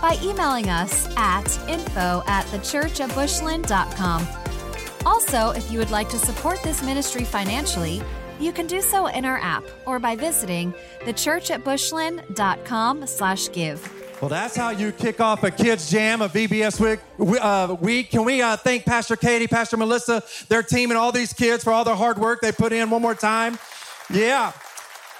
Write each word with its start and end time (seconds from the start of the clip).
by 0.00 0.18
emailing 0.22 0.68
us 0.68 1.08
at 1.16 1.46
info 1.68 2.22
at 2.26 2.44
thechurchatbushland.com. 2.46 4.26
Also, 5.06 5.50
if 5.50 5.70
you 5.70 5.78
would 5.78 5.90
like 5.90 6.08
to 6.10 6.18
support 6.18 6.62
this 6.62 6.82
ministry 6.82 7.24
financially, 7.24 8.02
you 8.38 8.52
can 8.52 8.66
do 8.66 8.80
so 8.80 9.06
in 9.06 9.24
our 9.24 9.38
app 9.38 9.64
or 9.86 9.98
by 9.98 10.16
visiting 10.16 10.74
thechurchatbushland.com 11.00 13.06
slash 13.06 13.52
give. 13.52 13.96
Well, 14.20 14.28
that's 14.28 14.54
how 14.54 14.70
you 14.70 14.92
kick 14.92 15.20
off 15.20 15.42
a 15.44 15.50
kids 15.50 15.90
jam, 15.90 16.20
a 16.20 16.28
VBS 16.28 16.78
week. 16.78 17.00
Uh, 17.40 17.74
week. 17.80 18.10
Can 18.10 18.24
we 18.24 18.42
uh, 18.42 18.56
thank 18.56 18.84
Pastor 18.84 19.16
Katie, 19.16 19.46
Pastor 19.46 19.78
Melissa, 19.78 20.22
their 20.48 20.62
team, 20.62 20.90
and 20.90 20.98
all 20.98 21.10
these 21.10 21.32
kids 21.32 21.64
for 21.64 21.72
all 21.72 21.84
their 21.84 21.94
hard 21.94 22.18
work 22.18 22.42
they 22.42 22.52
put 22.52 22.74
in 22.74 22.90
one 22.90 23.00
more 23.00 23.14
time? 23.14 23.58
Yeah. 24.12 24.52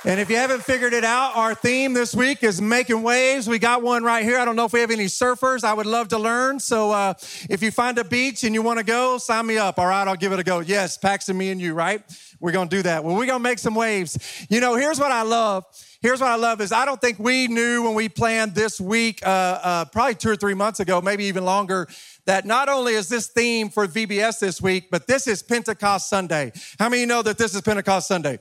And 0.03 0.19
if 0.19 0.31
you 0.31 0.37
haven't 0.37 0.63
figured 0.63 0.95
it 0.95 1.05
out, 1.05 1.37
our 1.37 1.55
theme 1.55 1.93
this 1.93 2.15
week 2.15 2.43
is 2.43 2.59
making 2.59 3.03
waves. 3.03 3.47
We 3.47 3.59
got 3.59 3.83
one 3.83 4.03
right 4.03 4.25
here. 4.25 4.39
I 4.39 4.47
don't 4.47 4.57
know 4.57 4.65
if 4.65 4.73
we 4.73 4.81
have 4.81 4.91
any 4.91 5.05
surfers. 5.05 5.63
I 5.63 5.75
would 5.75 5.85
love 5.85 6.09
to 6.09 6.19
learn. 6.19 6.59
So 6.59 6.91
uh, 6.91 7.13
if 7.51 7.63
you 7.63 7.71
find 7.71 7.99
a 7.99 8.05
beach 8.05 8.43
and 8.43 8.55
you 8.55 8.63
want 8.63 8.79
to 8.79 8.85
go, 8.85 9.19
sign 9.19 9.47
me 9.47 9.59
up. 9.59 9.79
All 9.79 9.87
right, 9.87 10.09
I'll 10.09 10.17
give 10.17 10.33
it 10.33 10.39
a 10.39 10.43
go. 10.43 10.61
Yes, 10.61 10.97
Paxton, 10.97 11.37
me 11.37 11.51
and 11.51 11.61
you, 11.61 11.75
right? 11.75 12.03
We're 12.41 12.53
going 12.53 12.71
to 12.71 12.77
do 12.77 12.83
that. 12.85 13.05
Well, 13.05 13.15
we're 13.15 13.27
going 13.27 13.41
to 13.41 13.43
make 13.43 13.59
some 13.59 13.75
waves. 13.75 14.47
You 14.49 14.61
know, 14.61 14.75
here's 14.75 14.99
what 14.99 15.13
I 15.13 15.21
love. 15.21 15.67
Here's 16.01 16.19
what 16.19 16.31
I 16.31 16.37
love 16.37 16.63
is 16.63 16.73
I 16.73 16.87
don't 16.87 16.99
think 16.99 17.19
we 17.19 17.47
knew 17.47 17.83
when 17.83 17.93
we 17.93 18.09
planned 18.09 18.55
this 18.55 18.81
week, 18.81 19.21
uh, 19.27 19.61
uh, 19.63 19.85
probably 19.85 20.15
two 20.15 20.31
or 20.31 20.37
three 20.37 20.55
months 20.55 20.81
ago, 20.81 21.03
maybe 21.03 21.25
even 21.25 21.45
longer, 21.45 21.87
that 22.25 22.47
not 22.47 22.71
only 22.71 22.95
is 22.95 23.11
this 23.11 23.27
theme 23.27 23.69
for 23.69 23.87
VBS 23.87 24.39
this 24.39 24.63
week, 24.63 24.91
but 24.91 25.07
this 25.07 25.27
is 25.27 25.43
Pentecost 25.43 26.09
Sunday. 26.09 26.53
How 26.79 26.89
many 26.89 27.03
you 27.03 27.07
know 27.07 27.21
that 27.21 27.37
this 27.37 27.55
is 27.55 27.61
Pentecost 27.61 28.09
Sunday? 28.09 28.39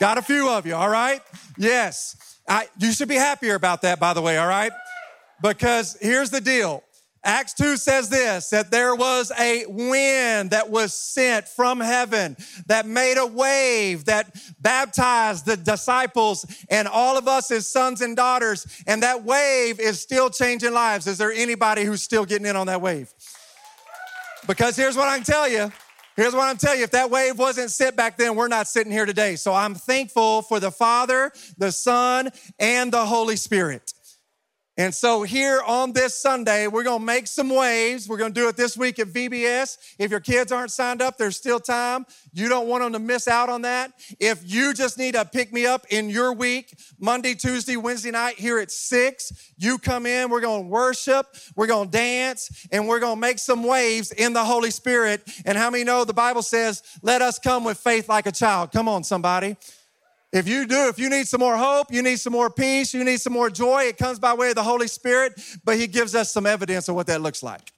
Got 0.00 0.16
a 0.16 0.22
few 0.22 0.48
of 0.48 0.66
you, 0.66 0.74
all 0.74 0.88
right? 0.88 1.20
Yes. 1.58 2.16
I, 2.48 2.66
you 2.78 2.90
should 2.92 3.08
be 3.08 3.16
happier 3.16 3.54
about 3.54 3.82
that, 3.82 4.00
by 4.00 4.14
the 4.14 4.22
way, 4.22 4.38
all 4.38 4.48
right? 4.48 4.72
Because 5.42 5.96
here's 6.00 6.30
the 6.30 6.40
deal. 6.40 6.82
Acts 7.22 7.52
2 7.52 7.76
says 7.76 8.08
this 8.08 8.48
that 8.48 8.70
there 8.70 8.94
was 8.94 9.30
a 9.38 9.66
wind 9.66 10.52
that 10.52 10.70
was 10.70 10.94
sent 10.94 11.46
from 11.46 11.78
heaven 11.80 12.34
that 12.66 12.86
made 12.86 13.18
a 13.18 13.26
wave 13.26 14.06
that 14.06 14.34
baptized 14.58 15.44
the 15.44 15.58
disciples 15.58 16.46
and 16.70 16.88
all 16.88 17.18
of 17.18 17.28
us 17.28 17.50
as 17.50 17.68
sons 17.68 18.00
and 18.00 18.16
daughters. 18.16 18.66
And 18.86 19.02
that 19.02 19.22
wave 19.22 19.78
is 19.80 20.00
still 20.00 20.30
changing 20.30 20.72
lives. 20.72 21.06
Is 21.06 21.18
there 21.18 21.30
anybody 21.30 21.84
who's 21.84 22.02
still 22.02 22.24
getting 22.24 22.46
in 22.46 22.56
on 22.56 22.68
that 22.68 22.80
wave? 22.80 23.12
Because 24.46 24.76
here's 24.76 24.96
what 24.96 25.08
I 25.08 25.16
can 25.16 25.24
tell 25.24 25.46
you 25.46 25.70
Here's 26.20 26.34
what 26.34 26.50
I'm 26.50 26.58
telling 26.58 26.80
you 26.80 26.84
if 26.84 26.90
that 26.90 27.10
wave 27.10 27.38
wasn't 27.38 27.70
sit 27.70 27.96
back 27.96 28.18
then, 28.18 28.36
we're 28.36 28.48
not 28.48 28.68
sitting 28.68 28.92
here 28.92 29.06
today. 29.06 29.36
So 29.36 29.54
I'm 29.54 29.74
thankful 29.74 30.42
for 30.42 30.60
the 30.60 30.70
Father, 30.70 31.32
the 31.56 31.72
Son, 31.72 32.28
and 32.58 32.92
the 32.92 33.06
Holy 33.06 33.36
Spirit. 33.36 33.94
And 34.80 34.94
so 34.94 35.24
here 35.24 35.60
on 35.66 35.92
this 35.92 36.16
Sunday, 36.16 36.66
we're 36.66 36.84
going 36.84 37.00
to 37.00 37.04
make 37.04 37.26
some 37.26 37.50
waves. 37.50 38.08
We're 38.08 38.16
going 38.16 38.32
to 38.32 38.40
do 38.40 38.48
it 38.48 38.56
this 38.56 38.78
week 38.78 38.98
at 38.98 39.08
VBS. 39.08 39.76
If 39.98 40.10
your 40.10 40.20
kids 40.20 40.52
aren't 40.52 40.70
signed 40.70 41.02
up, 41.02 41.18
there's 41.18 41.36
still 41.36 41.60
time. 41.60 42.06
You 42.32 42.48
don't 42.48 42.66
want 42.66 42.84
them 42.84 42.94
to 42.94 42.98
miss 42.98 43.28
out 43.28 43.50
on 43.50 43.60
that. 43.60 43.92
If 44.18 44.40
you 44.42 44.72
just 44.72 44.96
need 44.96 45.16
to 45.16 45.26
pick 45.26 45.52
me 45.52 45.66
up 45.66 45.84
in 45.90 46.08
your 46.08 46.32
week, 46.32 46.78
Monday, 46.98 47.34
Tuesday, 47.34 47.76
Wednesday 47.76 48.10
night 48.10 48.36
here 48.36 48.58
at 48.58 48.70
six, 48.70 49.52
you 49.58 49.76
come 49.76 50.06
in. 50.06 50.30
We're 50.30 50.40
going 50.40 50.62
to 50.62 50.68
worship, 50.68 51.26
we're 51.56 51.66
going 51.66 51.90
to 51.90 51.92
dance, 51.98 52.66
and 52.72 52.88
we're 52.88 53.00
going 53.00 53.16
to 53.16 53.20
make 53.20 53.38
some 53.38 53.62
waves 53.62 54.12
in 54.12 54.32
the 54.32 54.44
Holy 54.44 54.70
Spirit. 54.70 55.30
And 55.44 55.58
how 55.58 55.68
many 55.68 55.84
know 55.84 56.04
the 56.04 56.14
Bible 56.14 56.40
says, 56.40 56.82
let 57.02 57.20
us 57.20 57.38
come 57.38 57.64
with 57.64 57.76
faith 57.76 58.08
like 58.08 58.24
a 58.24 58.32
child? 58.32 58.72
Come 58.72 58.88
on, 58.88 59.04
somebody. 59.04 59.58
If 60.32 60.46
you 60.46 60.64
do, 60.64 60.88
if 60.88 60.96
you 60.98 61.10
need 61.10 61.26
some 61.26 61.40
more 61.40 61.56
hope, 61.56 61.92
you 61.92 62.02
need 62.02 62.20
some 62.20 62.32
more 62.32 62.50
peace, 62.50 62.94
you 62.94 63.02
need 63.02 63.20
some 63.20 63.32
more 63.32 63.50
joy, 63.50 63.84
it 63.84 63.98
comes 63.98 64.20
by 64.20 64.32
way 64.32 64.50
of 64.50 64.54
the 64.54 64.62
Holy 64.62 64.86
Spirit, 64.86 65.40
but 65.64 65.76
He 65.76 65.88
gives 65.88 66.14
us 66.14 66.30
some 66.30 66.46
evidence 66.46 66.88
of 66.88 66.94
what 66.94 67.08
that 67.08 67.20
looks 67.20 67.42
like. 67.42 67.72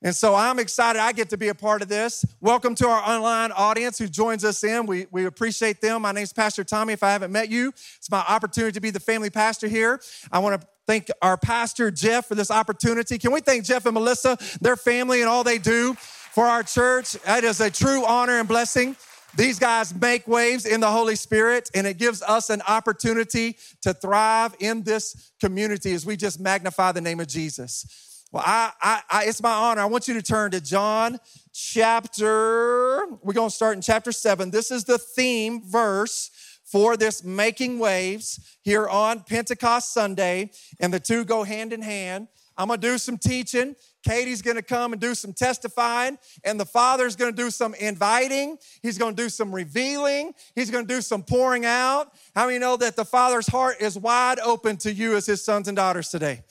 And 0.00 0.14
so 0.14 0.34
I'm 0.34 0.58
excited 0.58 1.00
I 1.00 1.12
get 1.12 1.28
to 1.30 1.36
be 1.36 1.48
a 1.48 1.54
part 1.54 1.82
of 1.82 1.88
this. 1.88 2.24
Welcome 2.40 2.74
to 2.76 2.88
our 2.88 3.02
online 3.02 3.52
audience 3.52 3.98
who 3.98 4.08
joins 4.08 4.44
us 4.46 4.64
in. 4.64 4.86
We, 4.86 5.06
we 5.10 5.26
appreciate 5.26 5.82
them. 5.82 6.02
My 6.02 6.12
name's 6.12 6.32
Pastor 6.32 6.64
Tommy. 6.64 6.94
If 6.94 7.02
I 7.02 7.12
haven't 7.12 7.32
met 7.32 7.50
you, 7.50 7.68
it's 7.68 8.10
my 8.10 8.24
opportunity 8.28 8.72
to 8.72 8.80
be 8.80 8.90
the 8.90 9.00
family 9.00 9.30
pastor 9.30 9.68
here. 9.68 10.00
I 10.32 10.38
want 10.38 10.60
to 10.60 10.66
thank 10.86 11.08
our 11.20 11.36
pastor, 11.36 11.90
Jeff, 11.90 12.26
for 12.26 12.34
this 12.34 12.50
opportunity. 12.50 13.18
Can 13.18 13.32
we 13.32 13.40
thank 13.40 13.64
Jeff 13.64 13.84
and 13.86 13.94
Melissa, 13.94 14.38
their 14.60 14.76
family, 14.76 15.20
and 15.20 15.28
all 15.28 15.44
they 15.44 15.58
do 15.58 15.94
for 15.94 16.44
our 16.44 16.62
church? 16.62 17.16
It 17.26 17.44
is 17.44 17.60
a 17.60 17.70
true 17.70 18.04
honor 18.04 18.38
and 18.38 18.48
blessing. 18.48 18.96
These 19.36 19.58
guys 19.58 19.92
make 19.92 20.28
waves 20.28 20.64
in 20.64 20.80
the 20.80 20.90
Holy 20.90 21.16
Spirit, 21.16 21.68
and 21.74 21.88
it 21.88 21.98
gives 21.98 22.22
us 22.22 22.50
an 22.50 22.62
opportunity 22.68 23.56
to 23.82 23.92
thrive 23.92 24.54
in 24.60 24.84
this 24.84 25.32
community 25.40 25.92
as 25.92 26.06
we 26.06 26.16
just 26.16 26.38
magnify 26.38 26.92
the 26.92 27.00
name 27.00 27.18
of 27.18 27.26
Jesus. 27.26 28.24
Well, 28.30 28.44
I, 28.46 28.70
I, 28.80 29.02
I 29.10 29.24
it's 29.24 29.42
my 29.42 29.52
honor. 29.52 29.80
I 29.80 29.86
want 29.86 30.06
you 30.06 30.14
to 30.14 30.22
turn 30.22 30.52
to 30.52 30.60
John 30.60 31.18
chapter. 31.52 33.06
We're 33.22 33.32
going 33.32 33.50
to 33.50 33.54
start 33.54 33.74
in 33.74 33.82
chapter 33.82 34.12
seven. 34.12 34.52
This 34.52 34.70
is 34.70 34.84
the 34.84 34.98
theme 34.98 35.62
verse 35.64 36.30
for 36.64 36.96
this 36.96 37.24
making 37.24 37.80
waves 37.80 38.38
here 38.62 38.88
on 38.88 39.20
Pentecost 39.20 39.92
Sunday, 39.92 40.52
and 40.78 40.94
the 40.94 41.00
two 41.00 41.24
go 41.24 41.42
hand 41.42 41.72
in 41.72 41.82
hand. 41.82 42.28
I'm 42.56 42.68
to 42.68 42.76
do 42.76 42.98
some 42.98 43.18
teaching. 43.18 43.74
Katie's 44.04 44.42
going 44.42 44.56
to 44.56 44.62
come 44.62 44.92
and 44.92 45.00
do 45.00 45.14
some 45.14 45.32
testifying, 45.32 46.18
and 46.44 46.60
the 46.60 46.66
Father's 46.66 47.16
going 47.16 47.34
to 47.34 47.42
do 47.42 47.50
some 47.50 47.74
inviting. 47.74 48.58
He's 48.82 48.98
going 48.98 49.16
to 49.16 49.22
do 49.22 49.28
some 49.28 49.54
revealing. 49.54 50.34
He's 50.54 50.70
going 50.70 50.86
to 50.86 50.94
do 50.94 51.00
some 51.00 51.22
pouring 51.22 51.64
out. 51.64 52.12
How 52.34 52.46
many 52.46 52.58
know 52.58 52.76
that 52.76 52.96
the 52.96 53.04
Father's 53.04 53.46
heart 53.46 53.76
is 53.80 53.98
wide 53.98 54.38
open 54.40 54.76
to 54.78 54.92
you 54.92 55.16
as 55.16 55.26
His 55.26 55.44
sons 55.44 55.68
and 55.68 55.76
daughters 55.76 56.10
today? 56.10 56.42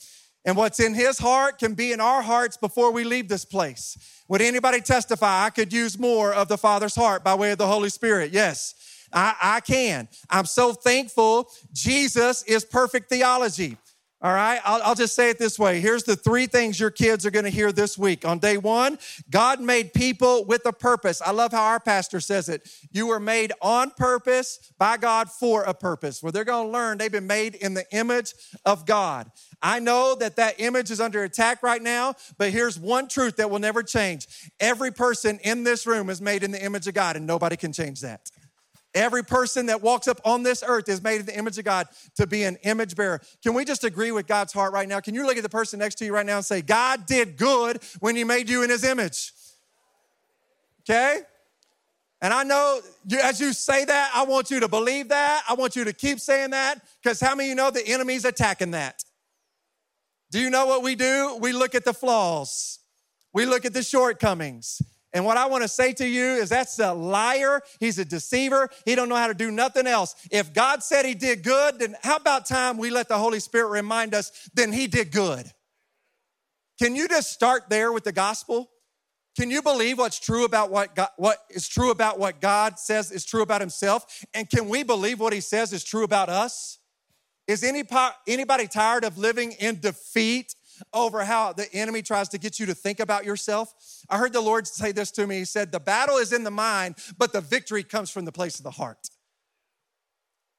And 0.44 0.56
what's 0.56 0.80
in 0.80 0.94
His 0.94 1.18
heart 1.18 1.58
can 1.58 1.74
be 1.74 1.92
in 1.92 2.00
our 2.00 2.22
hearts 2.22 2.56
before 2.56 2.92
we 2.92 3.04
leave 3.04 3.28
this 3.28 3.44
place. 3.44 3.96
Would 4.28 4.42
anybody 4.42 4.80
testify? 4.80 5.44
I 5.44 5.50
could 5.50 5.72
use 5.72 5.98
more 5.98 6.34
of 6.34 6.48
the 6.48 6.58
Father's 6.58 6.94
heart 6.94 7.22
by 7.22 7.34
way 7.34 7.52
of 7.52 7.58
the 7.58 7.66
Holy 7.66 7.88
Spirit. 7.88 8.32
Yes. 8.32 8.74
I, 9.12 9.34
I 9.40 9.60
can. 9.60 10.08
I'm 10.28 10.44
so 10.44 10.72
thankful. 10.72 11.48
Jesus 11.72 12.42
is 12.42 12.64
perfect 12.64 13.08
theology. 13.08 13.76
All 14.24 14.32
right, 14.32 14.58
I'll, 14.64 14.82
I'll, 14.82 14.94
just 14.94 15.14
say 15.14 15.28
it 15.28 15.38
this 15.38 15.58
way. 15.58 15.80
Here's 15.80 16.04
the 16.04 16.16
three 16.16 16.46
things 16.46 16.80
your 16.80 16.90
kids 16.90 17.26
are 17.26 17.30
going 17.30 17.44
to 17.44 17.50
hear 17.50 17.72
this 17.72 17.98
week. 17.98 18.24
On 18.24 18.38
day 18.38 18.56
one, 18.56 18.98
God 19.30 19.60
made 19.60 19.92
people 19.92 20.46
with 20.46 20.64
a 20.64 20.72
purpose. 20.72 21.20
I 21.20 21.30
love 21.32 21.52
how 21.52 21.62
our 21.62 21.78
pastor 21.78 22.20
says 22.20 22.48
it. 22.48 22.66
You 22.90 23.08
were 23.08 23.20
made 23.20 23.52
on 23.60 23.90
purpose 23.90 24.72
by 24.78 24.96
God 24.96 25.30
for 25.30 25.64
a 25.64 25.74
purpose. 25.74 26.22
Where 26.22 26.32
they're 26.32 26.44
going 26.44 26.68
to 26.68 26.72
learn 26.72 26.96
they've 26.96 27.12
been 27.12 27.26
made 27.26 27.54
in 27.54 27.74
the 27.74 27.84
image 27.94 28.32
of 28.64 28.86
God. 28.86 29.30
I 29.60 29.78
know 29.78 30.14
that 30.14 30.36
that 30.36 30.58
image 30.58 30.90
is 30.90 31.02
under 31.02 31.22
attack 31.22 31.62
right 31.62 31.82
now, 31.82 32.14
but 32.38 32.48
here's 32.48 32.78
one 32.78 33.08
truth 33.08 33.36
that 33.36 33.50
will 33.50 33.58
never 33.58 33.82
change. 33.82 34.26
Every 34.58 34.90
person 34.90 35.38
in 35.44 35.64
this 35.64 35.86
room 35.86 36.08
is 36.08 36.22
made 36.22 36.42
in 36.42 36.50
the 36.50 36.64
image 36.64 36.86
of 36.86 36.94
God, 36.94 37.16
and 37.16 37.26
nobody 37.26 37.58
can 37.58 37.74
change 37.74 38.00
that. 38.00 38.30
Every 38.94 39.24
person 39.24 39.66
that 39.66 39.82
walks 39.82 40.06
up 40.06 40.20
on 40.24 40.44
this 40.44 40.62
earth 40.64 40.88
is 40.88 41.02
made 41.02 41.20
in 41.20 41.26
the 41.26 41.36
image 41.36 41.58
of 41.58 41.64
God 41.64 41.88
to 42.14 42.26
be 42.26 42.44
an 42.44 42.56
image 42.62 42.94
bearer. 42.94 43.20
Can 43.42 43.52
we 43.54 43.64
just 43.64 43.82
agree 43.82 44.12
with 44.12 44.28
God's 44.28 44.52
heart 44.52 44.72
right 44.72 44.88
now? 44.88 45.00
Can 45.00 45.14
you 45.14 45.26
look 45.26 45.36
at 45.36 45.42
the 45.42 45.48
person 45.48 45.80
next 45.80 45.96
to 45.96 46.04
you 46.04 46.14
right 46.14 46.24
now 46.24 46.36
and 46.36 46.44
say, 46.44 46.62
God 46.62 47.06
did 47.06 47.36
good 47.36 47.82
when 47.98 48.14
He 48.14 48.22
made 48.22 48.48
you 48.48 48.62
in 48.62 48.70
His 48.70 48.84
image? 48.84 49.32
Okay? 50.82 51.22
And 52.22 52.32
I 52.32 52.44
know 52.44 52.80
you, 53.06 53.18
as 53.20 53.40
you 53.40 53.52
say 53.52 53.84
that, 53.84 54.12
I 54.14 54.24
want 54.24 54.50
you 54.50 54.60
to 54.60 54.68
believe 54.68 55.08
that. 55.08 55.42
I 55.48 55.54
want 55.54 55.76
you 55.76 55.84
to 55.84 55.92
keep 55.92 56.20
saying 56.20 56.50
that 56.50 56.80
because 57.02 57.20
how 57.20 57.34
many 57.34 57.48
of 57.48 57.50
you 57.50 57.54
know 57.56 57.70
the 57.70 57.86
enemy's 57.86 58.24
attacking 58.24 58.70
that? 58.70 59.02
Do 60.30 60.40
you 60.40 60.50
know 60.50 60.66
what 60.66 60.82
we 60.82 60.94
do? 60.94 61.36
We 61.40 61.52
look 61.52 61.74
at 61.74 61.84
the 61.84 61.92
flaws, 61.92 62.78
we 63.32 63.44
look 63.44 63.64
at 63.64 63.74
the 63.74 63.82
shortcomings. 63.82 64.80
And 65.14 65.24
what 65.24 65.36
I 65.36 65.46
want 65.46 65.62
to 65.62 65.68
say 65.68 65.92
to 65.94 66.06
you 66.06 66.24
is 66.24 66.48
that's 66.48 66.80
a 66.80 66.92
liar. 66.92 67.62
He's 67.78 68.00
a 68.00 68.04
deceiver. 68.04 68.68
He 68.84 68.96
don't 68.96 69.08
know 69.08 69.14
how 69.14 69.28
to 69.28 69.34
do 69.34 69.52
nothing 69.52 69.86
else. 69.86 70.16
If 70.32 70.52
God 70.52 70.82
said 70.82 71.04
he 71.04 71.14
did 71.14 71.44
good, 71.44 71.78
then 71.78 71.94
how 72.02 72.16
about 72.16 72.46
time 72.46 72.78
we 72.78 72.90
let 72.90 73.08
the 73.08 73.16
Holy 73.16 73.38
Spirit 73.38 73.68
remind 73.68 74.12
us 74.12 74.32
then 74.54 74.72
he 74.72 74.88
did 74.88 75.12
good? 75.12 75.46
Can 76.80 76.96
you 76.96 77.06
just 77.06 77.32
start 77.32 77.70
there 77.70 77.92
with 77.92 78.02
the 78.02 78.12
gospel? 78.12 78.68
Can 79.38 79.50
you 79.50 79.62
believe 79.62 79.98
what's 79.98 80.18
true 80.18 80.44
about 80.44 80.70
what 80.70 80.96
God, 80.96 81.08
what 81.16 81.38
is 81.48 81.68
true 81.68 81.90
about 81.90 82.18
what 82.18 82.40
God 82.40 82.80
says 82.80 83.12
is 83.12 83.24
true 83.24 83.42
about 83.42 83.60
himself? 83.60 84.24
And 84.34 84.50
can 84.50 84.68
we 84.68 84.82
believe 84.82 85.20
what 85.20 85.32
he 85.32 85.40
says 85.40 85.72
is 85.72 85.84
true 85.84 86.02
about 86.02 86.28
us? 86.28 86.78
Is 87.46 87.62
any, 87.62 87.84
anybody 88.26 88.66
tired 88.66 89.04
of 89.04 89.18
living 89.18 89.52
in 89.52 89.78
defeat 89.78 90.54
over 90.92 91.24
how 91.24 91.52
the 91.52 91.72
enemy 91.72 92.02
tries 92.02 92.28
to 92.30 92.38
get 92.38 92.58
you 92.58 92.66
to 92.66 92.74
think 92.74 93.00
about 93.00 93.24
yourself? 93.24 93.74
I 94.08 94.18
heard 94.18 94.32
the 94.32 94.40
Lord 94.40 94.66
say 94.66 94.92
this 94.92 95.10
to 95.12 95.26
me. 95.26 95.38
He 95.38 95.44
said, 95.44 95.72
The 95.72 95.80
battle 95.80 96.16
is 96.16 96.32
in 96.32 96.44
the 96.44 96.50
mind, 96.50 96.96
but 97.18 97.32
the 97.32 97.40
victory 97.40 97.82
comes 97.82 98.10
from 98.10 98.24
the 98.24 98.32
place 98.32 98.58
of 98.58 98.64
the 98.64 98.70
heart. 98.70 99.08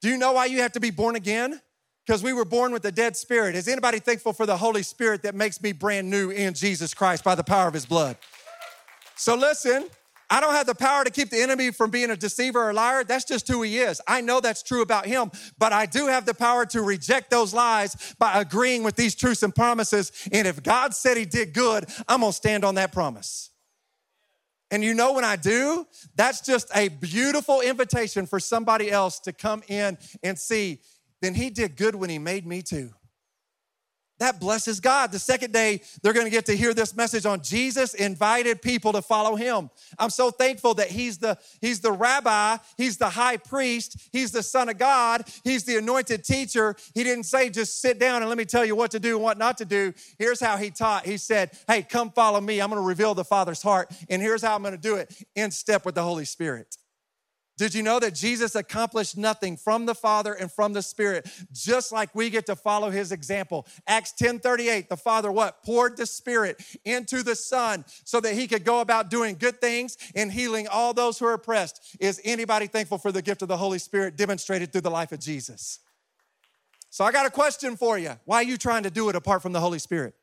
Do 0.02 0.10
you 0.10 0.18
know 0.18 0.34
why 0.34 0.46
you 0.46 0.62
have 0.62 0.74
to 0.74 0.80
be 0.80 0.92
born 0.92 1.16
again? 1.16 1.62
Because 2.06 2.22
we 2.22 2.34
were 2.34 2.46
born 2.46 2.72
with 2.72 2.86
a 2.86 2.92
dead 2.92 3.18
spirit. 3.18 3.56
Is 3.56 3.68
anybody 3.68 4.00
thankful 4.00 4.34
for 4.34 4.46
the 4.46 4.58
Holy 4.58 4.84
Spirit 4.84 5.24
that 5.24 5.34
makes 5.34 5.62
me 5.64 5.72
brand 5.72 6.10
new 6.10 6.30
in 6.30 6.54
Jesus 6.54 6.94
Christ 6.94 7.24
by 7.24 7.34
the 7.34 7.44
power 7.44 7.68
of 7.68 7.74
his 7.74 7.86
blood? 7.86 8.18
So 9.16 9.36
listen, 9.36 9.90
I 10.36 10.42
don't 10.42 10.54
have 10.54 10.66
the 10.66 10.76
power 10.76 11.06
to 11.06 11.10
keep 11.10 11.30
the 11.30 11.42
enemy 11.42 11.72
from 11.72 11.92
being 11.92 12.10
a 12.10 12.18
deceiver 12.18 12.62
or 12.62 12.74
liar. 12.74 13.06
That's 13.06 13.24
just 13.24 13.48
who 13.48 13.62
he 13.62 13.78
is. 13.78 14.02
I 14.06 14.20
know 14.20 14.42
that's 14.42 14.64
true 14.64 14.82
about 14.82 15.06
him, 15.06 15.32
but 15.58 15.72
I 15.72 15.86
do 15.86 16.08
have 16.08 16.26
the 16.26 16.34
power 16.34 16.66
to 16.66 16.82
reject 16.82 17.32
those 17.32 17.54
lies 17.54 18.14
by 18.20 18.42
agreeing 18.42 18.84
with 18.84 18.98
these 18.98 19.16
truths 19.16 19.44
and 19.44 19.56
promises. 19.56 20.12
And 20.34 20.46
if 20.46 20.62
God 20.62 20.94
said 20.94 21.16
he 21.16 21.24
did 21.24 21.54
good, 21.54 21.86
I'm 22.10 22.20
gonna 22.20 22.34
stand 22.34 22.66
on 22.66 22.76
that 22.76 22.92
promise. 22.92 23.52
And 24.72 24.84
you 24.84 24.94
know, 24.94 25.14
when 25.14 25.24
I 25.24 25.38
do, 25.38 25.88
that's 26.18 26.42
just 26.42 26.70
a 26.76 26.90
beautiful 26.90 27.62
invitation 27.62 28.26
for 28.26 28.42
somebody 28.42 28.92
else 28.92 29.22
to 29.22 29.32
come 29.32 29.64
in 29.70 29.98
and 30.22 30.38
see, 30.38 30.82
then 31.22 31.34
he 31.34 31.50
did 31.50 31.78
good 31.78 31.96
when 31.96 32.10
he 32.10 32.20
made 32.20 32.46
me 32.46 32.62
too. 32.62 32.90
That 34.18 34.40
blesses 34.40 34.80
God. 34.80 35.12
The 35.12 35.20
second 35.20 35.52
day, 35.52 35.82
they're 36.02 36.14
going 36.14 36.26
to 36.26 36.32
get 36.32 36.46
to 36.46 36.56
hear 36.56 36.74
this 36.74 36.96
message 36.96 37.26
on 37.26 37.42
Jesus 37.42 37.94
invited 37.94 38.62
people 38.62 38.94
to 38.94 39.02
follow 39.02 39.36
him. 39.36 39.70
I'm 40.00 40.10
so 40.10 40.32
thankful 40.32 40.74
that 40.76 40.90
he's 40.90 41.18
the 41.18 41.38
he's 41.60 41.82
the 41.82 41.92
rabbi, 41.92 42.58
he's 42.78 42.98
the 42.98 43.10
high 43.10 43.36
priest, 43.36 44.10
he's 44.14 44.32
the 44.32 44.42
son 44.42 44.70
of 44.70 44.78
God, 44.78 45.26
he's 45.44 45.66
the 45.66 45.78
anointed 45.78 46.24
teacher. 46.24 46.78
He 46.94 47.04
didn't 47.04 47.26
say 47.26 47.50
just 47.50 47.82
sit 47.82 48.00
down 48.00 48.22
and 48.22 48.30
let 48.30 48.38
me 48.38 48.46
tell 48.46 48.64
you 48.64 48.76
what 48.76 48.92
to 48.92 49.00
do 49.00 49.16
and 49.16 49.24
what 49.24 49.38
not 49.38 49.58
to 49.58 49.66
do. 49.66 49.94
Here's 50.18 50.40
how 50.40 50.56
he 50.56 50.72
taught. 50.72 51.06
He 51.06 51.18
said, 51.18 51.52
"Hey, 51.68 51.82
come 51.82 52.10
follow 52.10 52.40
me. 52.40 52.62
I'm 52.62 52.70
going 52.70 52.82
to 52.82 52.88
reveal 52.88 53.16
the 53.16 53.26
Father's 53.26 53.62
heart, 53.62 53.92
and 54.10 54.22
here's 54.22 54.42
how 54.42 54.56
I'm 54.56 54.62
going 54.62 54.76
to 54.76 54.82
do 54.82 54.96
it 54.96 55.14
in 55.36 55.52
step 55.52 55.86
with 55.86 55.96
the 55.96 56.04
Holy 56.04 56.26
Spirit." 56.26 56.78
Did 57.58 57.74
you 57.74 57.84
know 57.84 58.00
that 58.00 58.14
Jesus 58.14 58.54
accomplished 58.56 59.16
nothing 59.16 59.56
from 59.56 59.86
the 59.86 59.96
Father 59.96 60.34
and 60.34 60.52
from 60.52 60.74
the 60.74 60.82
Spirit, 60.82 61.30
just 61.54 61.92
like 61.94 62.14
we 62.14 62.30
get 62.30 62.46
to 62.48 62.56
follow 62.56 62.90
his 62.90 63.14
example? 63.14 63.66
Acts 63.88 64.12
10 64.12 64.40
38, 64.40 64.90
the 64.90 64.98
Father 64.98 65.32
what? 65.32 65.64
Poured 65.64 65.96
the 65.96 66.06
Spirit 66.06 66.62
into 66.84 67.24
the 67.24 67.36
Son 67.36 67.86
so 68.04 68.20
that 68.20 68.34
he 68.34 68.48
could 68.48 68.66
go 68.66 68.82
about 68.82 69.10
doing 69.10 69.36
good 69.36 69.62
things 69.62 69.98
and 70.16 70.32
healing 70.32 70.68
all 70.68 70.94
those 70.94 71.18
who 71.18 71.26
are 71.26 71.34
oppressed. 71.34 71.96
Is 72.00 72.20
anybody 72.26 72.68
thankful 72.68 72.98
for 72.98 73.12
the 73.12 73.22
gift 73.22 73.42
of 73.42 73.48
the 73.48 73.58
Holy 73.58 73.80
Spirit 73.80 74.18
demonstrated 74.18 74.74
through 74.74 74.82
the 74.82 74.92
life 74.92 75.14
of 75.14 75.20
Jesus? 75.20 75.80
So 76.90 77.06
I 77.06 77.12
got 77.12 77.26
a 77.26 77.30
question 77.30 77.78
for 77.78 77.98
you. 77.98 78.12
Why 78.26 78.38
are 78.38 78.44
you 78.44 78.58
trying 78.58 78.84
to 78.84 78.90
do 78.90 79.08
it 79.10 79.16
apart 79.16 79.42
from 79.42 79.54
the 79.54 79.62
Holy 79.62 79.80
Spirit? 79.80 80.14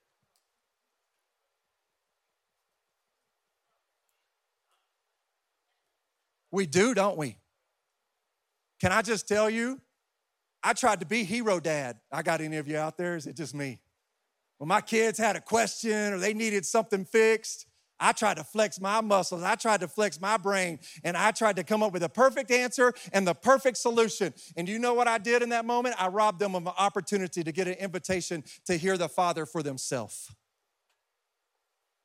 We 6.52 6.66
do, 6.66 6.94
don't 6.94 7.16
we? 7.16 7.36
Can 8.80 8.92
I 8.92 9.02
just 9.02 9.26
tell 9.26 9.48
you? 9.48 9.80
I 10.62 10.74
tried 10.74 11.00
to 11.00 11.06
be 11.06 11.24
hero 11.24 11.58
dad. 11.58 11.98
I 12.12 12.22
got 12.22 12.40
any 12.40 12.58
of 12.58 12.68
you 12.68 12.76
out 12.76 12.96
there? 12.96 13.16
Is 13.16 13.26
it 13.26 13.36
just 13.36 13.54
me? 13.54 13.80
When 14.58 14.68
my 14.68 14.80
kids 14.80 15.18
had 15.18 15.34
a 15.34 15.40
question 15.40 16.12
or 16.12 16.18
they 16.18 16.34
needed 16.34 16.64
something 16.64 17.04
fixed, 17.04 17.66
I 17.98 18.12
tried 18.12 18.36
to 18.36 18.44
flex 18.44 18.80
my 18.80 19.00
muscles. 19.00 19.42
I 19.42 19.54
tried 19.54 19.80
to 19.80 19.88
flex 19.88 20.20
my 20.20 20.36
brain 20.36 20.80
and 21.04 21.16
I 21.16 21.30
tried 21.30 21.56
to 21.56 21.64
come 21.64 21.82
up 21.82 21.92
with 21.92 22.02
a 22.02 22.08
perfect 22.08 22.50
answer 22.50 22.92
and 23.12 23.26
the 23.26 23.34
perfect 23.34 23.76
solution. 23.76 24.34
And 24.56 24.68
you 24.68 24.78
know 24.78 24.94
what 24.94 25.08
I 25.08 25.18
did 25.18 25.42
in 25.42 25.48
that 25.50 25.64
moment? 25.64 25.94
I 25.98 26.08
robbed 26.08 26.40
them 26.40 26.54
of 26.54 26.66
an 26.66 26.72
opportunity 26.76 27.44
to 27.44 27.52
get 27.52 27.68
an 27.68 27.74
invitation 27.74 28.44
to 28.66 28.76
hear 28.76 28.98
the 28.98 29.08
Father 29.08 29.46
for 29.46 29.62
themselves. 29.62 30.32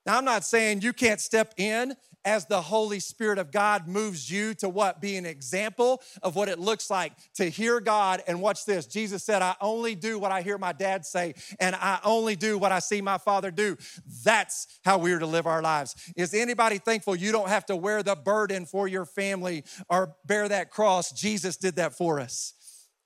Now, 0.07 0.17
I'm 0.17 0.23
not 0.23 0.45
saying 0.45 0.83
you 0.83 0.93
can't 0.93 1.19
step 1.19 1.53
in 1.57 1.93
as 2.23 2.45
the 2.45 2.61
Holy 2.61 3.01
Spirit 3.01 3.39
of 3.39 3.51
God 3.51 3.89
moves 3.89 4.31
you 4.31 4.53
to 4.55 4.69
what? 4.69 5.01
Be 5.01 5.17
an 5.17 5.25
example 5.25 6.01
of 6.23 6.33
what 6.33 6.47
it 6.47 6.59
looks 6.59 6.89
like 6.89 7.11
to 7.35 7.49
hear 7.49 7.81
God. 7.81 8.23
And 8.25 8.41
watch 8.41 8.63
this 8.63 8.85
Jesus 8.85 9.25
said, 9.25 9.41
I 9.41 9.55
only 9.59 9.95
do 9.95 10.17
what 10.17 10.31
I 10.31 10.43
hear 10.43 10.57
my 10.57 10.71
dad 10.71 11.05
say, 11.05 11.35
and 11.59 11.75
I 11.75 11.99
only 12.05 12.37
do 12.37 12.57
what 12.57 12.71
I 12.71 12.79
see 12.79 13.01
my 13.01 13.17
father 13.17 13.51
do. 13.51 13.75
That's 14.23 14.79
how 14.85 14.97
we're 14.97 15.19
to 15.19 15.25
live 15.25 15.45
our 15.45 15.61
lives. 15.61 15.93
Is 16.15 16.33
anybody 16.33 16.77
thankful 16.77 17.13
you 17.13 17.33
don't 17.33 17.49
have 17.49 17.65
to 17.65 17.75
wear 17.75 18.01
the 18.01 18.15
burden 18.15 18.65
for 18.65 18.87
your 18.87 19.05
family 19.05 19.65
or 19.89 20.15
bear 20.25 20.47
that 20.47 20.71
cross? 20.71 21.11
Jesus 21.11 21.57
did 21.57 21.75
that 21.75 21.97
for 21.97 22.21
us. 22.21 22.53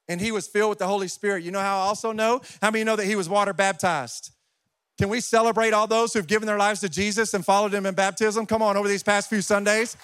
And 0.07 0.21
he 0.21 0.31
was 0.31 0.47
filled 0.47 0.69
with 0.69 0.80
the 0.80 0.88
Holy 0.88 1.07
Spirit. 1.07 1.44
You 1.44 1.50
know 1.50 1.62
how 1.62 1.80
I 1.80 1.86
also 1.88 2.12
know? 2.12 2.42
How 2.62 2.69
many 2.69 2.83
know 2.83 2.95
that 2.95 3.06
he 3.06 3.15
was 3.15 3.27
water 3.27 3.54
baptized? 3.54 4.31
Can 5.01 5.09
we 5.09 5.19
celebrate 5.19 5.74
all 5.74 5.88
those 5.88 6.13
who've 6.13 6.27
given 6.27 6.45
their 6.45 6.59
lives 6.59 6.80
to 6.81 6.88
Jesus 6.88 7.33
and 7.33 7.44
followed 7.44 7.74
him 7.74 7.88
in 7.88 7.95
baptism? 7.95 8.45
Come 8.45 8.62
on, 8.62 8.77
over 8.77 8.88
these 8.88 9.01
past 9.01 9.30
few 9.30 9.42
Sundays. 9.42 9.98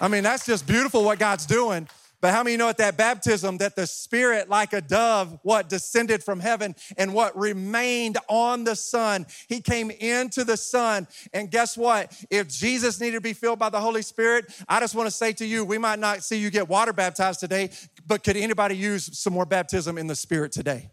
I 0.00 0.08
mean, 0.08 0.24
that's 0.24 0.44
just 0.44 0.66
beautiful 0.66 1.04
what 1.04 1.20
God's 1.20 1.46
doing. 1.46 1.88
But 2.20 2.32
how 2.34 2.42
many 2.42 2.56
know 2.56 2.68
at 2.68 2.78
that 2.78 2.96
baptism 2.96 3.58
that 3.58 3.76
the 3.76 3.86
Spirit, 3.86 4.48
like 4.48 4.72
a 4.72 4.80
dove, 4.80 5.38
what 5.44 5.68
descended 5.68 6.24
from 6.24 6.40
heaven 6.40 6.74
and 6.96 7.14
what 7.14 7.38
remained 7.38 8.18
on 8.26 8.64
the 8.64 8.74
Son? 8.74 9.24
He 9.48 9.60
came 9.60 9.92
into 9.92 10.42
the 10.42 10.56
Son. 10.56 11.06
And 11.32 11.48
guess 11.48 11.78
what? 11.78 12.12
If 12.28 12.48
Jesus 12.48 13.00
needed 13.00 13.18
to 13.18 13.20
be 13.20 13.34
filled 13.34 13.60
by 13.60 13.70
the 13.70 13.80
Holy 13.80 14.02
Spirit, 14.02 14.46
I 14.68 14.80
just 14.80 14.96
want 14.96 15.06
to 15.06 15.12
say 15.12 15.32
to 15.34 15.46
you, 15.46 15.64
we 15.64 15.78
might 15.78 16.00
not 16.00 16.24
see 16.24 16.38
you 16.38 16.50
get 16.50 16.68
water 16.68 16.92
baptized 16.92 17.38
today, 17.38 17.70
but 18.04 18.24
could 18.24 18.36
anybody 18.36 18.76
use 18.76 19.16
some 19.16 19.32
more 19.32 19.46
baptism 19.46 19.96
in 19.96 20.08
the 20.08 20.16
Spirit 20.16 20.50
today? 20.50 20.90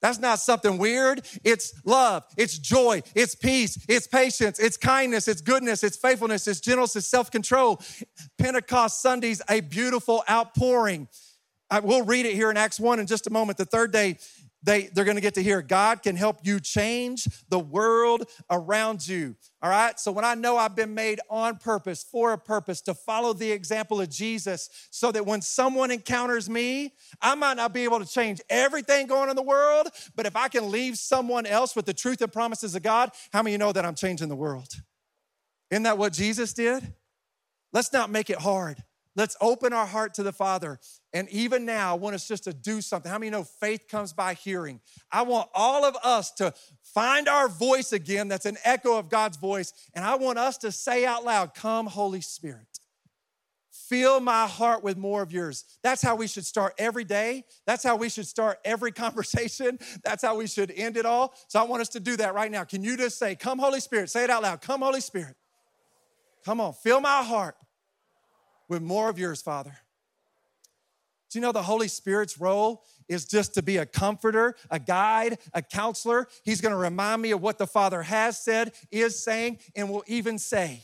That's 0.00 0.18
not 0.18 0.38
something 0.38 0.78
weird. 0.78 1.26
It's 1.44 1.74
love, 1.84 2.24
it's 2.36 2.58
joy, 2.58 3.02
it's 3.14 3.34
peace, 3.34 3.84
it's 3.88 4.06
patience, 4.06 4.58
it's 4.58 4.76
kindness, 4.76 5.28
it's 5.28 5.42
goodness, 5.42 5.84
it's 5.84 5.96
faithfulness, 5.96 6.48
it's 6.48 6.60
gentleness, 6.60 6.96
it's 6.96 7.06
self 7.06 7.30
control. 7.30 7.80
Pentecost 8.38 9.02
Sunday's 9.02 9.42
a 9.48 9.60
beautiful 9.60 10.24
outpouring. 10.28 11.08
I, 11.70 11.80
we'll 11.80 12.04
read 12.04 12.26
it 12.26 12.34
here 12.34 12.50
in 12.50 12.56
Acts 12.56 12.80
1 12.80 12.98
in 12.98 13.06
just 13.06 13.26
a 13.26 13.30
moment. 13.30 13.58
The 13.58 13.64
third 13.64 13.92
day, 13.92 14.18
they, 14.62 14.90
they're 14.92 15.04
going 15.04 15.16
to 15.16 15.22
get 15.22 15.34
to 15.34 15.42
hear 15.42 15.62
God 15.62 16.02
can 16.02 16.16
help 16.16 16.40
you 16.42 16.60
change 16.60 17.26
the 17.48 17.58
world 17.58 18.24
around 18.50 19.06
you. 19.06 19.34
All 19.62 19.70
right. 19.70 19.98
So 19.98 20.12
when 20.12 20.24
I 20.24 20.34
know 20.34 20.56
I've 20.56 20.76
been 20.76 20.94
made 20.94 21.20
on 21.30 21.56
purpose, 21.56 22.02
for 22.02 22.32
a 22.32 22.38
purpose, 22.38 22.80
to 22.82 22.94
follow 22.94 23.32
the 23.32 23.50
example 23.50 24.00
of 24.00 24.10
Jesus, 24.10 24.68
so 24.90 25.12
that 25.12 25.24
when 25.24 25.40
someone 25.40 25.90
encounters 25.90 26.50
me, 26.50 26.92
I 27.22 27.34
might 27.34 27.56
not 27.56 27.72
be 27.72 27.84
able 27.84 28.00
to 28.00 28.06
change 28.06 28.40
everything 28.50 29.06
going 29.06 29.22
on 29.22 29.30
in 29.30 29.36
the 29.36 29.42
world, 29.42 29.88
but 30.14 30.26
if 30.26 30.36
I 30.36 30.48
can 30.48 30.70
leave 30.70 30.98
someone 30.98 31.46
else 31.46 31.74
with 31.74 31.86
the 31.86 31.94
truth 31.94 32.20
and 32.20 32.32
promises 32.32 32.74
of 32.74 32.82
God, 32.82 33.10
how 33.32 33.42
many 33.42 33.52
you 33.52 33.58
know 33.58 33.72
that 33.72 33.84
I'm 33.84 33.94
changing 33.94 34.28
the 34.28 34.36
world? 34.36 34.68
Isn't 35.70 35.84
that 35.84 35.98
what 35.98 36.12
Jesus 36.12 36.52
did? 36.52 36.94
Let's 37.72 37.92
not 37.92 38.10
make 38.10 38.30
it 38.30 38.38
hard. 38.38 38.82
Let's 39.16 39.36
open 39.40 39.72
our 39.72 39.86
heart 39.86 40.14
to 40.14 40.22
the 40.22 40.32
Father. 40.32 40.80
And 41.12 41.28
even 41.30 41.64
now, 41.64 41.90
I 41.90 41.98
want 41.98 42.14
us 42.14 42.28
just 42.28 42.44
to 42.44 42.52
do 42.52 42.80
something. 42.80 43.10
How 43.10 43.18
many 43.18 43.30
know 43.30 43.42
faith 43.42 43.88
comes 43.88 44.12
by 44.12 44.34
hearing? 44.34 44.80
I 45.10 45.22
want 45.22 45.48
all 45.54 45.84
of 45.84 45.96
us 46.04 46.30
to 46.32 46.54
find 46.82 47.28
our 47.28 47.48
voice 47.48 47.92
again 47.92 48.28
that's 48.28 48.46
an 48.46 48.58
echo 48.64 48.96
of 48.96 49.08
God's 49.08 49.36
voice. 49.36 49.72
And 49.94 50.04
I 50.04 50.14
want 50.14 50.38
us 50.38 50.56
to 50.58 50.70
say 50.70 51.04
out 51.04 51.24
loud, 51.24 51.54
Come, 51.54 51.86
Holy 51.86 52.20
Spirit. 52.20 52.66
Fill 53.72 54.20
my 54.20 54.46
heart 54.46 54.84
with 54.84 54.96
more 54.96 55.20
of 55.20 55.32
yours. 55.32 55.64
That's 55.82 56.00
how 56.00 56.14
we 56.14 56.28
should 56.28 56.46
start 56.46 56.74
every 56.78 57.02
day. 57.02 57.44
That's 57.66 57.82
how 57.82 57.96
we 57.96 58.08
should 58.08 58.26
start 58.26 58.58
every 58.64 58.92
conversation. 58.92 59.80
That's 60.04 60.22
how 60.22 60.36
we 60.36 60.46
should 60.46 60.70
end 60.70 60.96
it 60.96 61.06
all. 61.06 61.34
So 61.48 61.58
I 61.58 61.64
want 61.64 61.82
us 61.82 61.88
to 61.90 62.00
do 62.00 62.16
that 62.18 62.34
right 62.34 62.52
now. 62.52 62.62
Can 62.62 62.84
you 62.84 62.96
just 62.96 63.18
say, 63.18 63.34
Come, 63.34 63.58
Holy 63.58 63.80
Spirit? 63.80 64.10
Say 64.10 64.22
it 64.22 64.30
out 64.30 64.44
loud. 64.44 64.60
Come, 64.60 64.82
Holy 64.82 65.00
Spirit. 65.00 65.34
Come 66.44 66.60
on, 66.60 66.72
fill 66.72 67.00
my 67.00 67.22
heart 67.22 67.56
with 68.68 68.80
more 68.80 69.10
of 69.10 69.18
yours, 69.18 69.42
Father. 69.42 69.76
Do 71.30 71.38
you 71.38 71.42
know 71.42 71.52
the 71.52 71.62
Holy 71.62 71.88
Spirit's 71.88 72.40
role 72.40 72.84
is 73.08 73.24
just 73.24 73.54
to 73.54 73.62
be 73.62 73.76
a 73.76 73.86
comforter, 73.86 74.56
a 74.70 74.78
guide, 74.78 75.38
a 75.54 75.62
counselor? 75.62 76.28
He's 76.44 76.60
gonna 76.60 76.76
remind 76.76 77.22
me 77.22 77.30
of 77.30 77.40
what 77.40 77.58
the 77.58 77.66
Father 77.66 78.02
has 78.02 78.38
said, 78.38 78.72
is 78.90 79.22
saying, 79.22 79.58
and 79.76 79.88
will 79.88 80.04
even 80.06 80.38
say, 80.38 80.82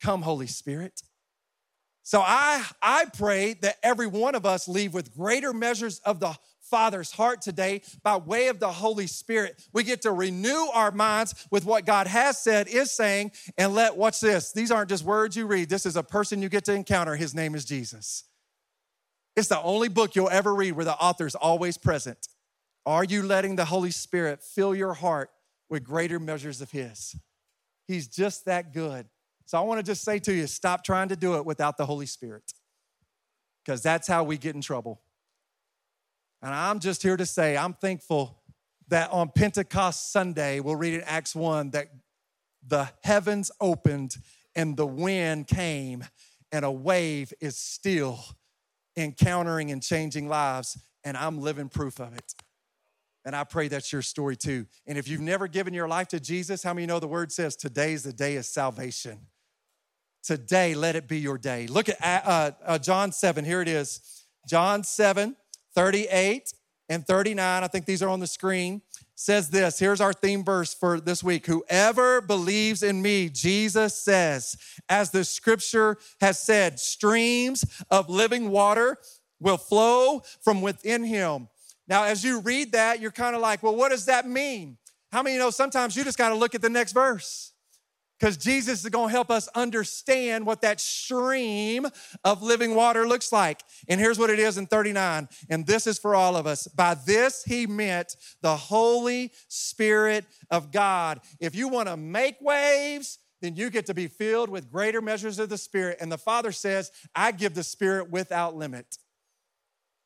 Come, 0.00 0.22
Holy 0.22 0.48
Spirit. 0.48 1.02
So 2.02 2.20
I, 2.20 2.64
I 2.82 3.04
pray 3.16 3.54
that 3.62 3.76
every 3.82 4.08
one 4.08 4.34
of 4.34 4.44
us 4.44 4.66
leave 4.66 4.92
with 4.92 5.14
greater 5.14 5.52
measures 5.52 6.00
of 6.00 6.18
the 6.18 6.36
Father's 6.60 7.12
heart 7.12 7.42
today 7.42 7.82
by 8.02 8.16
way 8.16 8.48
of 8.48 8.58
the 8.58 8.72
Holy 8.72 9.06
Spirit. 9.06 9.62
We 9.72 9.84
get 9.84 10.02
to 10.02 10.10
renew 10.10 10.66
our 10.74 10.90
minds 10.90 11.46
with 11.50 11.64
what 11.64 11.86
God 11.86 12.08
has 12.08 12.38
said, 12.38 12.66
is 12.66 12.90
saying, 12.90 13.32
and 13.56 13.74
let, 13.74 13.96
watch 13.96 14.20
this. 14.20 14.52
These 14.52 14.70
aren't 14.70 14.88
just 14.88 15.04
words 15.04 15.36
you 15.36 15.46
read, 15.46 15.68
this 15.68 15.86
is 15.86 15.96
a 15.96 16.02
person 16.02 16.42
you 16.42 16.48
get 16.48 16.64
to 16.64 16.72
encounter. 16.72 17.14
His 17.14 17.34
name 17.34 17.54
is 17.54 17.64
Jesus. 17.64 18.24
It's 19.34 19.48
the 19.48 19.60
only 19.62 19.88
book 19.88 20.14
you'll 20.14 20.28
ever 20.28 20.54
read 20.54 20.72
where 20.72 20.84
the 20.84 20.94
author's 20.94 21.34
always 21.34 21.78
present. 21.78 22.28
Are 22.84 23.04
you 23.04 23.22
letting 23.22 23.56
the 23.56 23.64
Holy 23.64 23.90
Spirit 23.90 24.42
fill 24.42 24.74
your 24.74 24.94
heart 24.94 25.30
with 25.70 25.84
greater 25.84 26.18
measures 26.18 26.60
of 26.60 26.70
His? 26.70 27.16
He's 27.86 28.08
just 28.08 28.44
that 28.44 28.72
good. 28.72 29.06
So 29.46 29.58
I 29.58 29.62
want 29.62 29.78
to 29.78 29.82
just 29.82 30.02
say 30.02 30.18
to 30.20 30.32
you 30.32 30.46
stop 30.46 30.84
trying 30.84 31.08
to 31.08 31.16
do 31.16 31.36
it 31.36 31.46
without 31.46 31.76
the 31.76 31.86
Holy 31.86 32.06
Spirit, 32.06 32.52
because 33.64 33.82
that's 33.82 34.06
how 34.06 34.24
we 34.24 34.36
get 34.36 34.54
in 34.54 34.60
trouble. 34.60 35.00
And 36.42 36.52
I'm 36.52 36.80
just 36.80 37.02
here 37.02 37.16
to 37.16 37.26
say, 37.26 37.56
I'm 37.56 37.74
thankful 37.74 38.38
that 38.88 39.10
on 39.10 39.30
Pentecost 39.30 40.12
Sunday, 40.12 40.60
we'll 40.60 40.76
read 40.76 40.94
in 40.94 41.02
Acts 41.02 41.34
1 41.34 41.70
that 41.70 41.88
the 42.66 42.88
heavens 43.02 43.50
opened 43.60 44.16
and 44.54 44.76
the 44.76 44.86
wind 44.86 45.46
came 45.46 46.04
and 46.50 46.64
a 46.64 46.70
wave 46.70 47.32
is 47.40 47.56
still 47.56 48.20
encountering 48.96 49.70
and 49.70 49.82
changing 49.82 50.28
lives. 50.28 50.78
And 51.04 51.16
I'm 51.16 51.40
living 51.40 51.68
proof 51.68 51.98
of 52.00 52.14
it. 52.14 52.34
And 53.24 53.36
I 53.36 53.44
pray 53.44 53.68
that's 53.68 53.92
your 53.92 54.02
story 54.02 54.36
too. 54.36 54.66
And 54.86 54.98
if 54.98 55.08
you've 55.08 55.20
never 55.20 55.46
given 55.46 55.74
your 55.74 55.88
life 55.88 56.08
to 56.08 56.20
Jesus, 56.20 56.62
how 56.62 56.74
many 56.74 56.86
know 56.86 56.98
the 56.98 57.06
word 57.06 57.30
says 57.30 57.54
today's 57.54 58.02
the 58.02 58.12
day 58.12 58.36
of 58.36 58.44
salvation? 58.44 59.18
Today, 60.22 60.74
let 60.74 60.96
it 60.96 61.08
be 61.08 61.18
your 61.18 61.38
day. 61.38 61.66
Look 61.66 61.88
at 61.88 62.00
uh, 62.02 62.52
uh, 62.64 62.78
John 62.78 63.12
7. 63.12 63.44
Here 63.44 63.60
it 63.60 63.68
is. 63.68 64.24
John 64.48 64.84
7, 64.84 65.36
38 65.74 66.52
and 66.88 67.06
39. 67.06 67.64
I 67.64 67.66
think 67.68 67.86
these 67.86 68.02
are 68.02 68.08
on 68.08 68.20
the 68.20 68.26
screen 68.26 68.82
says 69.22 69.50
this. 69.50 69.78
Here's 69.78 70.00
our 70.00 70.12
theme 70.12 70.44
verse 70.44 70.74
for 70.74 71.00
this 71.00 71.22
week. 71.22 71.46
Whoever 71.46 72.20
believes 72.20 72.82
in 72.82 73.00
me, 73.00 73.28
Jesus 73.28 73.94
says, 73.94 74.56
as 74.88 75.10
the 75.10 75.24
scripture 75.24 75.96
has 76.20 76.40
said, 76.40 76.80
streams 76.80 77.64
of 77.90 78.10
living 78.10 78.50
water 78.50 78.98
will 79.40 79.56
flow 79.56 80.22
from 80.40 80.60
within 80.60 81.04
him. 81.04 81.48
Now, 81.86 82.04
as 82.04 82.24
you 82.24 82.40
read 82.40 82.72
that, 82.72 83.00
you're 83.00 83.10
kind 83.10 83.36
of 83.36 83.42
like, 83.42 83.62
well, 83.62 83.76
what 83.76 83.90
does 83.90 84.06
that 84.06 84.28
mean? 84.28 84.78
How 85.12 85.22
many 85.22 85.38
know 85.38 85.50
sometimes 85.50 85.96
you 85.96 86.04
just 86.04 86.18
got 86.18 86.30
to 86.30 86.34
look 86.34 86.54
at 86.54 86.62
the 86.62 86.70
next 86.70 86.92
verse? 86.92 87.51
Because 88.22 88.36
Jesus 88.36 88.84
is 88.84 88.88
going 88.88 89.08
to 89.08 89.12
help 89.12 89.32
us 89.32 89.48
understand 89.48 90.46
what 90.46 90.60
that 90.60 90.80
stream 90.80 91.88
of 92.22 92.40
living 92.40 92.76
water 92.76 93.04
looks 93.04 93.32
like. 93.32 93.64
And 93.88 94.00
here's 94.00 94.16
what 94.16 94.30
it 94.30 94.38
is 94.38 94.58
in 94.58 94.68
39. 94.68 95.28
And 95.50 95.66
this 95.66 95.88
is 95.88 95.98
for 95.98 96.14
all 96.14 96.36
of 96.36 96.46
us. 96.46 96.68
By 96.68 96.94
this, 96.94 97.42
he 97.42 97.66
meant 97.66 98.14
the 98.40 98.54
Holy 98.54 99.32
Spirit 99.48 100.24
of 100.52 100.70
God. 100.70 101.18
If 101.40 101.56
you 101.56 101.66
want 101.66 101.88
to 101.88 101.96
make 101.96 102.36
waves, 102.40 103.18
then 103.40 103.56
you 103.56 103.70
get 103.70 103.86
to 103.86 103.94
be 103.94 104.06
filled 104.06 104.50
with 104.50 104.70
greater 104.70 105.02
measures 105.02 105.40
of 105.40 105.48
the 105.48 105.58
Spirit. 105.58 105.98
And 106.00 106.12
the 106.12 106.16
Father 106.16 106.52
says, 106.52 106.92
I 107.16 107.32
give 107.32 107.54
the 107.54 107.64
Spirit 107.64 108.08
without 108.08 108.54
limit. 108.54 108.98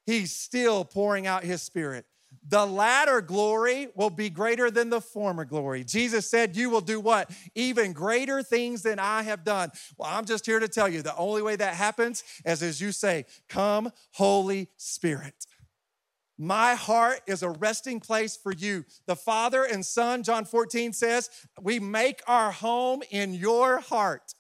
He's 0.06 0.32
still 0.32 0.87
pouring 0.87 1.26
out 1.26 1.44
His 1.44 1.61
Spirit 1.61 2.06
the 2.49 2.65
latter 2.65 3.21
glory 3.21 3.88
will 3.95 4.11
be 4.11 4.31
greater 4.31 4.71
than 4.71 4.91
the 4.91 5.00
former 5.00 5.45
glory. 5.45 5.85
Jesus 5.85 6.29
said, 6.29 6.57
You 6.57 6.71
will 6.71 6.81
do 6.81 7.00
what? 7.00 7.31
Even 7.55 7.93
greater 7.93 8.43
things 8.43 8.83
than 8.83 8.99
I 8.99 9.23
have 9.23 9.45
done. 9.45 9.71
Well, 9.99 10.11
I'm 10.11 10.25
just 10.25 10.47
here 10.47 10.61
to 10.61 10.69
tell 10.69 10.88
you 10.88 11.03
the 11.03 11.17
only 11.17 11.43
way 11.43 11.57
that 11.57 11.75
happens 11.75 12.23
is 12.45 12.62
as 12.62 12.81
you 12.81 12.93
say, 12.93 13.25
Come, 13.49 13.91
Holy 14.12 14.69
Spirit. 14.76 15.47
My 16.38 16.75
heart 16.75 17.21
is 17.26 17.43
a 17.43 17.50
resting 17.50 17.99
place 17.99 18.37
for 18.37 18.53
you. 18.53 18.85
The 19.07 19.17
Father 19.17 19.65
and 19.65 19.85
Son, 19.85 20.23
John 20.23 20.45
14 20.45 20.93
says, 20.93 21.31
We 21.61 21.81
make 21.81 22.23
our 22.26 22.53
home 22.53 23.03
in 23.11 23.33
your 23.33 23.81
heart. 23.81 24.35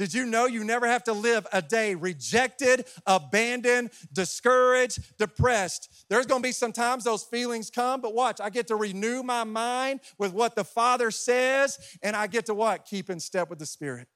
Did 0.00 0.14
you 0.14 0.24
know 0.24 0.46
you 0.46 0.64
never 0.64 0.86
have 0.86 1.04
to 1.04 1.12
live 1.12 1.46
a 1.52 1.60
day 1.60 1.94
rejected, 1.94 2.86
abandoned, 3.06 3.90
discouraged, 4.14 5.18
depressed? 5.18 6.06
There's 6.08 6.24
gonna 6.24 6.40
be 6.40 6.52
some 6.52 6.72
times 6.72 7.04
those 7.04 7.22
feelings 7.22 7.68
come, 7.68 8.00
but 8.00 8.14
watch, 8.14 8.40
I 8.40 8.48
get 8.48 8.68
to 8.68 8.76
renew 8.76 9.22
my 9.22 9.44
mind 9.44 10.00
with 10.16 10.32
what 10.32 10.54
the 10.56 10.64
Father 10.64 11.10
says, 11.10 11.78
and 12.02 12.16
I 12.16 12.28
get 12.28 12.46
to 12.46 12.54
what? 12.54 12.86
Keep 12.86 13.10
in 13.10 13.20
step 13.20 13.50
with 13.50 13.58
the 13.58 13.66
Spirit. 13.66 14.08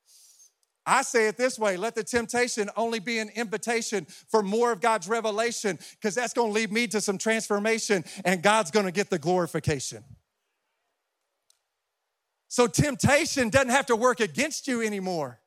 I 0.86 1.02
say 1.02 1.28
it 1.28 1.36
this 1.36 1.58
way 1.58 1.76
let 1.76 1.94
the 1.94 2.02
temptation 2.02 2.70
only 2.78 2.98
be 2.98 3.18
an 3.18 3.28
invitation 3.34 4.06
for 4.30 4.42
more 4.42 4.72
of 4.72 4.80
God's 4.80 5.06
revelation, 5.06 5.78
because 6.00 6.14
that's 6.14 6.32
gonna 6.32 6.50
lead 6.50 6.72
me 6.72 6.86
to 6.86 7.00
some 7.02 7.18
transformation, 7.18 8.06
and 8.24 8.42
God's 8.42 8.70
gonna 8.70 8.90
get 8.90 9.10
the 9.10 9.18
glorification. 9.18 10.02
So 12.48 12.66
temptation 12.68 13.50
doesn't 13.50 13.68
have 13.68 13.84
to 13.86 13.96
work 13.96 14.20
against 14.20 14.66
you 14.66 14.80
anymore. 14.80 15.40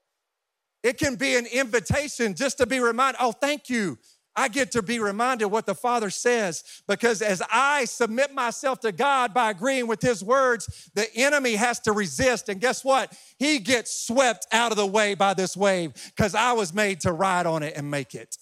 It 0.84 0.98
can 0.98 1.15
be 1.15 1.36
an 1.36 1.46
invitation 1.46 2.34
just 2.34 2.57
to 2.60 2.65
be 2.65 2.79
reminded, 2.79 3.17
oh, 3.19 3.31
thank 3.31 3.69
you. 3.69 3.98
I 4.38 4.50
get 4.50 4.72
to 4.74 4.84
be 4.84 5.00
reminded 5.00 5.48
what 5.48 5.65
the 5.65 5.74
Father 5.74 6.12
says 6.12 6.63
because 6.88 7.24
as 7.24 7.41
I 7.51 7.86
submit 7.86 8.36
myself 8.36 8.79
to 8.81 8.91
God 8.91 9.34
by 9.34 9.50
agreeing 9.50 9.88
with 9.88 10.00
His 10.00 10.24
words, 10.24 10.91
the 10.93 11.07
enemy 11.15 11.55
has 11.55 11.79
to 11.81 11.91
resist. 11.91 12.48
And 12.48 12.62
guess 12.62 12.86
what? 12.86 13.17
He 13.39 13.57
gets 13.57 14.05
swept 14.05 14.46
out 14.51 14.72
of 14.72 14.77
the 14.77 14.86
way 14.86 15.15
by 15.15 15.34
this 15.34 15.57
wave 15.57 15.93
because 16.15 16.36
I 16.36 16.53
was 16.53 16.72
made 16.72 17.01
to 17.01 17.12
ride 17.12 17.48
on 17.48 17.63
it 17.63 17.74
and 17.75 17.89
make 17.89 18.13
it. 18.13 18.38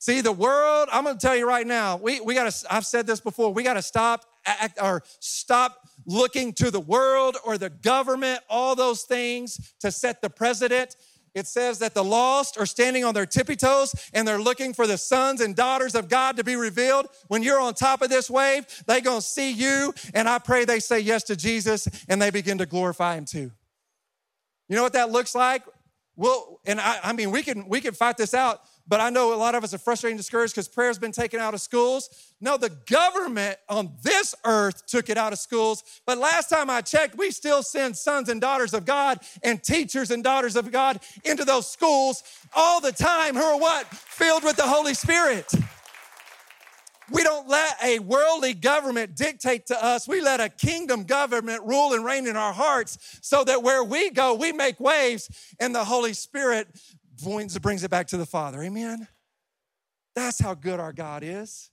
See, 0.00 0.20
the 0.20 0.32
world, 0.32 0.88
I'm 0.92 1.04
gonna 1.04 1.18
tell 1.18 1.36
you 1.36 1.46
right 1.46 1.66
now, 1.66 1.96
we, 1.96 2.20
we 2.20 2.34
gotta, 2.34 2.54
I've 2.70 2.86
said 2.86 3.06
this 3.06 3.20
before, 3.20 3.52
we 3.52 3.62
gotta 3.62 3.82
stop 3.82 4.24
act, 4.48 4.78
or 4.80 5.02
stop 5.20 5.88
looking 6.06 6.52
to 6.54 6.70
the 6.70 6.80
world 6.80 7.36
or 7.44 7.58
the 7.58 7.70
government, 7.70 8.40
all 8.48 8.74
those 8.74 9.02
things 9.02 9.74
to 9.80 9.90
set 9.90 10.22
the 10.22 10.30
president. 10.30 10.96
It 11.34 11.46
says 11.46 11.78
that 11.80 11.94
the 11.94 12.02
lost 12.02 12.58
are 12.58 12.66
standing 12.66 13.04
on 13.04 13.14
their 13.14 13.26
tippy 13.26 13.54
toes 13.54 13.94
and 14.12 14.26
they're 14.26 14.40
looking 14.40 14.72
for 14.72 14.86
the 14.86 14.98
sons 14.98 15.40
and 15.40 15.54
daughters 15.54 15.94
of 15.94 16.08
God 16.08 16.36
to 16.36 16.44
be 16.44 16.56
revealed. 16.56 17.06
When 17.28 17.42
you're 17.42 17.60
on 17.60 17.74
top 17.74 18.02
of 18.02 18.08
this 18.08 18.30
wave, 18.30 18.66
they're 18.86 19.00
gonna 19.00 19.20
see 19.20 19.52
you, 19.52 19.94
and 20.14 20.28
I 20.28 20.38
pray 20.38 20.64
they 20.64 20.80
say 20.80 21.00
yes 21.00 21.22
to 21.24 21.36
Jesus 21.36 21.86
and 22.08 22.20
they 22.20 22.30
begin 22.30 22.58
to 22.58 22.66
glorify 22.66 23.16
Him 23.16 23.24
too. 23.24 23.50
You 24.68 24.76
know 24.76 24.82
what 24.82 24.94
that 24.94 25.10
looks 25.10 25.34
like? 25.34 25.62
Well, 26.16 26.60
and 26.66 26.80
I, 26.80 26.98
I 27.04 27.12
mean, 27.12 27.30
we 27.30 27.42
can 27.42 27.68
we 27.68 27.80
can 27.80 27.94
fight 27.94 28.16
this 28.16 28.34
out 28.34 28.60
but 28.88 29.00
I 29.00 29.10
know 29.10 29.34
a 29.34 29.36
lot 29.36 29.54
of 29.54 29.62
us 29.62 29.74
are 29.74 29.78
frustrated 29.78 30.12
and 30.12 30.18
discouraged 30.18 30.54
because 30.54 30.66
prayer's 30.66 30.98
been 30.98 31.12
taken 31.12 31.40
out 31.40 31.52
of 31.52 31.60
schools. 31.60 32.32
No, 32.40 32.56
the 32.56 32.70
government 32.70 33.58
on 33.68 33.92
this 34.02 34.34
earth 34.44 34.86
took 34.86 35.10
it 35.10 35.18
out 35.18 35.32
of 35.32 35.38
schools. 35.38 35.84
But 36.06 36.18
last 36.18 36.48
time 36.48 36.70
I 36.70 36.80
checked, 36.80 37.18
we 37.18 37.30
still 37.30 37.62
send 37.62 37.96
sons 37.96 38.28
and 38.28 38.40
daughters 38.40 38.72
of 38.72 38.86
God 38.86 39.20
and 39.42 39.62
teachers 39.62 40.10
and 40.10 40.24
daughters 40.24 40.56
of 40.56 40.72
God 40.72 41.00
into 41.24 41.44
those 41.44 41.70
schools 41.70 42.22
all 42.54 42.80
the 42.80 42.92
time 42.92 43.34
who 43.34 43.42
are 43.42 43.60
what? 43.60 43.86
Filled 43.86 44.42
with 44.42 44.56
the 44.56 44.62
Holy 44.62 44.94
Spirit. 44.94 45.52
We 47.10 47.22
don't 47.22 47.48
let 47.48 47.76
a 47.82 48.00
worldly 48.00 48.52
government 48.52 49.16
dictate 49.16 49.66
to 49.66 49.82
us. 49.82 50.06
We 50.06 50.20
let 50.20 50.40
a 50.40 50.48
kingdom 50.48 51.04
government 51.04 51.64
rule 51.64 51.94
and 51.94 52.04
reign 52.04 52.26
in 52.26 52.36
our 52.36 52.52
hearts 52.52 53.18
so 53.22 53.44
that 53.44 53.62
where 53.62 53.82
we 53.82 54.10
go, 54.10 54.34
we 54.34 54.52
make 54.52 54.78
waves 54.78 55.54
and 55.58 55.74
the 55.74 55.84
Holy 55.84 56.12
Spirit 56.12 56.68
brings 57.18 57.84
it 57.84 57.90
back 57.90 58.06
to 58.08 58.16
the 58.16 58.26
Father. 58.26 58.62
Amen? 58.62 59.08
That's 60.14 60.40
how 60.40 60.54
good 60.54 60.80
our 60.80 60.92
God 60.92 61.22
is. 61.22 61.70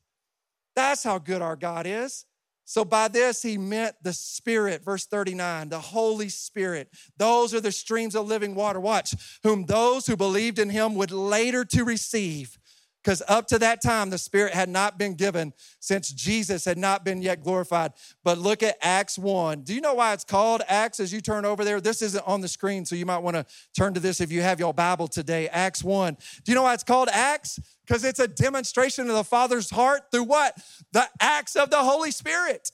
That's 0.76 1.04
how 1.04 1.18
good 1.18 1.42
our 1.42 1.56
God 1.56 1.88
is. 1.88 2.26
So 2.66 2.84
by 2.84 3.08
this, 3.08 3.44
he 3.44 3.58
meant 3.60 3.96
the 4.02 4.12
Spirit, 4.12 4.84
verse 4.84 5.06
39, 5.06 5.70
the 5.70 5.80
Holy 5.80 6.30
Spirit. 6.30 6.90
Those 7.18 7.54
are 7.54 7.62
the 7.62 7.72
streams 7.72 8.16
of 8.16 8.28
living 8.28 8.56
water. 8.56 8.80
Watch, 8.80 9.14
whom 9.44 9.66
those 9.66 10.08
who 10.08 10.18
believed 10.18 10.58
in 10.58 10.72
him 10.72 10.96
would 10.96 11.12
later 11.12 11.64
to 11.66 11.84
receive 11.84 12.58
because 13.06 13.22
up 13.28 13.46
to 13.46 13.60
that 13.60 13.84
time 13.84 14.10
the 14.10 14.18
spirit 14.18 14.52
had 14.52 14.68
not 14.68 14.98
been 14.98 15.14
given 15.14 15.54
since 15.80 16.12
jesus 16.12 16.66
had 16.66 16.78
not 16.78 17.06
been 17.06 17.22
yet 17.22 17.44
glorified. 17.44 17.94
But 18.24 18.40
look 18.40 18.64
at 18.64 18.78
acts 18.82 19.18
1 19.18 19.62
do 19.62 19.76
you 19.76 19.82
know 19.82 19.94
why 19.94 20.14
it's 20.14 20.24
called 20.24 20.64
acts 20.68 21.00
as 21.00 21.14
you 21.14 21.22
turn 21.22 21.46
over 21.46 21.64
there? 21.64 21.80
This 21.80 22.02
isn't 22.02 22.28
on 22.28 22.42
the 22.42 22.48
screen 22.48 22.86
so 22.86 22.96
you 22.96 23.06
might 23.06 23.20
want 23.20 23.36
to 23.36 23.46
turn 23.78 23.94
to 23.94 24.00
this 24.00 24.20
if 24.20 24.32
you 24.32 24.42
have 24.42 24.60
your 24.60 24.74
bible 24.74 25.08
today. 25.08 25.48
Acts 25.50 25.84
1 25.84 26.18
do 26.44 26.52
you 26.52 26.56
know 26.56 26.64
why 26.64 26.74
it's 26.74 26.84
called 26.84 27.10
acts? 27.12 27.60
Because 27.86 28.04
it's 28.04 28.20
a 28.20 28.28
demonstration 28.28 29.08
of 29.08 29.16
the 29.16 29.24
father's 29.24 29.70
heart 29.70 30.10
through 30.12 30.24
what? 30.24 30.58
The 30.92 31.08
acts 31.20 31.56
of 31.56 31.70
the 31.70 31.78
holy 31.78 32.12
spirit. 32.12 32.72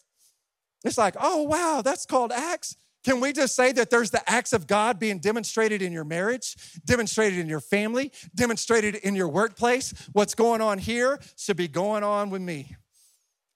It's 0.85 0.97
like 0.97 1.15
oh 1.19 1.43
wow 1.43 1.81
that's 1.83 2.05
called 2.05 2.31
acts 2.31 2.77
can 3.03 3.19
we 3.19 3.33
just 3.33 3.55
say 3.55 3.71
that 3.71 3.89
there's 3.89 4.11
the 4.11 4.27
acts 4.29 4.53
of 4.53 4.67
God 4.67 4.99
being 4.99 5.19
demonstrated 5.19 5.81
in 5.81 5.91
your 5.91 6.03
marriage, 6.03 6.55
demonstrated 6.85 7.39
in 7.39 7.47
your 7.47 7.59
family, 7.59 8.11
demonstrated 8.35 8.95
in 8.95 9.15
your 9.15 9.27
workplace? 9.27 9.93
What's 10.13 10.35
going 10.35 10.61
on 10.61 10.77
here 10.77 11.19
should 11.35 11.57
be 11.57 11.67
going 11.67 12.03
on 12.03 12.29
with 12.29 12.41
me. 12.41 12.75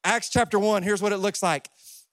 Acts 0.04 0.30
chapter 0.30 0.58
1, 0.58 0.84
here's 0.84 1.02
what 1.02 1.12
it 1.12 1.18
looks 1.18 1.44
like. 1.44 1.70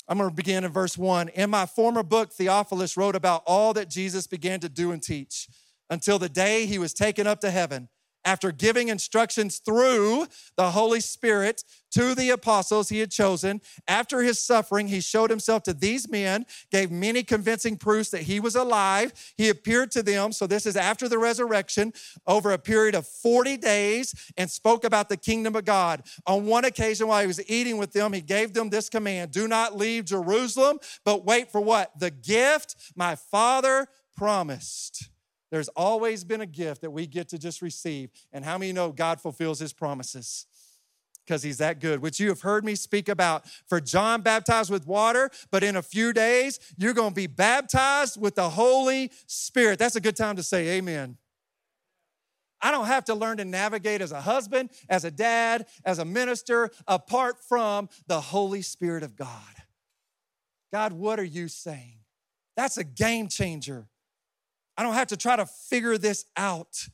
I'm 0.09 0.19
going 0.19 0.31
to 0.31 0.35
begin 0.35 0.65
in 0.65 0.73
verse 0.73 0.99
1. 0.99 1.29
In 1.31 1.49
my 1.51 1.65
former 1.65 2.03
book, 2.03 2.33
Theophilus 2.33 2.97
wrote 2.97 3.17
about 3.17 3.43
all 3.47 3.73
that 3.75 3.89
Jesus 3.89 4.27
began 4.27 4.61
to 4.61 4.69
do 4.69 4.93
and 4.93 5.03
teach 5.03 5.49
until 5.89 6.19
the 6.19 6.29
day 6.29 6.67
he 6.67 6.79
was 6.79 6.93
taken 6.93 7.27
up 7.27 7.41
to 7.41 7.51
heaven 7.51 7.89
after 8.25 8.53
giving 8.53 8.89
instructions 8.89 9.59
through 9.59 10.27
the 10.57 10.71
Holy 10.71 11.01
Spirit 11.01 11.65
to 11.93 12.15
the 12.15 12.31
apostles 12.31 12.89
he 12.89 13.01
had 13.01 13.11
chosen. 13.11 13.61
After 13.87 14.23
his 14.23 14.41
suffering, 14.41 14.89
he 14.89 15.01
showed 15.01 15.31
himself 15.31 15.63
to 15.65 15.75
these 15.75 16.09
men, 16.09 16.47
gave 16.71 16.91
many 16.91 17.23
convincing 17.23 17.77
proofs 17.77 18.11
that 18.11 18.23
he 18.23 18.41
was 18.41 18.57
alive. 18.57 19.13
He 19.37 19.49
appeared 19.49 19.91
to 19.93 20.03
them, 20.03 20.33
so 20.33 20.47
this 20.47 20.67
is 20.67 20.77
after 20.77 21.09
the 21.09 21.19
resurrection, 21.19 21.93
over 22.27 22.53
a 22.53 22.59
period 22.59 22.95
of 22.95 23.07
40 23.07 23.59
days 23.59 24.15
and 24.37 24.51
spoke 24.51 24.85
about 24.85 25.09
the 25.09 25.17
kingdom 25.17 25.55
of 25.55 25.65
God. 25.65 26.03
On 26.27 26.47
one 26.47 26.65
occasion, 26.65 27.09
while 27.09 27.21
he 27.21 27.27
was 27.27 27.49
eating 27.51 27.77
with 27.77 27.93
them, 27.93 28.13
he 28.13 28.23
gave 28.23 28.55
them 28.55 28.71
this 28.71 28.89
command 28.89 29.31
Do 29.31 29.47
not 29.47 29.77
leave 29.77 30.07
Jerusalem, 30.07 30.79
but 31.05 31.25
wait 31.25 31.53
for 31.53 31.61
what? 31.61 31.99
The 31.99 32.11
gift 32.11 32.77
my 32.97 33.17
Father 33.17 33.87
promised 34.17 35.11
there's 35.53 35.69
always 35.69 36.25
been 36.25 36.41
a 36.41 36.47
gift 36.47 36.81
that 36.81 36.91
we 36.91 37.07
get 37.07 37.29
to 37.29 37.39
just 37.39 37.63
receive. 37.63 38.11
And 38.33 38.45
how 38.45 38.59
many 38.59 38.73
know 38.73 38.91
God 38.91 39.21
fulfills 39.21 39.61
his 39.61 39.73
promises? 39.73 40.47
because 41.25 41.45
he's 41.45 41.59
that 41.59 41.81
good, 41.81 42.03
which 42.03 42.19
you 42.19 42.29
have 42.31 42.41
heard 42.41 42.65
me 42.65 42.75
speak 42.75 43.09
about. 43.09 43.45
For 43.69 43.81
John 43.81 44.23
baptized 44.23 44.73
with 44.73 44.89
water, 44.89 45.31
but 45.53 45.63
in 45.63 45.77
a 45.77 45.83
few 45.83 46.13
days, 46.13 46.59
you're 46.77 46.95
going 46.95 47.11
to 47.11 47.15
be 47.15 47.29
baptized 47.29 48.21
with 48.21 48.35
the 48.35 48.51
Holy 48.51 49.13
Spirit. 49.27 49.79
That's 49.79 49.95
a 49.95 50.01
good 50.01 50.17
time 50.17 50.35
to 50.35 50.43
say 50.43 50.79
amen. 50.79 51.17
I 52.61 52.73
don't 52.73 52.87
have 52.87 53.05
to 53.05 53.15
learn 53.15 53.37
to 53.37 53.45
navigate 53.45 54.01
as 54.01 54.11
a 54.11 54.21
husband, 54.21 54.71
as 54.89 55.05
a 55.05 55.13
dad, 55.13 55.67
as 55.85 56.01
a 56.01 56.05
minister, 56.05 56.71
apart 56.89 57.37
from 57.39 57.89
the 58.09 58.21
Holy 58.21 58.63
Spirit 58.63 59.05
of 59.05 59.15
God. 59.15 59.31
God, 60.73 60.93
what 60.93 61.21
are 61.21 61.25
you 61.25 61.47
saying? 61.47 61.99
That's 62.57 62.79
a 62.79 62.85
game 62.85 63.29
changer. 63.29 63.87
I 64.77 64.83
don't 64.83 64.95
have 64.95 65.09
to 65.09 65.17
try 65.17 65.37
to 65.37 65.47
figure 65.47 65.99
this 65.99 66.25
out. 66.37 66.89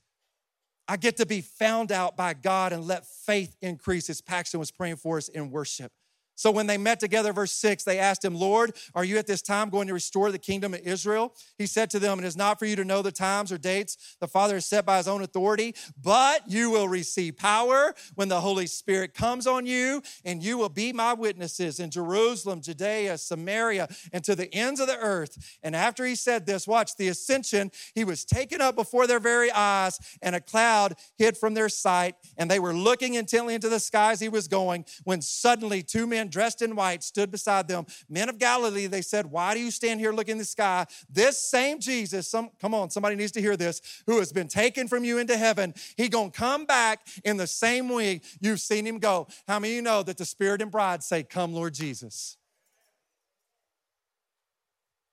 I 0.86 0.96
get 0.96 1.18
to 1.18 1.26
be 1.26 1.42
found 1.42 1.92
out 1.92 2.16
by 2.16 2.34
God 2.34 2.72
and 2.72 2.86
let 2.86 3.06
faith 3.06 3.56
increase, 3.60 4.08
as 4.08 4.20
Paxton 4.20 4.58
was 4.58 4.70
praying 4.70 4.96
for 4.96 5.18
us 5.18 5.28
in 5.28 5.50
worship. 5.50 5.92
So 6.38 6.52
when 6.52 6.68
they 6.68 6.78
met 6.78 7.00
together, 7.00 7.32
verse 7.32 7.50
6, 7.50 7.82
they 7.82 7.98
asked 7.98 8.24
him, 8.24 8.36
Lord, 8.36 8.76
are 8.94 9.02
you 9.02 9.18
at 9.18 9.26
this 9.26 9.42
time 9.42 9.70
going 9.70 9.88
to 9.88 9.92
restore 9.92 10.30
the 10.30 10.38
kingdom 10.38 10.72
of 10.72 10.86
Israel? 10.86 11.34
He 11.58 11.66
said 11.66 11.90
to 11.90 11.98
them, 11.98 12.20
It 12.20 12.24
is 12.24 12.36
not 12.36 12.60
for 12.60 12.64
you 12.64 12.76
to 12.76 12.84
know 12.84 13.02
the 13.02 13.10
times 13.10 13.50
or 13.50 13.58
dates 13.58 14.16
the 14.20 14.28
Father 14.28 14.54
has 14.54 14.64
set 14.64 14.86
by 14.86 14.98
his 14.98 15.08
own 15.08 15.20
authority, 15.20 15.74
but 16.00 16.48
you 16.48 16.70
will 16.70 16.86
receive 16.86 17.36
power 17.36 17.92
when 18.14 18.28
the 18.28 18.40
Holy 18.40 18.68
Spirit 18.68 19.14
comes 19.14 19.48
on 19.48 19.66
you, 19.66 20.00
and 20.24 20.40
you 20.40 20.56
will 20.56 20.68
be 20.68 20.92
my 20.92 21.12
witnesses 21.12 21.80
in 21.80 21.90
Jerusalem, 21.90 22.60
Judea, 22.60 23.18
Samaria, 23.18 23.88
and 24.12 24.22
to 24.22 24.36
the 24.36 24.54
ends 24.54 24.78
of 24.78 24.86
the 24.86 24.96
earth. 24.96 25.58
And 25.64 25.74
after 25.74 26.04
he 26.04 26.14
said 26.14 26.46
this, 26.46 26.68
watch 26.68 26.94
the 26.96 27.08
ascension, 27.08 27.72
he 27.96 28.04
was 28.04 28.24
taken 28.24 28.60
up 28.60 28.76
before 28.76 29.08
their 29.08 29.18
very 29.18 29.50
eyes, 29.50 29.98
and 30.22 30.36
a 30.36 30.40
cloud 30.40 30.94
hid 31.16 31.36
from 31.36 31.54
their 31.54 31.68
sight, 31.68 32.14
and 32.36 32.48
they 32.48 32.60
were 32.60 32.74
looking 32.74 33.14
intently 33.14 33.54
into 33.54 33.68
the 33.68 33.80
skies 33.80 34.20
he 34.20 34.28
was 34.28 34.46
going, 34.46 34.84
when 35.02 35.20
suddenly 35.20 35.82
two 35.82 36.06
men 36.06 36.27
dressed 36.30 36.62
in 36.62 36.76
white 36.76 37.02
stood 37.02 37.30
beside 37.30 37.68
them. 37.68 37.86
Men 38.08 38.28
of 38.28 38.38
Galilee, 38.38 38.86
they 38.86 39.02
said, 39.02 39.26
Why 39.26 39.54
do 39.54 39.60
you 39.60 39.70
stand 39.70 40.00
here 40.00 40.12
looking 40.12 40.32
in 40.32 40.38
the 40.38 40.44
sky? 40.44 40.86
This 41.10 41.42
same 41.42 41.78
Jesus, 41.80 42.28
some, 42.28 42.50
come 42.60 42.74
on, 42.74 42.90
somebody 42.90 43.16
needs 43.16 43.32
to 43.32 43.40
hear 43.40 43.56
this, 43.56 43.80
who 44.06 44.18
has 44.18 44.32
been 44.32 44.48
taken 44.48 44.88
from 44.88 45.04
you 45.04 45.18
into 45.18 45.36
heaven, 45.36 45.74
he 45.96 46.08
gonna 46.08 46.30
come 46.30 46.64
back 46.64 47.06
in 47.24 47.36
the 47.36 47.46
same 47.46 47.88
way 47.88 48.20
you've 48.40 48.60
seen 48.60 48.86
him 48.86 48.98
go. 48.98 49.28
How 49.46 49.58
many 49.58 49.74
of 49.74 49.76
you 49.76 49.82
know 49.82 50.02
that 50.02 50.18
the 50.18 50.24
Spirit 50.24 50.62
and 50.62 50.70
bride 50.70 51.02
say, 51.02 51.22
Come, 51.22 51.54
Lord 51.54 51.74
Jesus? 51.74 52.38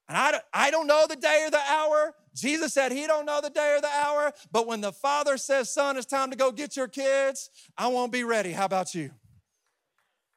And 0.07 0.17
I, 0.17 0.39
I 0.53 0.71
don't 0.71 0.87
know 0.87 1.05
the 1.07 1.15
day 1.15 1.43
or 1.45 1.49
the 1.49 1.61
hour. 1.67 2.13
Jesus 2.35 2.73
said 2.73 2.91
he 2.91 3.07
don't 3.07 3.25
know 3.25 3.41
the 3.41 3.49
day 3.49 3.75
or 3.75 3.81
the 3.81 3.87
hour, 3.87 4.33
but 4.51 4.67
when 4.67 4.81
the 4.81 4.91
Father 4.91 5.37
says, 5.37 5.73
son, 5.73 5.97
it's 5.97 6.05
time 6.05 6.29
to 6.31 6.37
go 6.37 6.51
get 6.51 6.75
your 6.75 6.87
kids, 6.87 7.49
I 7.77 7.87
won't 7.87 8.11
be 8.11 8.23
ready. 8.23 8.51
How 8.51 8.65
about 8.65 8.93
you? 8.93 9.11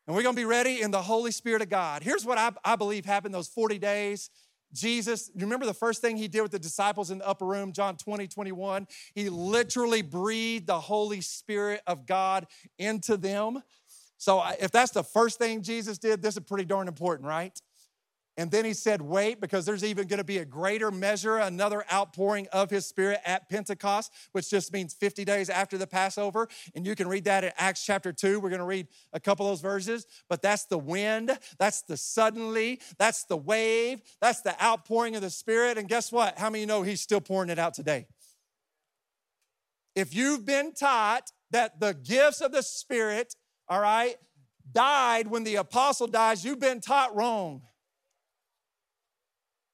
And 0.08 0.16
we're 0.16 0.22
gonna 0.22 0.34
be 0.34 0.46
ready 0.46 0.80
in 0.80 0.90
the 0.90 1.02
Holy 1.02 1.30
Spirit 1.30 1.60
of 1.60 1.68
God. 1.68 2.02
Here's 2.02 2.24
what 2.24 2.38
I, 2.38 2.50
I 2.64 2.76
believe 2.76 3.04
happened 3.04 3.34
those 3.34 3.46
40 3.46 3.78
days. 3.78 4.30
Jesus, 4.72 5.30
you 5.34 5.42
remember 5.42 5.66
the 5.66 5.74
first 5.74 6.00
thing 6.00 6.16
he 6.16 6.28
did 6.28 6.40
with 6.40 6.50
the 6.50 6.58
disciples 6.58 7.10
in 7.10 7.18
the 7.18 7.28
upper 7.28 7.44
room, 7.44 7.72
John 7.72 7.98
20, 7.98 8.26
21? 8.26 8.86
He 9.14 9.28
literally 9.28 10.00
breathed 10.00 10.66
the 10.66 10.80
Holy 10.80 11.20
Spirit 11.20 11.82
of 11.86 12.06
God 12.06 12.46
into 12.78 13.18
them. 13.18 13.62
So 14.16 14.42
if 14.58 14.70
that's 14.70 14.92
the 14.92 15.04
first 15.04 15.38
thing 15.38 15.60
Jesus 15.60 15.98
did, 15.98 16.22
this 16.22 16.38
is 16.38 16.42
pretty 16.42 16.64
darn 16.64 16.88
important, 16.88 17.28
right? 17.28 17.60
And 18.38 18.52
then 18.52 18.64
he 18.64 18.72
said, 18.72 19.02
Wait, 19.02 19.40
because 19.40 19.66
there's 19.66 19.82
even 19.82 20.06
going 20.06 20.18
to 20.18 20.24
be 20.24 20.38
a 20.38 20.44
greater 20.44 20.92
measure, 20.92 21.38
another 21.38 21.84
outpouring 21.92 22.46
of 22.52 22.70
his 22.70 22.86
spirit 22.86 23.18
at 23.26 23.48
Pentecost, 23.48 24.12
which 24.30 24.48
just 24.48 24.72
means 24.72 24.94
50 24.94 25.24
days 25.24 25.50
after 25.50 25.76
the 25.76 25.88
Passover. 25.88 26.46
And 26.76 26.86
you 26.86 26.94
can 26.94 27.08
read 27.08 27.24
that 27.24 27.42
in 27.42 27.50
Acts 27.58 27.84
chapter 27.84 28.12
2. 28.12 28.38
We're 28.38 28.48
going 28.48 28.60
to 28.60 28.64
read 28.64 28.86
a 29.12 29.18
couple 29.18 29.46
of 29.46 29.50
those 29.50 29.60
verses. 29.60 30.06
But 30.28 30.40
that's 30.40 30.66
the 30.66 30.78
wind, 30.78 31.36
that's 31.58 31.82
the 31.82 31.96
suddenly, 31.96 32.80
that's 32.96 33.24
the 33.24 33.36
wave, 33.36 34.02
that's 34.20 34.40
the 34.42 34.54
outpouring 34.62 35.16
of 35.16 35.22
the 35.22 35.30
spirit. 35.30 35.76
And 35.76 35.88
guess 35.88 36.12
what? 36.12 36.38
How 36.38 36.48
many 36.48 36.64
know 36.64 36.82
he's 36.82 37.00
still 37.00 37.20
pouring 37.20 37.50
it 37.50 37.58
out 37.58 37.74
today? 37.74 38.06
If 39.96 40.14
you've 40.14 40.46
been 40.46 40.74
taught 40.74 41.32
that 41.50 41.80
the 41.80 41.92
gifts 41.92 42.40
of 42.40 42.52
the 42.52 42.62
spirit, 42.62 43.34
all 43.68 43.80
right, 43.80 44.14
died 44.70 45.26
when 45.26 45.42
the 45.42 45.56
apostle 45.56 46.06
dies, 46.06 46.44
you've 46.44 46.60
been 46.60 46.80
taught 46.80 47.16
wrong. 47.16 47.62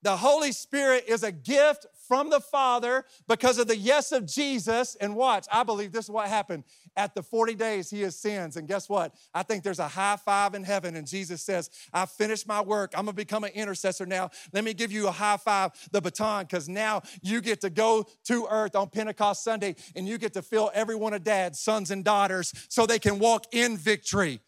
The 0.05 0.19
Holy 0.19 0.53
Spirit 0.53 1.07
is 1.09 1.23
a 1.23 1.33
gift 1.33 1.87
from 2.07 2.29
the 2.29 2.39
Father 2.39 3.07
because 3.27 3.59
of 3.59 3.69
the 3.69 3.77
yes 3.77 4.13
of 4.13 4.27
Jesus. 4.27 4.97
And 4.97 5.17
watch, 5.17 5.47
I 5.51 5.63
believe 5.63 5.93
this 5.93 6.05
is 6.05 6.11
what 6.11 6.29
happened. 6.29 6.65
At 6.95 7.15
the 7.15 7.23
40 7.23 7.55
days, 7.55 7.89
he 7.89 8.03
ascends. 8.03 8.59
And 8.59 8.69
guess 8.69 8.87
what? 8.87 9.15
I 9.33 9.43
think 9.43 9.65
there's 9.65 9.79
a 9.79 9.89
high 9.89 10.17
five 10.17 10.55
in 10.55 10.63
heaven. 10.63 10.95
And 10.95 11.07
Jesus 11.07 11.41
says, 11.41 11.71
I 11.91 12.05
finished 12.05 12.47
my 12.47 12.61
work. 12.61 12.93
I'm 12.95 13.07
going 13.07 13.17
to 13.17 13.17
become 13.17 13.45
an 13.45 13.53
intercessor 13.53 14.05
now. 14.05 14.29
Let 14.53 14.63
me 14.63 14.75
give 14.75 14.93
you 14.93 15.09
a 15.09 15.11
high 15.11 15.39
five, 15.39 15.71
the 15.91 16.03
baton, 16.03 16.45
because 16.45 16.69
now 16.69 17.01
you 17.23 17.41
get 17.41 17.63
to 17.63 17.71
go 17.71 18.05
to 18.25 18.47
earth 18.51 18.77
on 18.77 18.91
Pentecost 18.91 19.43
Sunday 19.43 19.75
and 19.97 20.07
you 20.07 20.19
get 20.19 20.35
to 20.35 20.43
fill 20.43 20.71
every 20.75 20.97
one 20.97 21.15
of 21.15 21.25
dad's 21.25 21.61
sons 21.61 21.91
and 21.91 22.05
daughters 22.05 22.53
so 22.69 22.85
they 22.85 22.99
can 22.99 23.19
walk 23.19 23.47
in 23.53 23.79
victory. 23.79 24.43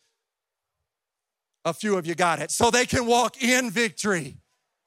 A 1.64 1.72
few 1.72 1.96
of 1.96 2.06
you 2.06 2.14
got 2.14 2.40
it. 2.40 2.50
So 2.50 2.70
they 2.70 2.84
can 2.84 3.06
walk 3.06 3.42
in 3.42 3.70
victory 3.70 4.36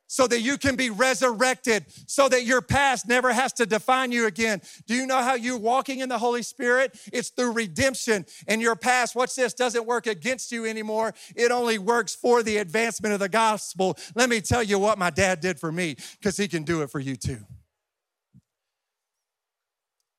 so 0.10 0.26
that 0.26 0.42
you 0.42 0.58
can 0.58 0.76
be 0.76 0.90
resurrected, 0.90 1.86
so 2.08 2.28
that 2.28 2.44
your 2.44 2.62
past 2.62 3.08
never 3.08 3.32
has 3.32 3.54
to 3.54 3.66
define 3.66 4.12
you 4.12 4.26
again. 4.26 4.60
Do 4.88 4.96
you 4.96 5.06
know 5.06 5.22
how 5.22 5.36
you're 5.36 5.58
walking 5.58 6.00
in 6.00 6.10
the 6.10 6.18
Holy 6.18 6.42
Spirit? 6.42 7.00
It's 7.14 7.30
through 7.30 7.52
redemption. 7.52 8.26
And 8.48 8.60
your 8.60 8.76
past, 8.76 9.16
watch 9.16 9.36
this, 9.36 9.54
doesn't 9.54 9.86
work 9.86 10.08
against 10.08 10.52
you 10.52 10.66
anymore. 10.66 11.14
It 11.36 11.52
only 11.52 11.78
works 11.78 12.16
for 12.16 12.42
the 12.42 12.58
advancement 12.58 13.14
of 13.14 13.20
the 13.20 13.30
gospel. 13.30 13.98
Let 14.16 14.30
me 14.30 14.42
tell 14.42 14.64
you 14.64 14.80
what 14.80 14.98
my 14.98 15.12
dad 15.12 15.42
did 15.42 15.60
for 15.60 15.72
me, 15.72 15.96
because 16.20 16.36
he 16.36 16.48
can 16.48 16.64
do 16.64 16.82
it 16.82 16.90
for 16.90 17.00
you 17.00 17.16
too. 17.16 17.46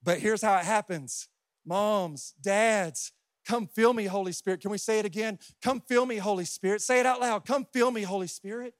But 0.05 0.21
here's 0.21 0.41
how 0.41 0.57
it 0.57 0.65
happens 0.65 1.29
moms, 1.67 2.35
dads, 2.41 3.11
come 3.45 3.67
fill 3.67 3.93
me, 3.93 4.05
Holy 4.05 4.33
Spirit. 4.33 4.61
Can 4.61 4.71
we 4.71 4.79
say 4.79 5.01
it 5.01 5.05
again? 5.05 5.41
Come 5.61 5.83
fill 5.89 6.07
me, 6.07 6.19
Holy 6.19 6.45
Spirit. 6.45 6.81
Say 6.81 7.01
it 7.01 7.07
out 7.07 7.21
loud. 7.21 7.45
Come 7.45 7.67
fill 7.73 7.91
me, 7.91 8.03
Holy 8.03 8.29
Spirit. 8.29 8.75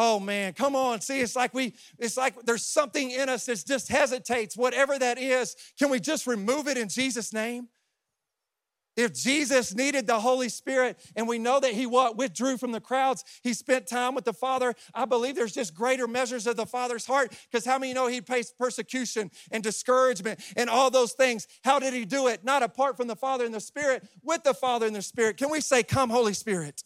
Oh 0.00 0.20
man, 0.20 0.52
come 0.52 0.76
on. 0.76 1.00
See, 1.00 1.18
it's 1.18 1.34
like 1.34 1.52
we, 1.52 1.74
it's 1.98 2.16
like 2.16 2.40
there's 2.44 2.64
something 2.64 3.10
in 3.10 3.28
us 3.28 3.46
that 3.46 3.64
just 3.66 3.88
hesitates, 3.88 4.56
whatever 4.56 4.96
that 4.96 5.18
is. 5.18 5.56
Can 5.76 5.90
we 5.90 5.98
just 5.98 6.28
remove 6.28 6.68
it 6.68 6.78
in 6.78 6.88
Jesus' 6.88 7.32
name? 7.32 7.66
If 8.96 9.12
Jesus 9.12 9.74
needed 9.74 10.06
the 10.06 10.20
Holy 10.20 10.50
Spirit 10.50 11.00
and 11.16 11.26
we 11.26 11.40
know 11.40 11.58
that 11.58 11.72
he 11.72 11.84
what, 11.84 12.16
withdrew 12.16 12.58
from 12.58 12.70
the 12.70 12.80
crowds, 12.80 13.24
he 13.42 13.52
spent 13.52 13.88
time 13.88 14.14
with 14.14 14.24
the 14.24 14.32
Father, 14.32 14.72
I 14.94 15.04
believe 15.04 15.34
there's 15.34 15.52
just 15.52 15.74
greater 15.74 16.06
measures 16.06 16.46
of 16.46 16.56
the 16.56 16.64
Father's 16.64 17.04
heart 17.04 17.36
because 17.50 17.64
how 17.64 17.80
many 17.80 17.92
know 17.92 18.06
he 18.06 18.20
faced 18.20 18.56
persecution 18.56 19.32
and 19.50 19.64
discouragement 19.64 20.38
and 20.56 20.70
all 20.70 20.92
those 20.92 21.14
things? 21.14 21.48
How 21.64 21.80
did 21.80 21.92
he 21.92 22.04
do 22.04 22.28
it? 22.28 22.44
Not 22.44 22.62
apart 22.62 22.96
from 22.96 23.08
the 23.08 23.16
Father 23.16 23.44
and 23.44 23.54
the 23.54 23.58
Spirit, 23.58 24.08
with 24.22 24.44
the 24.44 24.54
Father 24.54 24.86
and 24.86 24.94
the 24.94 25.02
Spirit. 25.02 25.38
Can 25.38 25.50
we 25.50 25.60
say, 25.60 25.82
Come, 25.82 26.10
Holy 26.10 26.34
Spirit? 26.34 26.84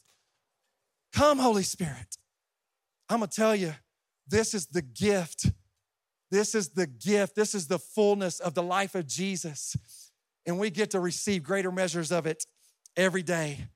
Come, 1.13 1.39
Holy 1.39 1.63
Spirit. 1.63 2.17
I'm 3.13 3.19
gonna 3.19 3.31
tell 3.31 3.55
you, 3.55 3.75
this 4.27 4.55
is 4.55 4.69
the 4.69 4.81
gift. 4.81 5.51
This 6.31 6.55
is 6.55 6.71
the 6.71 6.87
gift. 6.87 7.35
This 7.35 7.55
is 7.55 7.67
the 7.67 7.79
fullness 7.79 8.41
of 8.41 8.55
the 8.55 8.63
life 8.63 8.95
of 8.95 9.07
Jesus. 9.07 9.77
And 10.47 10.59
we 10.59 10.71
get 10.71 10.93
to 10.93 11.01
receive 11.01 11.43
greater 11.43 11.71
measures 11.71 12.11
of 12.11 12.27
it 12.27 12.47
every 12.97 13.23
day. 13.23 13.67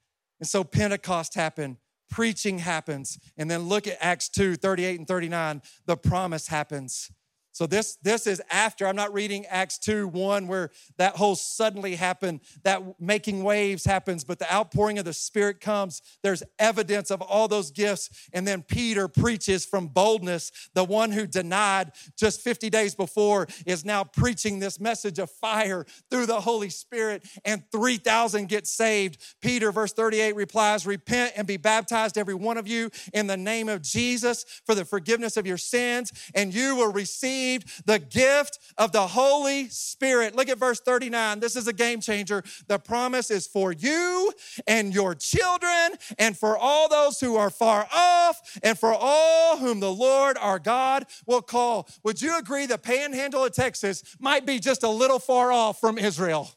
And 0.41 0.49
so 0.49 0.65
Pentecost 0.65 1.35
happened, 1.35 1.77
preaching 2.09 2.61
happens, 2.61 3.19
and 3.37 3.51
then 3.51 3.65
look 3.65 3.87
at 3.87 3.99
Acts 4.01 4.31
2 4.31 4.57
38 4.57 5.01
and 5.01 5.07
39. 5.07 5.61
The 5.85 5.99
promise 5.99 6.49
happens. 6.49 7.11
So 7.57 7.67
this, 7.67 7.97
this 8.03 8.27
is 8.27 8.43
after, 8.51 8.87
I'm 8.87 8.97
not 8.97 9.15
reading 9.15 9.47
Acts 9.47 9.79
2 9.79 10.09
1, 10.09 10.47
where 10.47 10.71
that 10.99 11.17
whole 11.17 11.35
suddenly 11.35 11.95
happened, 11.95 12.41
that 12.65 13.01
making 13.01 13.43
waves 13.45 13.87
happens, 13.87 14.25
but 14.25 14.39
the 14.39 14.55
outpouring 14.55 14.99
of 14.99 15.07
the 15.07 15.15
Spirit 15.15 15.63
comes. 15.63 16.03
There's 16.23 16.43
evidence 16.59 17.11
of 17.11 17.23
all 17.23 17.49
those 17.49 17.71
gifts. 17.71 18.11
And 18.35 18.47
then 18.47 18.61
Peter 18.61 19.09
preaches 19.09 19.65
from 19.65 19.87
boldness. 19.87 20.53
The 20.75 20.85
one 20.85 21.13
who 21.13 21.27
denied 21.27 21.93
just 22.15 22.43
50 22.43 22.69
days 22.69 22.95
before 22.95 23.47
is 23.65 23.87
now 23.87 24.05
preaching 24.05 24.59
this 24.59 24.79
message 24.79 25.19
of 25.19 25.31
fire 25.31 25.87
through 26.11 26.27
the 26.27 26.43
Holy 26.43 26.69
Spirit, 26.69 27.27
and 27.47 27.63
3,000 27.73 28.51
get 28.51 28.67
saved. 28.67 29.19
Peter, 29.41 29.73
verse 29.73 29.95
38, 29.95 30.37
replies, 30.37 30.87
Repent 30.87 31.33
and 31.37 31.47
be 31.47 31.57
baptized, 31.57 32.19
every 32.19 32.35
one 32.35 32.59
of 32.59 32.69
you, 32.69 32.91
in 33.15 33.29
the 33.29 33.37
name 33.39 33.71
of 33.71 33.81
Jesus 33.81 34.45
for 34.67 34.75
the 34.75 34.85
forgiveness 34.85 35.39
of 35.39 35.47
your 35.47 35.57
sins, 35.57 36.13
and 36.35 36.53
you 36.53 36.77
will 36.77 36.93
receive 36.93 37.46
received 37.47 37.87
the 37.87 37.99
gift 37.99 38.59
of 38.79 38.93
the 38.93 39.07
Holy 39.07 39.69
Spirit. 39.69 40.35
Look 40.35 40.49
at 40.49 40.59
verse 40.59 40.81
39. 40.81 41.41
This 41.41 41.57
is 41.57 41.69
a 41.69 41.73
game 41.73 42.01
changer. 42.01 42.43
The 42.67 42.79
promise 42.79 43.31
is 43.31 43.47
for 43.47 43.73
you 43.73 44.33
and 44.67 44.95
your 44.95 45.15
children, 45.15 45.99
and 46.19 46.37
for 46.37 46.57
all 46.57 46.89
those 46.89 47.21
who 47.21 47.37
are 47.37 47.51
far 47.51 47.87
off, 47.95 48.59
and 48.63 48.79
for 48.79 48.93
all 48.93 49.59
whom 49.59 49.81
the 49.81 49.93
Lord 49.93 50.37
our 50.39 50.59
God 50.59 51.07
will 51.27 51.43
call. 51.43 51.89
Would 52.03 52.21
you 52.21 52.39
agree 52.39 52.67
the 52.67 52.79
panhandle 52.79 53.45
of 53.45 53.53
Texas 53.53 54.03
might 54.21 54.47
be 54.47 54.59
just 54.59 54.83
a 54.83 54.89
little 54.89 55.19
far 55.19 55.53
off 55.53 55.81
from 55.81 55.99
Israel? 55.99 56.51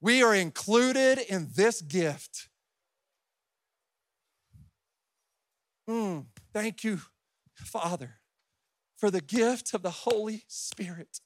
We 0.00 0.22
are 0.22 0.34
included 0.34 1.18
in 1.18 1.48
this 1.54 1.80
gift. 1.80 2.48
Mm, 5.88 6.26
thank 6.52 6.84
you, 6.84 7.00
Father, 7.54 8.20
for 8.96 9.10
the 9.10 9.20
gift 9.20 9.74
of 9.74 9.82
the 9.82 9.90
Holy 9.90 10.44
Spirit 10.48 11.20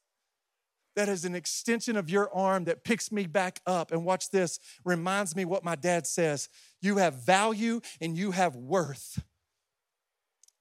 that 0.97 1.09
is 1.11 1.25
an 1.25 1.35
extension 1.35 1.97
of 1.97 2.11
your 2.11 2.35
arm 2.35 2.65
that 2.65 2.83
picks 2.83 3.12
me 3.12 3.27
back 3.27 3.61
up. 3.67 3.93
And 3.93 4.05
watch 4.05 4.31
this, 4.31 4.59
reminds 4.85 5.37
me 5.37 5.45
what 5.45 5.62
my 5.62 5.77
dad 5.77 6.07
says 6.07 6.49
you 6.81 6.97
have 6.97 7.15
value 7.15 7.81
and 8.01 8.17
you 8.17 8.33
have 8.33 8.57
worth. 8.57 9.23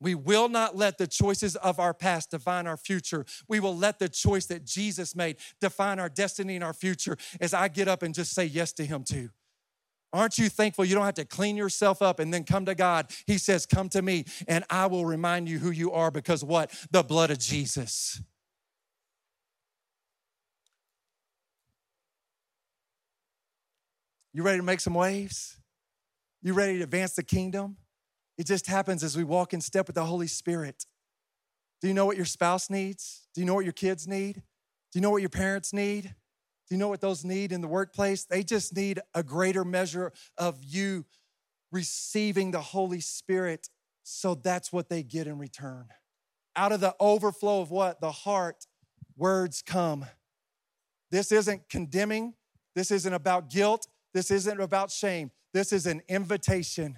We 0.01 0.13
will 0.13 0.49
not 0.49 0.75
let 0.75 0.97
the 0.97 1.07
choices 1.07 1.55
of 1.55 1.79
our 1.79 1.93
past 1.93 2.31
define 2.31 2.67
our 2.67 2.77
future. 2.77 3.25
We 3.47 3.61
will 3.61 3.75
let 3.75 3.97
the 3.97 4.09
choice 4.09 4.45
that 4.47 4.65
Jesus 4.65 5.15
made 5.15 5.37
define 5.61 5.99
our 5.99 6.09
destiny 6.09 6.55
and 6.55 6.63
our 6.63 6.73
future 6.73 7.17
as 7.39 7.53
I 7.53 7.69
get 7.69 7.87
up 7.87 8.03
and 8.03 8.13
just 8.13 8.33
say 8.33 8.45
yes 8.45 8.73
to 8.73 8.85
Him 8.85 9.05
too. 9.05 9.29
Aren't 10.15 10.37
you 10.37 10.47
thankful 10.47 10.85
you 10.85 10.95
don't 10.95 11.03
have 11.03 11.15
to 11.15 11.25
clean 11.25 11.57
yourself 11.57 12.01
up 12.01 12.19
and 12.19 12.33
then 12.33 12.45
come 12.45 12.65
to 12.67 12.73
God? 12.73 13.11
He 13.27 13.37
says, 13.37 13.65
Come 13.65 13.89
to 13.89 14.01
me 14.01 14.23
and 14.47 14.63
I 14.69 14.85
will 14.85 15.05
remind 15.05 15.49
you 15.49 15.59
who 15.59 15.71
you 15.71 15.91
are 15.91 16.09
because 16.09 16.41
what? 16.41 16.71
The 16.89 17.03
blood 17.03 17.31
of 17.31 17.39
Jesus. 17.39 18.21
You 24.33 24.41
ready 24.41 24.59
to 24.59 24.63
make 24.63 24.79
some 24.79 24.93
waves? 24.93 25.57
You 26.41 26.53
ready 26.53 26.77
to 26.77 26.83
advance 26.85 27.13
the 27.13 27.23
kingdom? 27.23 27.75
It 28.37 28.47
just 28.47 28.67
happens 28.67 29.03
as 29.03 29.17
we 29.17 29.25
walk 29.25 29.53
in 29.53 29.59
step 29.59 29.87
with 29.87 29.95
the 29.95 30.05
Holy 30.05 30.27
Spirit. 30.27 30.85
Do 31.81 31.89
you 31.89 31.93
know 31.93 32.05
what 32.05 32.15
your 32.15 32.25
spouse 32.25 32.69
needs? 32.69 33.27
Do 33.33 33.41
you 33.41 33.45
know 33.45 33.53
what 33.53 33.65
your 33.65 33.73
kids 33.73 34.07
need? 34.07 34.35
Do 34.35 34.99
you 34.99 35.01
know 35.01 35.09
what 35.09 35.21
your 35.21 35.29
parents 35.29 35.73
need? 35.73 36.15
Do 36.67 36.75
you 36.75 36.79
know 36.79 36.87
what 36.87 37.01
those 37.01 37.23
need 37.23 37.51
in 37.51 37.61
the 37.61 37.67
workplace? 37.67 38.23
They 38.23 38.43
just 38.43 38.75
need 38.75 38.99
a 39.13 39.21
greater 39.21 39.63
measure 39.63 40.11
of 40.37 40.63
you 40.63 41.05
receiving 41.71 42.51
the 42.51 42.61
Holy 42.61 43.01
Spirit. 43.01 43.69
So 44.03 44.35
that's 44.35 44.73
what 44.73 44.89
they 44.89 45.03
get 45.03 45.27
in 45.27 45.37
return. 45.37 45.87
Out 46.55 46.71
of 46.71 46.79
the 46.79 46.95
overflow 46.99 47.61
of 47.61 47.69
what? 47.69 48.01
The 48.01 48.11
heart, 48.11 48.65
words 49.15 49.61
come. 49.61 50.05
This 51.11 51.31
isn't 51.31 51.69
condemning. 51.69 52.33
This 52.75 52.91
isn't 52.91 53.13
about 53.13 53.49
guilt. 53.49 53.87
This 54.13 54.31
isn't 54.31 54.59
about 54.59 54.89
shame. 54.91 55.31
This 55.53 55.71
is 55.71 55.85
an 55.85 56.01
invitation. 56.07 56.97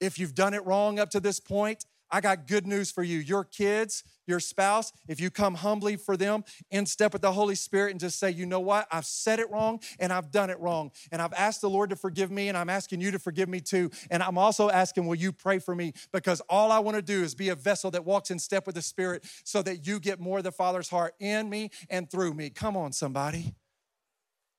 If 0.00 0.18
you've 0.18 0.34
done 0.34 0.54
it 0.54 0.64
wrong 0.64 0.98
up 0.98 1.10
to 1.10 1.20
this 1.20 1.40
point, 1.40 1.84
I 2.10 2.20
got 2.20 2.46
good 2.46 2.66
news 2.66 2.90
for 2.90 3.02
you. 3.02 3.18
Your 3.18 3.44
kids, 3.44 4.04
your 4.26 4.40
spouse, 4.40 4.92
if 5.08 5.20
you 5.20 5.30
come 5.30 5.54
humbly 5.54 5.96
for 5.96 6.16
them, 6.16 6.44
in 6.70 6.86
step 6.86 7.12
with 7.12 7.22
the 7.22 7.32
Holy 7.32 7.54
Spirit, 7.54 7.90
and 7.90 8.00
just 8.00 8.18
say, 8.18 8.30
you 8.30 8.46
know 8.46 8.60
what? 8.60 8.86
I've 8.90 9.06
said 9.06 9.40
it 9.40 9.50
wrong 9.50 9.80
and 9.98 10.12
I've 10.12 10.30
done 10.30 10.50
it 10.50 10.60
wrong. 10.60 10.92
And 11.10 11.20
I've 11.20 11.32
asked 11.32 11.60
the 11.60 11.70
Lord 11.70 11.90
to 11.90 11.96
forgive 11.96 12.30
me, 12.30 12.48
and 12.48 12.56
I'm 12.56 12.70
asking 12.70 13.00
you 13.00 13.10
to 13.10 13.18
forgive 13.18 13.48
me 13.48 13.60
too. 13.60 13.90
And 14.10 14.22
I'm 14.22 14.38
also 14.38 14.70
asking, 14.70 15.06
will 15.06 15.14
you 15.14 15.32
pray 15.32 15.58
for 15.58 15.74
me? 15.74 15.92
Because 16.12 16.40
all 16.48 16.70
I 16.70 16.78
want 16.78 16.96
to 16.96 17.02
do 17.02 17.22
is 17.22 17.34
be 17.34 17.48
a 17.48 17.54
vessel 17.54 17.90
that 17.92 18.04
walks 18.04 18.30
in 18.30 18.38
step 18.38 18.66
with 18.66 18.74
the 18.74 18.82
Spirit 18.82 19.24
so 19.44 19.62
that 19.62 19.86
you 19.86 19.98
get 19.98 20.20
more 20.20 20.38
of 20.38 20.44
the 20.44 20.52
Father's 20.52 20.88
heart 20.88 21.14
in 21.18 21.48
me 21.48 21.70
and 21.90 22.10
through 22.10 22.34
me. 22.34 22.50
Come 22.50 22.76
on, 22.76 22.92
somebody. 22.92 23.54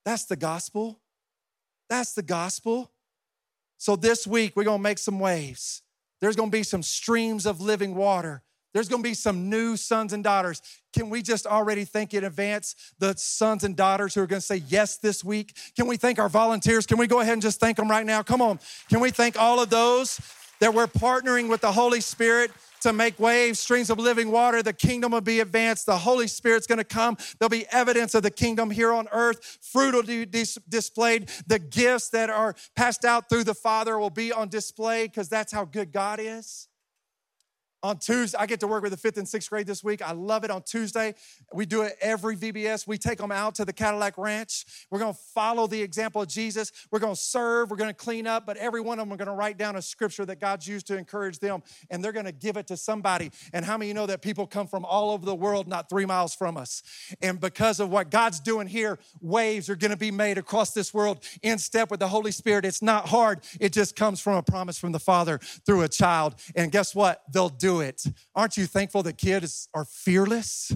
That's 0.04 0.26
the 0.26 0.36
gospel. 0.36 1.00
That's 1.90 2.14
the 2.14 2.24
gospel. 2.24 2.92
So 3.78 3.96
this 3.96 4.26
week, 4.26 4.56
we're 4.56 4.64
gonna 4.64 4.80
make 4.82 4.98
some 4.98 5.20
waves. 5.20 5.82
There's 6.22 6.36
gonna 6.36 6.52
be 6.52 6.64
some 6.64 6.84
streams 6.84 7.46
of 7.46 7.62
living 7.62 7.96
water. 7.96 8.44
There's 8.74 8.90
gonna 8.90 9.04
be 9.04 9.14
some 9.14 9.50
new 9.50 9.78
sons 9.78 10.12
and 10.12 10.24
daughters. 10.24 10.62
Can 10.94 11.10
we 11.10 11.22
just 11.22 11.48
already 11.48 11.86
think 11.86 12.14
in 12.14 12.26
advance 12.26 12.76
the 13.00 13.16
sons 13.18 13.64
and 13.64 13.76
daughters 13.76 14.14
who 14.16 14.22
are 14.22 14.28
gonna 14.28 14.42
say 14.42 14.64
yes 14.68 14.98
this 14.98 15.24
week? 15.24 15.56
Can 15.76 15.88
we 15.88 15.98
thank 15.98 16.20
our 16.20 16.30
volunteers? 16.30 16.86
Can 16.86 16.98
we 16.98 17.08
go 17.08 17.22
ahead 17.22 17.34
and 17.34 17.42
just 17.42 17.60
thank 17.60 17.78
them 17.78 17.90
right 17.90 18.06
now? 18.06 18.22
Come 18.22 18.42
on. 18.42 18.60
Can 18.90 19.00
we 19.00 19.12
thank 19.12 19.40
all 19.40 19.62
of 19.62 19.70
those 19.70 20.20
that 20.60 20.74
we're 20.74 20.88
partnering 20.88 21.50
with 21.50 21.62
the 21.62 21.72
Holy 21.72 22.02
Spirit 22.02 22.52
to 22.86 22.94
make 22.94 23.20
waves, 23.20 23.60
streams 23.60 23.90
of 23.90 23.98
living 23.98 24.30
water. 24.30 24.62
The 24.62 24.72
kingdom 24.72 25.12
will 25.14 25.22
be 25.22 25.40
advanced. 25.40 25.88
The 25.88 25.98
Holy 25.98 26.28
Spirit's 26.28 26.68
going 26.68 26.78
to 26.78 26.84
come. 26.84 27.18
There'll 27.40 27.50
be 27.50 27.66
evidence 27.72 28.14
of 28.14 28.22
the 28.22 28.30
kingdom 28.30 28.70
here 28.70 28.94
on 28.94 29.08
earth. 29.12 29.58
Fruit 29.60 29.96
will 29.96 30.04
be 30.04 30.24
dis- 30.26 30.60
displayed. 30.70 31.30
The 31.48 31.58
gifts 31.58 32.10
that 32.10 32.30
are 32.30 32.54
passed 32.76 33.04
out 33.04 33.28
through 33.28 33.46
the 33.46 33.56
Father 33.56 33.98
will 33.98 34.12
be 34.12 34.32
on 34.32 34.50
display 34.50 35.08
because 35.08 35.30
that's 35.30 35.52
how 35.52 35.66
good 35.66 35.92
God 35.92 36.20
is. 36.22 36.68
On 37.86 38.00
Tuesday, 38.00 38.36
I 38.40 38.48
get 38.48 38.62
to 38.62 38.68
work 38.68 38.82
with 38.82 38.94
the 38.94 38.98
fifth 38.98 39.18
and 39.18 39.30
sixth 39.30 39.48
grade 39.48 39.68
this 39.68 39.84
week. 39.84 40.02
I 40.02 40.12
love 40.12 40.44
it. 40.44 40.50
On 40.50 40.64
Tuesday, 40.64 41.14
we 41.54 41.68
do 41.68 41.84
it 41.84 41.96
every 42.02 42.36
VBS. 42.36 42.88
We 42.88 42.98
take 42.98 43.20
them 43.20 43.32
out 43.32 43.54
to 43.56 43.64
the 43.64 43.74
Cadillac 43.74 44.18
Ranch. 44.18 44.66
We're 44.90 44.98
going 44.98 45.14
to 45.14 45.20
follow 45.36 45.68
the 45.68 45.84
example 45.84 46.24
of 46.24 46.28
Jesus. 46.28 46.72
We're 46.90 46.98
going 46.98 47.14
to 47.14 47.22
serve. 47.22 47.70
We're 47.70 47.78
going 47.78 47.92
to 47.92 47.94
clean 47.94 48.26
up. 48.26 48.48
But 48.48 48.58
every 48.58 48.82
one 48.82 48.98
of 48.98 49.06
them 49.06 49.14
are 49.14 49.18
going 49.18 49.28
to 49.28 49.36
write 49.36 49.60
down 49.60 49.76
a 49.76 49.84
scripture 49.84 50.26
that 50.26 50.40
God's 50.40 50.68
used 50.68 50.88
to 50.88 50.98
encourage 50.98 51.38
them, 51.38 51.62
and 51.92 52.04
they're 52.04 52.12
going 52.12 52.26
to 52.26 52.32
give 52.32 52.58
it 52.58 52.66
to 52.68 52.76
somebody. 52.76 53.30
And 53.54 53.64
how 53.64 53.78
many 53.78 53.90
you 53.90 53.94
know 53.94 54.08
that 54.08 54.24
people 54.24 54.48
come 54.48 54.66
from 54.66 54.84
all 54.84 55.12
over 55.12 55.24
the 55.24 55.36
world, 55.36 55.68
not 55.68 55.88
three 55.88 56.08
miles 56.08 56.34
from 56.34 56.58
us? 56.58 56.82
And 57.22 57.40
because 57.40 57.80
of 57.80 57.92
what 57.92 58.10
God's 58.10 58.40
doing 58.40 58.66
here, 58.66 58.98
waves 59.22 59.70
are 59.70 59.76
going 59.76 59.92
to 59.92 59.98
be 59.98 60.10
made 60.10 60.40
across 60.40 60.72
this 60.72 60.92
world 60.92 61.24
in 61.44 61.60
step 61.60 61.92
with 61.92 62.00
the 62.00 62.08
Holy 62.08 62.32
Spirit. 62.32 62.66
It's 62.66 62.82
not 62.82 63.10
hard. 63.10 63.42
It 63.60 63.74
just 63.74 63.96
comes 63.96 64.20
from 64.20 64.38
a 64.38 64.42
promise 64.42 64.80
from 64.80 64.92
the 64.92 65.00
Father 65.00 65.38
through 65.68 65.84
a 65.84 65.88
child. 65.88 66.34
And 66.56 66.72
guess 66.72 66.96
what? 66.96 67.22
They'll 67.32 67.50
do 67.50 67.75
it. 67.82 68.04
Aren't 68.34 68.58
you 68.58 68.66
thankful 68.66 69.04
that 69.04 69.18
kids 69.18 69.70
are 69.74 69.86
fearless? 69.86 70.76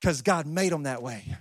Because 0.00 0.22
God 0.22 0.46
made 0.46 0.72
them 0.72 0.84
that 0.84 1.02
way. 1.02 1.36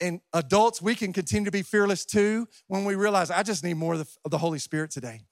And 0.00 0.20
adults, 0.32 0.82
we 0.82 0.94
can 0.94 1.12
continue 1.12 1.44
to 1.44 1.50
be 1.50 1.62
fearless 1.62 2.04
too 2.04 2.48
when 2.66 2.84
we 2.84 2.94
realize 2.94 3.30
I 3.30 3.42
just 3.42 3.62
need 3.62 3.74
more 3.74 3.94
of 3.94 4.08
the, 4.28 4.38
Holy 4.38 4.58
Spirit 4.58 4.90
today. 4.90 5.22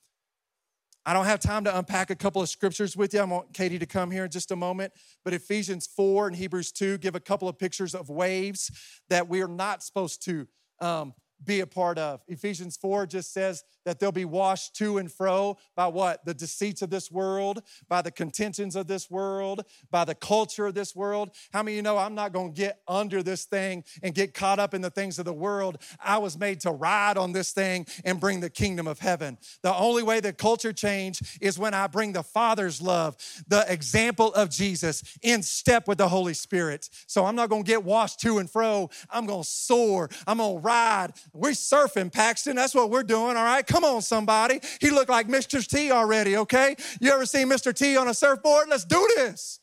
I 1.05 1.13
don't 1.13 1.25
have 1.25 1.41
time 1.41 1.65
to 1.65 1.77
unpack 1.77 2.11
a 2.11 2.15
couple 2.15 2.41
of 2.41 2.49
scriptures 2.49 2.97
with 2.97 3.13
you. 3.13 3.21
I 3.21 3.25
want 3.25 3.53
Katie 3.53 3.81
to 3.81 3.87
come 3.87 4.13
here 4.13 4.25
in 4.25 4.31
just 4.31 4.53
a 4.53 4.57
moment. 4.57 4.93
But 5.25 5.35
Ephesians 5.35 5.89
4 5.97 6.29
and 6.29 6.37
Hebrews 6.37 6.71
2 6.71 6.99
give 6.99 7.17
a 7.17 7.21
couple 7.21 7.49
of 7.49 7.59
pictures 7.59 7.93
of 7.93 8.09
waves 8.09 8.71
that 9.11 9.29
we 9.29 9.43
are 9.43 9.49
not 9.49 9.83
supposed 9.83 10.25
to 10.27 10.47
um, 10.81 11.13
be 11.45 11.61
a 11.61 11.67
part 11.67 11.99
of. 11.99 12.23
Ephesians 12.29 12.77
4 12.77 13.07
just 13.07 13.33
says 13.33 13.65
that 13.85 13.99
they'll 13.99 14.13
be 14.13 14.25
washed 14.25 14.77
to 14.77 14.99
and 14.99 15.11
fro 15.11 15.57
by 15.75 15.87
what? 15.87 16.25
The 16.25 16.35
deceits 16.35 16.83
of 16.83 16.91
this 16.91 17.11
world, 17.11 17.63
by 17.89 18.03
the 18.03 18.11
contentions 18.11 18.77
of 18.77 18.87
this 18.87 19.11
world, 19.11 19.65
by 19.91 20.05
the 20.05 20.15
culture 20.15 20.67
of 20.67 20.75
this 20.75 20.95
world. 20.95 21.31
How 21.53 21.63
many 21.63 21.75
of 21.75 21.77
you 21.77 21.83
know 21.83 21.99
I'm 21.99 22.15
not 22.15 22.33
going 22.33 22.55
to 22.55 22.61
get 22.61 22.81
under 22.87 23.23
this 23.23 23.45
thing 23.45 23.85
and 24.03 24.15
get 24.15 24.35
caught 24.35 24.59
up 24.59 24.75
in 24.75 24.81
the 24.81 24.91
things 24.91 25.19
of 25.19 25.25
the 25.25 25.33
world? 25.33 25.79
I 26.01 26.19
was 26.19 26.39
made 26.39 26.61
to 26.61 26.71
ride 26.71 27.17
on 27.17 27.33
this 27.33 27.53
thing 27.53 27.87
and 28.05 28.21
bring 28.21 28.41
the 28.41 28.51
kingdom 28.51 28.87
of 28.87 28.99
heaven. 28.99 29.39
The 29.63 29.75
only 29.75 30.03
way 30.03 30.21
that 30.21 30.39
culture 30.39 30.73
change 30.73 31.39
is 31.41 31.59
when 31.59 31.75
I 31.75 31.87
bring 31.87 32.13
the 32.13 32.23
Father's 32.23 32.81
love, 32.81 33.17
the 33.49 33.65
example 33.71 34.33
of 34.35 34.51
Jesus 34.51 35.03
in 35.23 35.43
step 35.43 35.89
with 35.89 35.99
the 35.99 36.09
Holy 36.09 36.35
Spirit. 36.35 36.89
So 37.07 37.25
I'm 37.25 37.37
not 37.37 37.49
going 37.49 37.65
to 37.65 37.69
get 37.69 37.85
washed 37.85 38.21
to 38.21 38.39
and 38.39 38.51
fro. 38.51 38.91
I'm 39.11 39.27
going 39.27 39.43
to 39.43 39.49
soar. 39.49 40.09
I'm 40.27 40.39
going 40.39 40.57
to 40.57 40.61
ride. 40.61 41.13
We're 41.35 41.53
surfing, 41.53 42.13
Paxton. 42.13 42.57
That's 42.57 42.75
what 42.75 42.91
we're 42.91 43.03
doing, 43.03 43.37
all 43.37 43.45
right? 43.45 43.67
Come 43.67 43.85
on, 43.85 44.03
somebody. 44.03 44.61
He 44.81 44.91
looked 44.91 45.09
like 45.09 45.29
Mr. 45.29 45.67
T 45.67 45.91
already, 45.91 46.37
okay? 46.37 46.77
You 47.01 47.11
ever 47.13 47.25
seen 47.25 47.49
Mr. 47.49 47.75
T 47.75 47.97
on 47.97 48.09
a 48.09 48.15
surfboard? 48.15 48.69
Let's 48.69 48.85
do 48.85 49.09
this. 49.17 49.59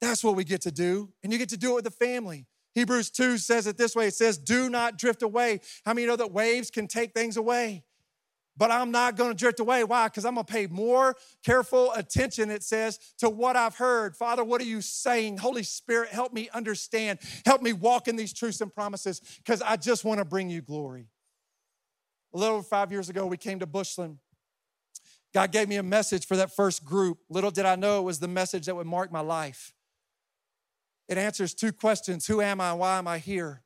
That's 0.00 0.22
what 0.22 0.36
we 0.36 0.44
get 0.44 0.60
to 0.62 0.70
do. 0.70 1.10
And 1.22 1.32
you 1.32 1.38
get 1.38 1.48
to 1.48 1.56
do 1.56 1.72
it 1.72 1.74
with 1.76 1.84
the 1.84 1.90
family. 1.90 2.46
Hebrews 2.74 3.10
2 3.10 3.38
says 3.38 3.66
it 3.66 3.76
this 3.76 3.96
way 3.96 4.08
it 4.08 4.14
says, 4.14 4.38
Do 4.38 4.68
not 4.68 4.98
drift 4.98 5.22
away. 5.22 5.60
How 5.84 5.94
many 5.94 6.06
know 6.06 6.16
that 6.16 6.32
waves 6.32 6.70
can 6.70 6.86
take 6.86 7.12
things 7.12 7.36
away? 7.36 7.84
But 8.56 8.70
I'm 8.70 8.92
not 8.92 9.16
going 9.16 9.30
to 9.30 9.36
drift 9.36 9.58
away. 9.58 9.82
Why? 9.82 10.06
Because 10.06 10.24
I'm 10.24 10.34
going 10.34 10.46
to 10.46 10.52
pay 10.52 10.66
more 10.68 11.16
careful 11.44 11.92
attention, 11.92 12.50
it 12.50 12.62
says, 12.62 12.98
to 13.18 13.28
what 13.28 13.56
I've 13.56 13.76
heard. 13.76 14.16
Father, 14.16 14.44
what 14.44 14.60
are 14.60 14.66
you 14.66 14.80
saying? 14.80 15.38
Holy 15.38 15.64
Spirit, 15.64 16.10
help 16.10 16.32
me 16.32 16.48
understand. 16.54 17.18
Help 17.44 17.62
me 17.62 17.72
walk 17.72 18.06
in 18.06 18.14
these 18.14 18.32
truths 18.32 18.60
and 18.60 18.72
promises 18.72 19.20
because 19.38 19.60
I 19.60 19.76
just 19.76 20.04
want 20.04 20.18
to 20.18 20.24
bring 20.24 20.50
you 20.50 20.62
glory. 20.62 21.08
A 22.32 22.38
little 22.38 22.56
over 22.56 22.64
five 22.64 22.92
years 22.92 23.08
ago, 23.08 23.26
we 23.26 23.36
came 23.36 23.60
to 23.60 23.66
Bushland. 23.66 24.18
God 25.32 25.50
gave 25.50 25.68
me 25.68 25.76
a 25.76 25.82
message 25.82 26.26
for 26.26 26.36
that 26.36 26.54
first 26.54 26.84
group. 26.84 27.18
Little 27.28 27.50
did 27.50 27.66
I 27.66 27.74
know 27.74 27.98
it 27.98 28.04
was 28.04 28.20
the 28.20 28.28
message 28.28 28.66
that 28.66 28.76
would 28.76 28.86
mark 28.86 29.10
my 29.10 29.20
life. 29.20 29.72
It 31.08 31.18
answers 31.18 31.54
two 31.54 31.72
questions 31.72 32.26
Who 32.26 32.40
am 32.40 32.60
I? 32.60 32.72
Why 32.72 32.98
am 32.98 33.08
I 33.08 33.18
here? 33.18 33.62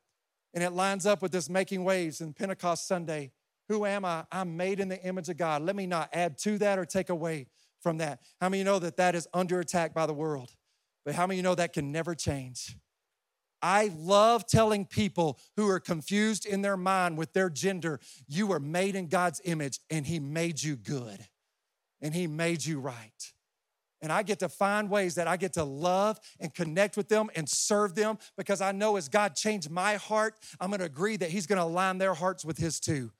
And 0.53 0.63
it 0.63 0.71
lines 0.71 1.05
up 1.05 1.21
with 1.21 1.31
this 1.31 1.47
making 1.47 1.83
waves 1.83 2.21
in 2.21 2.33
Pentecost 2.33 2.87
Sunday. 2.87 3.31
Who 3.69 3.85
am 3.85 4.03
I? 4.03 4.25
I'm 4.31 4.57
made 4.57 4.79
in 4.79 4.89
the 4.89 5.01
image 5.03 5.29
of 5.29 5.37
God. 5.37 5.61
Let 5.61 5.75
me 5.75 5.85
not 5.85 6.09
add 6.11 6.37
to 6.39 6.57
that 6.57 6.79
or 6.79 6.85
take 6.85 7.09
away 7.09 7.47
from 7.81 7.99
that. 7.99 8.21
How 8.41 8.49
many 8.49 8.59
you 8.59 8.63
know 8.65 8.79
that 8.79 8.97
that 8.97 9.15
is 9.15 9.27
under 9.33 9.59
attack 9.59 9.93
by 9.93 10.05
the 10.07 10.13
world? 10.13 10.51
But 11.05 11.15
how 11.15 11.27
many 11.27 11.37
you 11.37 11.43
know 11.43 11.55
that 11.55 11.73
can 11.73 11.91
never 11.91 12.15
change? 12.15 12.75
I 13.61 13.91
love 13.95 14.47
telling 14.47 14.85
people 14.85 15.39
who 15.55 15.67
are 15.69 15.79
confused 15.79 16.45
in 16.45 16.61
their 16.61 16.77
mind 16.77 17.17
with 17.17 17.33
their 17.33 17.49
gender, 17.49 17.99
you 18.27 18.47
were 18.47 18.59
made 18.59 18.95
in 18.95 19.07
God's 19.07 19.41
image 19.43 19.79
and 19.89 20.07
He 20.07 20.19
made 20.19 20.61
you 20.61 20.75
good 20.75 21.27
and 22.01 22.13
He 22.13 22.25
made 22.25 22.65
you 22.65 22.79
right. 22.79 23.33
And 24.01 24.13
I 24.13 24.23
get 24.23 24.39
to 24.39 24.49
find 24.49 24.89
ways 24.89 25.15
that 25.15 25.27
I 25.27 25.35
get 25.35 25.53
to 25.53 25.63
love 25.63 26.19
and 26.39 26.53
connect 26.53 26.95
with 26.95 27.09
them 27.09 27.29
and 27.35 27.49
serve 27.49 27.95
them 27.95 28.17
because 28.37 28.61
I 28.61 28.71
know 28.71 28.95
as 28.95 29.09
God 29.09 29.35
changed 29.35 29.69
my 29.69 29.95
heart, 29.95 30.35
I'm 30.59 30.71
gonna 30.71 30.85
agree 30.85 31.17
that 31.17 31.29
He's 31.29 31.45
gonna 31.45 31.65
align 31.65 31.97
their 31.97 32.13
hearts 32.13 32.45
with 32.45 32.57
His 32.57 32.79
too. 32.79 33.11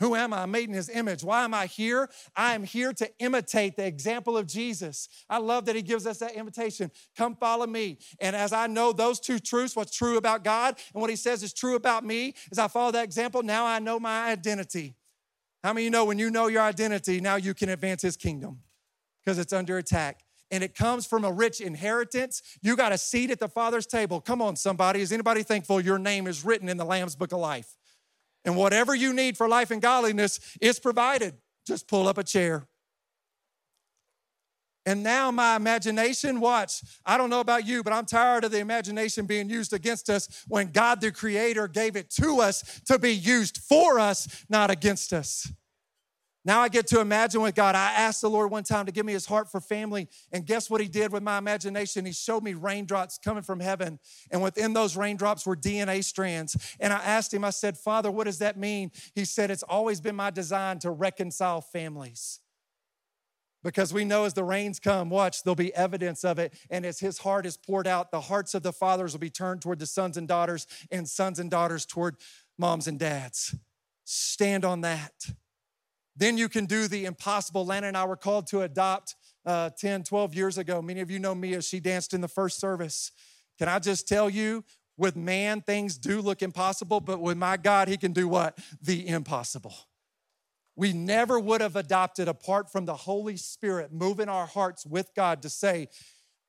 Who 0.00 0.16
am 0.16 0.34
I? 0.34 0.44
Made 0.46 0.68
in 0.68 0.74
his 0.74 0.88
image. 0.88 1.22
Why 1.22 1.44
am 1.44 1.54
I 1.54 1.66
here? 1.66 2.10
I 2.34 2.54
am 2.54 2.64
here 2.64 2.92
to 2.94 3.08
imitate 3.20 3.76
the 3.76 3.86
example 3.86 4.36
of 4.36 4.46
Jesus. 4.46 5.08
I 5.30 5.38
love 5.38 5.66
that 5.66 5.76
he 5.76 5.82
gives 5.82 6.06
us 6.06 6.18
that 6.18 6.32
invitation. 6.32 6.90
Come 7.16 7.36
follow 7.36 7.66
me. 7.66 7.98
And 8.18 8.34
as 8.34 8.52
I 8.52 8.66
know 8.66 8.92
those 8.92 9.20
two 9.20 9.38
truths, 9.38 9.76
what's 9.76 9.96
true 9.96 10.16
about 10.16 10.42
God 10.42 10.78
and 10.92 11.00
what 11.00 11.10
he 11.10 11.16
says 11.16 11.42
is 11.42 11.52
true 11.52 11.76
about 11.76 12.04
me, 12.04 12.34
as 12.50 12.58
I 12.58 12.66
follow 12.66 12.90
that 12.90 13.04
example, 13.04 13.42
now 13.42 13.66
I 13.66 13.78
know 13.78 14.00
my 14.00 14.30
identity. 14.30 14.94
How 15.62 15.72
many 15.72 15.84
you 15.84 15.90
know 15.90 16.04
when 16.04 16.18
you 16.18 16.30
know 16.30 16.48
your 16.48 16.62
identity, 16.62 17.20
now 17.20 17.36
you 17.36 17.54
can 17.54 17.68
advance 17.68 18.02
his 18.02 18.16
kingdom 18.16 18.60
because 19.24 19.38
it's 19.38 19.52
under 19.52 19.78
attack? 19.78 20.24
and 20.50 20.62
it 20.62 20.74
comes 20.76 21.04
from 21.04 21.24
a 21.24 21.32
rich 21.32 21.60
inheritance. 21.60 22.40
You 22.62 22.76
got 22.76 22.92
a 22.92 22.98
seat 22.98 23.30
at 23.30 23.40
the 23.40 23.48
Father's 23.48 23.86
table. 23.86 24.20
Come 24.20 24.40
on, 24.40 24.54
somebody. 24.54 25.00
Is 25.00 25.10
anybody 25.10 25.42
thankful 25.42 25.80
your 25.80 25.98
name 25.98 26.28
is 26.28 26.44
written 26.44 26.68
in 26.68 26.76
the 26.76 26.84
Lamb's 26.84 27.16
Book 27.16 27.32
of 27.32 27.40
Life? 27.40 27.76
And 28.44 28.56
whatever 28.56 28.94
you 28.94 29.12
need 29.12 29.36
for 29.36 29.48
life 29.48 29.70
and 29.70 29.80
godliness 29.80 30.40
is 30.60 30.78
provided. 30.78 31.34
Just 31.66 31.88
pull 31.88 32.08
up 32.08 32.18
a 32.18 32.24
chair. 32.24 32.66
And 34.86 35.02
now 35.02 35.30
my 35.30 35.56
imagination, 35.56 36.40
watch, 36.40 36.82
I 37.06 37.16
don't 37.16 37.30
know 37.30 37.40
about 37.40 37.66
you, 37.66 37.82
but 37.82 37.94
I'm 37.94 38.04
tired 38.04 38.44
of 38.44 38.50
the 38.50 38.58
imagination 38.58 39.24
being 39.24 39.48
used 39.48 39.72
against 39.72 40.10
us 40.10 40.44
when 40.46 40.72
God 40.72 41.00
the 41.00 41.10
Creator 41.10 41.68
gave 41.68 41.96
it 41.96 42.10
to 42.20 42.40
us 42.40 42.82
to 42.86 42.98
be 42.98 43.14
used 43.14 43.58
for 43.58 43.98
us, 43.98 44.44
not 44.50 44.70
against 44.70 45.14
us. 45.14 45.50
Now 46.46 46.60
I 46.60 46.68
get 46.68 46.86
to 46.88 47.00
imagine 47.00 47.40
with 47.40 47.54
God. 47.54 47.74
I 47.74 47.92
asked 47.92 48.20
the 48.20 48.28
Lord 48.28 48.50
one 48.50 48.64
time 48.64 48.84
to 48.84 48.92
give 48.92 49.06
me 49.06 49.14
his 49.14 49.24
heart 49.24 49.50
for 49.50 49.60
family. 49.60 50.08
And 50.30 50.44
guess 50.44 50.68
what 50.68 50.80
he 50.80 50.88
did 50.88 51.10
with 51.10 51.22
my 51.22 51.38
imagination? 51.38 52.04
He 52.04 52.12
showed 52.12 52.42
me 52.42 52.52
raindrops 52.52 53.18
coming 53.18 53.42
from 53.42 53.60
heaven. 53.60 53.98
And 54.30 54.42
within 54.42 54.74
those 54.74 54.94
raindrops 54.94 55.46
were 55.46 55.56
DNA 55.56 56.04
strands. 56.04 56.76
And 56.80 56.92
I 56.92 56.98
asked 56.98 57.32
him, 57.32 57.44
I 57.44 57.50
said, 57.50 57.78
Father, 57.78 58.10
what 58.10 58.24
does 58.24 58.38
that 58.40 58.58
mean? 58.58 58.92
He 59.14 59.24
said, 59.24 59.50
It's 59.50 59.62
always 59.62 60.02
been 60.02 60.16
my 60.16 60.30
design 60.30 60.78
to 60.80 60.90
reconcile 60.90 61.62
families. 61.62 62.40
Because 63.62 63.94
we 63.94 64.04
know 64.04 64.24
as 64.24 64.34
the 64.34 64.44
rains 64.44 64.78
come, 64.78 65.08
watch, 65.08 65.42
there'll 65.42 65.54
be 65.54 65.74
evidence 65.74 66.22
of 66.22 66.38
it. 66.38 66.52
And 66.68 66.84
as 66.84 67.00
his 67.00 67.16
heart 67.16 67.46
is 67.46 67.56
poured 67.56 67.86
out, 67.86 68.10
the 68.10 68.20
hearts 68.20 68.52
of 68.52 68.62
the 68.62 68.74
fathers 68.74 69.14
will 69.14 69.20
be 69.20 69.30
turned 69.30 69.62
toward 69.62 69.78
the 69.78 69.86
sons 69.86 70.18
and 70.18 70.28
daughters, 70.28 70.66
and 70.90 71.08
sons 71.08 71.38
and 71.38 71.50
daughters 71.50 71.86
toward 71.86 72.16
moms 72.58 72.86
and 72.86 72.98
dads. 72.98 73.56
Stand 74.04 74.66
on 74.66 74.82
that. 74.82 75.12
Then 76.16 76.38
you 76.38 76.48
can 76.48 76.66
do 76.66 76.86
the 76.88 77.06
impossible. 77.06 77.66
Lana 77.66 77.88
and 77.88 77.96
I 77.96 78.04
were 78.04 78.16
called 78.16 78.46
to 78.48 78.62
adopt 78.62 79.16
uh, 79.44 79.70
10, 79.76 80.04
12 80.04 80.34
years 80.34 80.58
ago. 80.58 80.80
Many 80.80 81.00
of 81.00 81.10
you 81.10 81.18
know 81.18 81.34
Mia, 81.34 81.60
she 81.62 81.80
danced 81.80 82.14
in 82.14 82.20
the 82.20 82.28
first 82.28 82.60
service. 82.60 83.10
Can 83.58 83.68
I 83.68 83.78
just 83.78 84.08
tell 84.08 84.30
you, 84.30 84.64
with 84.96 85.16
man, 85.16 85.60
things 85.60 85.98
do 85.98 86.20
look 86.20 86.42
impossible, 86.42 87.00
but 87.00 87.20
with 87.20 87.36
my 87.36 87.56
God, 87.56 87.88
He 87.88 87.96
can 87.96 88.12
do 88.12 88.28
what? 88.28 88.58
The 88.80 89.08
impossible. 89.08 89.74
We 90.76 90.92
never 90.92 91.38
would 91.38 91.60
have 91.60 91.76
adopted 91.76 92.28
apart 92.28 92.70
from 92.70 92.84
the 92.84 92.94
Holy 92.94 93.36
Spirit 93.36 93.92
moving 93.92 94.28
our 94.28 94.46
hearts 94.46 94.84
with 94.84 95.10
God 95.14 95.42
to 95.42 95.50
say, 95.50 95.88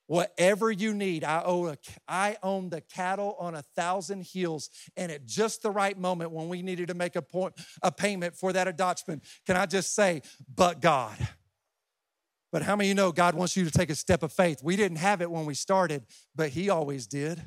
Whatever 0.08 0.72
you 0.72 0.94
need, 0.94 1.24
I, 1.24 1.42
owe 1.44 1.68
a, 1.68 1.78
I 2.08 2.38
own 2.44 2.70
the 2.70 2.82
cattle 2.82 3.36
on 3.40 3.56
a 3.56 3.64
thousand 3.64 4.26
hills. 4.26 4.70
And 4.96 5.12
at 5.12 5.26
just 5.26 5.64
the 5.64 5.72
right 5.72 5.98
moment 5.98 6.32
when 6.32 6.48
we 6.48 6.62
needed 6.62 6.90
to 6.90 6.94
make 6.94 7.16
a, 7.16 7.22
point, 7.22 7.56
a 7.82 7.92
payment 7.92 8.36
for 8.36 8.54
that 8.54 8.68
adoption, 8.68 9.22
can 9.48 9.58
I 9.58 9.66
just 9.66 9.96
say, 9.96 10.22
but 10.54 10.80
God? 10.80 11.18
But 12.52 12.62
how 12.62 12.76
many 12.76 12.88
of 12.88 12.90
you 12.90 12.96
know 12.96 13.12
God 13.12 13.36
wants 13.36 13.58
you 13.58 13.66
to 13.66 13.72
take 13.72 13.90
a 13.90 13.96
step 13.96 14.22
of 14.22 14.32
faith? 14.32 14.62
We 14.64 14.76
didn't 14.76 15.00
have 15.00 15.22
it 15.22 15.30
when 15.30 15.46
we 15.46 15.56
started, 15.56 16.06
but 16.36 16.50
He 16.50 16.70
always 16.70 17.08
did. 17.08 17.42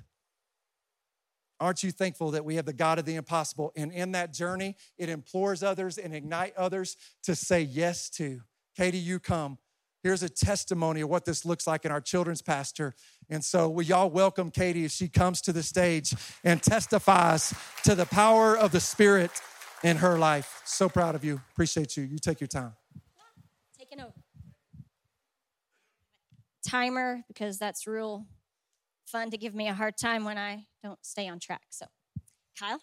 Aren't 1.60 1.82
you 1.82 1.90
thankful 1.90 2.32
that 2.32 2.44
we 2.44 2.56
have 2.56 2.66
the 2.66 2.72
God 2.72 2.98
of 2.98 3.04
the 3.04 3.14
impossible? 3.14 3.72
And 3.74 3.92
in 3.92 4.12
that 4.12 4.32
journey, 4.32 4.76
it 4.96 5.08
implores 5.08 5.62
others 5.62 5.98
and 5.98 6.14
ignite 6.14 6.56
others 6.56 6.96
to 7.24 7.34
say 7.34 7.62
yes 7.62 8.10
to. 8.10 8.42
Katie, 8.76 8.98
you 8.98 9.18
come 9.18 9.58
here's 10.02 10.22
a 10.22 10.28
testimony 10.28 11.00
of 11.00 11.08
what 11.08 11.24
this 11.24 11.44
looks 11.44 11.66
like 11.66 11.84
in 11.84 11.90
our 11.90 12.00
children's 12.00 12.42
pastor. 12.42 12.94
And 13.28 13.44
so, 13.44 13.68
will 13.68 13.82
y'all 13.84 14.10
welcome 14.10 14.50
Katie 14.50 14.84
as 14.84 14.94
she 14.94 15.08
comes 15.08 15.40
to 15.42 15.52
the 15.52 15.62
stage 15.62 16.14
and 16.44 16.62
testifies 16.62 17.54
to 17.84 17.94
the 17.94 18.06
power 18.06 18.56
of 18.56 18.72
the 18.72 18.80
Spirit 18.80 19.30
in 19.82 19.98
her 19.98 20.18
life? 20.18 20.62
So 20.64 20.88
proud 20.88 21.14
of 21.14 21.24
you. 21.24 21.40
Appreciate 21.52 21.96
you. 21.96 22.04
You 22.04 22.18
take 22.18 22.40
your 22.40 22.48
time. 22.48 22.72
Taking 23.78 24.00
over. 24.00 24.12
Timer, 26.66 27.24
because 27.28 27.58
that's 27.58 27.86
real 27.86 28.26
fun 29.06 29.30
to 29.30 29.38
give 29.38 29.54
me 29.54 29.68
a 29.68 29.74
hard 29.74 29.96
time 29.96 30.24
when 30.24 30.36
I 30.36 30.66
don't 30.82 30.98
stay 31.02 31.28
on 31.28 31.38
track. 31.38 31.62
So, 31.70 31.86
Kyle, 32.58 32.80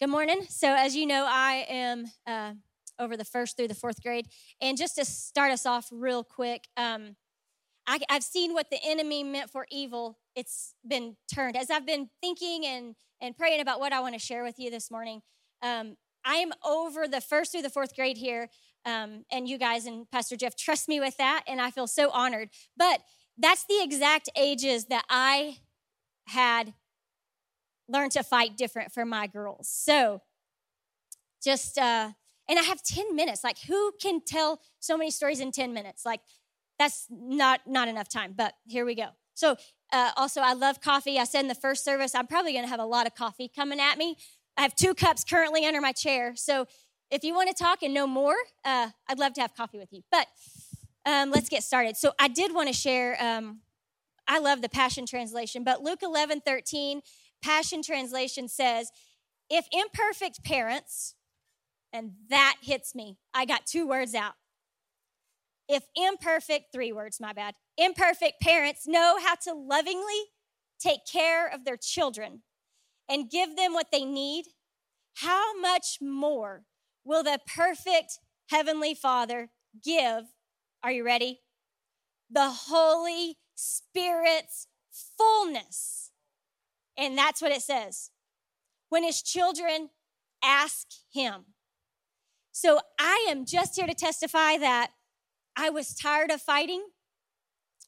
good 0.00 0.08
morning. 0.08 0.42
So, 0.48 0.74
as 0.74 0.96
you 0.96 1.06
know, 1.06 1.26
I 1.28 1.66
am. 1.68 2.06
Uh, 2.26 2.52
over 2.98 3.16
the 3.16 3.24
first 3.24 3.56
through 3.56 3.68
the 3.68 3.74
fourth 3.74 4.02
grade. 4.02 4.28
And 4.60 4.76
just 4.76 4.96
to 4.96 5.04
start 5.04 5.52
us 5.52 5.66
off 5.66 5.88
real 5.90 6.24
quick, 6.24 6.68
um, 6.76 7.16
I, 7.86 7.98
I've 8.08 8.22
seen 8.22 8.54
what 8.54 8.70
the 8.70 8.78
enemy 8.84 9.24
meant 9.24 9.50
for 9.50 9.66
evil. 9.70 10.18
It's 10.36 10.74
been 10.86 11.16
turned. 11.32 11.56
As 11.56 11.70
I've 11.70 11.86
been 11.86 12.10
thinking 12.20 12.64
and, 12.64 12.94
and 13.20 13.36
praying 13.36 13.60
about 13.60 13.80
what 13.80 13.92
I 13.92 14.00
want 14.00 14.14
to 14.14 14.20
share 14.20 14.44
with 14.44 14.58
you 14.58 14.70
this 14.70 14.90
morning, 14.90 15.22
um, 15.62 15.96
I 16.24 16.36
am 16.36 16.52
over 16.64 17.08
the 17.08 17.20
first 17.20 17.52
through 17.52 17.62
the 17.62 17.70
fourth 17.70 17.96
grade 17.96 18.16
here. 18.16 18.48
Um, 18.84 19.24
and 19.30 19.48
you 19.48 19.58
guys 19.58 19.86
and 19.86 20.10
Pastor 20.10 20.36
Jeff 20.36 20.56
trust 20.56 20.88
me 20.88 20.98
with 20.98 21.16
that, 21.16 21.44
and 21.46 21.60
I 21.60 21.70
feel 21.70 21.86
so 21.86 22.10
honored. 22.10 22.50
But 22.76 23.00
that's 23.38 23.64
the 23.64 23.80
exact 23.82 24.28
ages 24.36 24.86
that 24.86 25.04
I 25.08 25.58
had 26.28 26.74
learned 27.88 28.12
to 28.12 28.22
fight 28.22 28.56
different 28.56 28.92
for 28.92 29.04
my 29.04 29.26
girls. 29.26 29.68
So 29.68 30.22
just 31.42 31.78
uh, 31.78 32.10
and 32.48 32.58
I 32.58 32.62
have 32.62 32.82
10 32.82 33.14
minutes. 33.14 33.44
Like, 33.44 33.58
who 33.60 33.92
can 34.00 34.20
tell 34.20 34.60
so 34.80 34.96
many 34.96 35.10
stories 35.10 35.40
in 35.40 35.52
10 35.52 35.72
minutes? 35.72 36.04
Like, 36.04 36.20
that's 36.78 37.06
not 37.10 37.60
not 37.66 37.88
enough 37.88 38.08
time, 38.08 38.34
but 38.36 38.54
here 38.66 38.84
we 38.84 38.94
go. 38.94 39.08
So, 39.34 39.56
uh, 39.92 40.10
also, 40.16 40.40
I 40.40 40.52
love 40.54 40.80
coffee. 40.80 41.18
I 41.18 41.24
said 41.24 41.40
in 41.40 41.48
the 41.48 41.54
first 41.54 41.84
service, 41.84 42.14
I'm 42.14 42.26
probably 42.26 42.52
going 42.52 42.64
to 42.64 42.70
have 42.70 42.80
a 42.80 42.84
lot 42.84 43.06
of 43.06 43.14
coffee 43.14 43.48
coming 43.54 43.80
at 43.80 43.98
me. 43.98 44.16
I 44.56 44.62
have 44.62 44.74
two 44.74 44.94
cups 44.94 45.24
currently 45.24 45.64
under 45.64 45.80
my 45.80 45.92
chair. 45.92 46.34
So, 46.36 46.66
if 47.10 47.24
you 47.24 47.34
want 47.34 47.48
to 47.48 47.54
talk 47.54 47.82
and 47.82 47.92
know 47.92 48.06
more, 48.06 48.34
uh, 48.64 48.88
I'd 49.08 49.18
love 49.18 49.34
to 49.34 49.40
have 49.42 49.54
coffee 49.54 49.78
with 49.78 49.92
you. 49.92 50.02
But 50.10 50.26
um, 51.04 51.30
let's 51.30 51.48
get 51.48 51.62
started. 51.62 51.96
So, 51.96 52.12
I 52.18 52.28
did 52.28 52.54
want 52.54 52.68
to 52.68 52.74
share. 52.74 53.16
Um, 53.22 53.60
I 54.26 54.38
love 54.38 54.62
the 54.62 54.68
Passion 54.68 55.06
Translation, 55.06 55.64
but 55.64 55.82
Luke 55.82 56.00
11, 56.02 56.42
13, 56.44 57.02
Passion 57.42 57.82
Translation 57.82 58.48
says, 58.48 58.90
"If 59.48 59.66
imperfect 59.72 60.42
parents." 60.44 61.14
And 61.92 62.12
that 62.30 62.56
hits 62.62 62.94
me. 62.94 63.18
I 63.34 63.44
got 63.44 63.66
two 63.66 63.86
words 63.86 64.14
out. 64.14 64.34
If 65.68 65.84
imperfect, 65.94 66.72
three 66.72 66.92
words, 66.92 67.20
my 67.20 67.32
bad, 67.32 67.54
imperfect 67.76 68.40
parents 68.40 68.86
know 68.86 69.18
how 69.22 69.34
to 69.44 69.52
lovingly 69.52 70.22
take 70.80 71.00
care 71.10 71.48
of 71.48 71.64
their 71.64 71.76
children 71.76 72.42
and 73.08 73.30
give 73.30 73.56
them 73.56 73.72
what 73.72 73.88
they 73.92 74.04
need, 74.04 74.46
how 75.16 75.58
much 75.58 75.98
more 76.00 76.64
will 77.04 77.22
the 77.22 77.38
perfect 77.46 78.18
Heavenly 78.50 78.94
Father 78.94 79.50
give? 79.84 80.24
Are 80.82 80.92
you 80.92 81.04
ready? 81.04 81.40
The 82.30 82.50
Holy 82.50 83.38
Spirit's 83.54 84.66
fullness. 84.90 86.10
And 86.96 87.16
that's 87.16 87.40
what 87.40 87.52
it 87.52 87.62
says. 87.62 88.10
When 88.88 89.04
His 89.04 89.22
children 89.22 89.90
ask 90.42 90.86
Him. 91.12 91.51
So 92.52 92.78
I 93.00 93.26
am 93.30 93.46
just 93.46 93.76
here 93.76 93.86
to 93.86 93.94
testify 93.94 94.58
that 94.58 94.90
I 95.56 95.70
was 95.70 95.94
tired 95.94 96.30
of 96.30 96.40
fighting. 96.40 96.84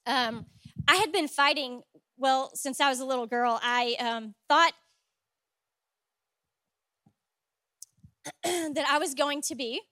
Um, 0.06 0.46
I 0.88 0.96
had 0.96 1.12
been 1.12 1.28
fighting, 1.28 1.82
well, 2.16 2.50
since 2.54 2.80
I 2.80 2.88
was 2.88 3.00
a 3.00 3.04
little 3.04 3.26
girl. 3.26 3.60
I 3.62 3.96
um, 4.00 4.34
thought 4.48 4.72
that 8.42 8.86
I 8.88 8.98
was 8.98 9.14
going 9.14 9.42
to 9.42 9.54
be. 9.54 9.82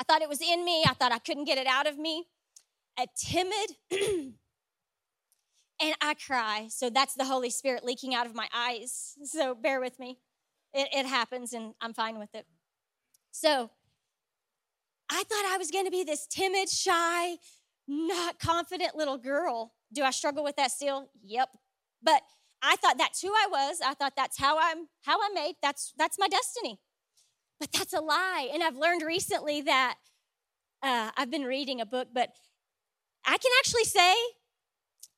I 0.00 0.04
thought 0.04 0.22
it 0.22 0.28
was 0.28 0.40
in 0.40 0.64
me. 0.64 0.82
I 0.86 0.94
thought 0.94 1.12
I 1.12 1.18
couldn't 1.18 1.44
get 1.44 1.58
it 1.58 1.68
out 1.68 1.86
of 1.86 1.96
me. 1.96 2.26
A 2.98 3.06
timid, 3.16 3.76
and 5.80 5.94
I 6.00 6.14
cry. 6.14 6.66
So 6.70 6.90
that's 6.90 7.14
the 7.14 7.24
Holy 7.24 7.50
Spirit 7.50 7.84
leaking 7.84 8.14
out 8.14 8.26
of 8.26 8.34
my 8.34 8.48
eyes. 8.54 9.14
So 9.24 9.54
bear 9.54 9.80
with 9.80 9.98
me. 9.98 10.18
It, 10.72 10.88
it 10.92 11.06
happens, 11.06 11.52
and 11.52 11.74
I'm 11.80 11.94
fine 11.94 12.18
with 12.18 12.34
it. 12.34 12.46
So 13.34 13.68
I 15.10 15.24
thought 15.24 15.44
I 15.52 15.58
was 15.58 15.72
going 15.72 15.86
to 15.86 15.90
be 15.90 16.04
this 16.04 16.24
timid, 16.28 16.68
shy, 16.68 17.34
not 17.88 18.38
confident 18.38 18.94
little 18.94 19.18
girl. 19.18 19.72
Do 19.92 20.04
I 20.04 20.12
struggle 20.12 20.44
with 20.44 20.54
that 20.54 20.70
still? 20.70 21.10
Yep. 21.24 21.48
But 22.00 22.22
I 22.62 22.76
thought 22.76 22.96
that's 22.96 23.20
who 23.20 23.30
I 23.30 23.48
was. 23.50 23.80
I 23.84 23.94
thought 23.94 24.12
that's 24.16 24.38
how 24.38 24.56
I'm 24.60 24.86
how 25.02 25.18
I'm 25.20 25.34
made. 25.34 25.56
That's 25.60 25.92
that's 25.98 26.16
my 26.16 26.28
destiny. 26.28 26.78
But 27.58 27.72
that's 27.72 27.92
a 27.92 28.00
lie. 28.00 28.50
And 28.54 28.62
I've 28.62 28.76
learned 28.76 29.02
recently 29.02 29.62
that 29.62 29.96
uh, 30.80 31.10
I've 31.16 31.30
been 31.30 31.44
reading 31.44 31.80
a 31.80 31.86
book, 31.86 32.08
but 32.14 32.30
I 33.24 33.36
can 33.36 33.50
actually 33.58 33.84
say, 33.84 34.14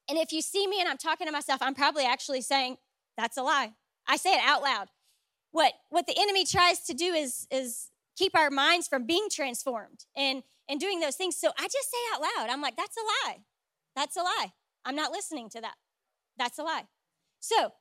and 0.09 0.18
if 0.18 0.33
you 0.33 0.40
see 0.40 0.66
me 0.66 0.81
and 0.81 0.88
I'm 0.88 0.98
talking 0.98 1.26
to 1.26 1.33
myself, 1.33 1.61
I'm 1.61 1.74
probably 1.74 2.05
actually 2.05 2.40
saying, 2.40 2.79
that's 3.16 3.37
a 3.37 3.42
lie. 3.42 3.72
I 4.07 4.16
say 4.16 4.33
it 4.33 4.40
out 4.42 4.62
loud. 4.62 4.88
What, 5.50 5.72
what 5.90 6.07
the 6.07 6.14
enemy 6.18 6.44
tries 6.44 6.81
to 6.85 6.94
do 6.94 7.14
is, 7.14 7.46
is 7.50 7.90
keep 8.16 8.37
our 8.37 8.50
minds 8.50 8.88
from 8.88 9.07
being 9.07 9.29
transformed 9.31 10.07
and, 10.16 10.42
and 10.68 10.81
doing 10.81 11.00
those 11.00 11.16
things. 11.16 11.37
So 11.37 11.50
I 11.59 11.64
just 11.64 11.90
say 11.90 11.98
out 12.14 12.22
loud, 12.22 12.50
I'm 12.50 12.61
like, 12.61 12.76
that's 12.76 12.96
a 12.96 13.29
lie. 13.29 13.38
That's 13.94 14.16
a 14.16 14.22
lie. 14.22 14.52
I'm 14.85 14.96
not 14.96 15.12
listening 15.12 15.48
to 15.50 15.61
that. 15.61 15.74
That's 16.38 16.59
a 16.59 16.62
lie. 16.62 16.85
So, 17.40 17.72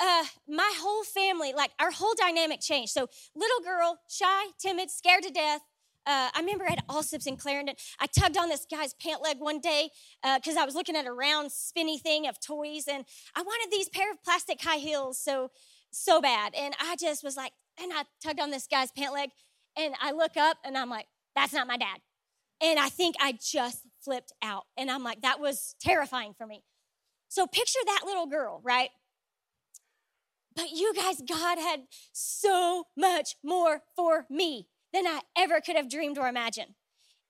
uh, 0.00 0.24
my 0.48 0.72
whole 0.76 1.04
family, 1.04 1.52
like 1.54 1.70
our 1.78 1.90
whole 1.90 2.14
dynamic 2.18 2.60
changed. 2.60 2.92
So, 2.92 3.08
little 3.34 3.60
girl, 3.60 4.00
shy, 4.08 4.46
timid, 4.58 4.90
scared 4.90 5.22
to 5.22 5.30
death. 5.30 5.60
Uh, 6.06 6.28
I 6.34 6.40
remember 6.40 6.66
at 6.66 6.86
Allsup's 6.88 7.26
in 7.26 7.36
Clarendon, 7.36 7.76
I 7.98 8.06
tugged 8.06 8.36
on 8.36 8.50
this 8.50 8.66
guy's 8.70 8.92
pant 8.94 9.22
leg 9.22 9.36
one 9.38 9.58
day 9.60 9.88
because 10.34 10.56
uh, 10.56 10.60
I 10.60 10.64
was 10.66 10.74
looking 10.74 10.96
at 10.96 11.06
a 11.06 11.12
round, 11.12 11.50
spinny 11.50 11.98
thing 11.98 12.26
of 12.26 12.38
toys, 12.40 12.86
and 12.86 13.04
I 13.34 13.42
wanted 13.42 13.72
these 13.72 13.88
pair 13.88 14.10
of 14.10 14.22
plastic 14.22 14.60
high 14.60 14.76
heels 14.76 15.16
so, 15.18 15.50
so 15.90 16.20
bad. 16.20 16.54
And 16.54 16.74
I 16.78 16.96
just 16.96 17.24
was 17.24 17.36
like, 17.36 17.52
and 17.80 17.92
I 17.92 18.04
tugged 18.22 18.40
on 18.40 18.50
this 18.50 18.66
guy's 18.66 18.90
pant 18.92 19.12
leg, 19.12 19.30
and 19.76 19.94
I 20.00 20.12
look 20.12 20.36
up, 20.36 20.58
and 20.64 20.76
I'm 20.76 20.90
like, 20.90 21.06
that's 21.34 21.52
not 21.52 21.66
my 21.66 21.76
dad. 21.76 21.98
And 22.60 22.78
I 22.78 22.88
think 22.88 23.16
I 23.20 23.32
just 23.32 23.82
flipped 24.02 24.32
out. 24.42 24.64
And 24.76 24.90
I'm 24.90 25.02
like, 25.02 25.22
that 25.22 25.40
was 25.40 25.74
terrifying 25.80 26.34
for 26.36 26.46
me. 26.46 26.62
So 27.28 27.46
picture 27.46 27.80
that 27.86 28.02
little 28.06 28.26
girl, 28.26 28.60
right? 28.62 28.90
But 30.54 30.70
you 30.70 30.94
guys, 30.94 31.20
God 31.28 31.58
had 31.58 31.80
so 32.12 32.84
much 32.96 33.34
more 33.42 33.82
for 33.96 34.26
me 34.30 34.68
than 34.92 35.06
I 35.06 35.20
ever 35.36 35.60
could 35.60 35.74
have 35.76 35.90
dreamed 35.90 36.16
or 36.16 36.28
imagined. 36.28 36.74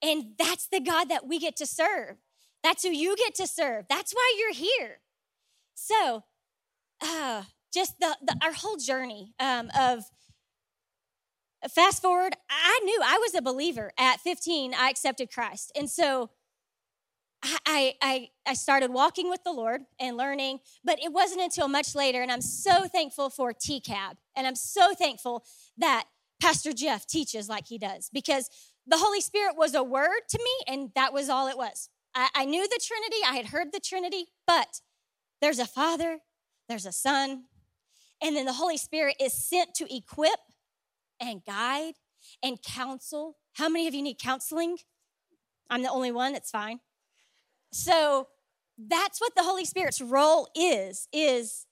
And 0.03 0.35
that's 0.39 0.69
the 0.69 0.81
God 0.81 1.09
that 1.09 1.27
we 1.27 1.39
get 1.39 1.57
to 1.57 1.67
serve. 1.67 2.17
That's 2.63 2.83
who 2.83 2.91
you 2.91 3.17
get 3.17 3.35
to 3.37 3.47
serve. 3.47 3.87
That's 3.89 4.13
why 4.13 4.35
you're 4.39 4.53
here. 4.53 5.01
So, 5.75 6.25
uh, 7.01 7.45
just 7.73 7.99
the, 7.99 8.17
the 8.23 8.37
our 8.43 8.53
whole 8.53 8.77
journey 8.77 9.35
um, 9.41 9.71
of 9.79 10.05
fast 11.71 12.03
forward, 12.03 12.35
I 12.51 12.81
knew 12.85 13.01
I 13.05 13.19
was 13.19 13.35
a 13.35 13.43
believer 13.43 13.93
at 13.99 14.21
15. 14.21 14.75
I 14.75 14.91
accepted 14.91 15.31
Christ, 15.31 15.73
and 15.77 15.89
so 15.89 16.31
I, 17.67 17.95
I, 18.01 18.29
I 18.47 18.55
started 18.55 18.91
walking 18.91 19.29
with 19.29 19.45
the 19.45 19.53
Lord 19.53 19.83
and 20.01 20.17
learning, 20.17 20.61
but 20.83 20.99
it 21.03 21.13
wasn't 21.13 21.43
until 21.43 21.69
much 21.69 21.95
later, 21.95 22.23
and 22.23 22.33
I'm 22.33 22.41
so 22.41 22.87
thankful 22.87 23.29
for 23.29 23.53
TCAB, 23.53 24.17
and 24.35 24.47
I'm 24.47 24.55
so 24.55 24.95
thankful 24.95 25.45
that 25.77 26.05
Pastor 26.41 26.73
Jeff 26.73 27.07
teaches 27.07 27.49
like 27.49 27.67
he 27.67 27.79
does, 27.79 28.09
because 28.13 28.49
the 28.87 28.99
Holy 28.99 29.21
Spirit 29.21 29.57
was 29.57 29.75
a 29.75 29.83
word 29.83 30.21
to 30.31 30.39
me, 30.39 30.75
and 30.75 30.91
that 30.95 31.13
was 31.13 31.29
all 31.29 31.49
it 31.49 31.57
was. 31.57 31.91
I, 32.15 32.29
I 32.35 32.45
knew 32.47 32.67
the 32.67 32.81
Trinity, 32.83 33.17
I 33.27 33.37
had 33.37 33.47
heard 33.47 33.73
the 33.73 33.81
Trinity, 33.81 34.27
but 34.47 34.81
there's 35.43 35.59
a 35.59 35.67
Father, 35.67 36.21
there's 36.69 36.87
a 36.87 36.93
Son, 36.93 37.45
and 38.23 38.35
then 38.35 38.47
the 38.47 38.55
Holy 38.55 38.79
Spirit 38.79 39.17
is 39.21 39.35
sent 39.35 39.75
to 39.75 39.95
equip 39.95 40.39
and 41.21 41.45
guide 41.45 41.95
and 42.43 42.63
counsel. 42.63 43.37
How 43.55 43.69
many 43.69 43.87
of 43.87 43.95
you 43.95 44.03
need 44.03 44.19
counseling? 44.19 44.79
I'm 45.71 45.83
the 45.83 45.91
only 45.91 46.13
one, 46.13 46.35
it's 46.35 46.51
fine. 46.51 46.81
So 47.73 48.29
that's 48.79 49.21
what 49.21 49.35
the 49.35 49.43
Holy 49.43 49.65
Spirit's 49.65 50.01
role 50.01 50.49
is, 50.55 51.09
is 51.13 51.67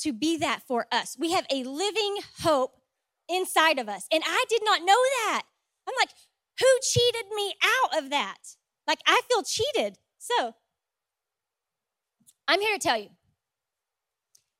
to 0.00 0.12
be 0.12 0.36
that 0.38 0.62
for 0.66 0.86
us. 0.92 1.16
We 1.18 1.32
have 1.32 1.46
a 1.50 1.64
living 1.64 2.18
hope 2.40 2.80
inside 3.28 3.78
of 3.78 3.88
us. 3.88 4.06
And 4.12 4.22
I 4.26 4.44
did 4.48 4.62
not 4.64 4.80
know 4.80 4.86
that. 5.26 5.42
I'm 5.88 5.94
like, 6.00 6.10
who 6.58 6.66
cheated 6.82 7.30
me 7.34 7.54
out 7.62 8.02
of 8.02 8.10
that? 8.10 8.38
Like, 8.86 9.00
I 9.06 9.20
feel 9.28 9.42
cheated. 9.42 9.98
So, 10.18 10.54
I'm 12.46 12.60
here 12.60 12.74
to 12.76 12.80
tell 12.80 12.98
you. 12.98 13.08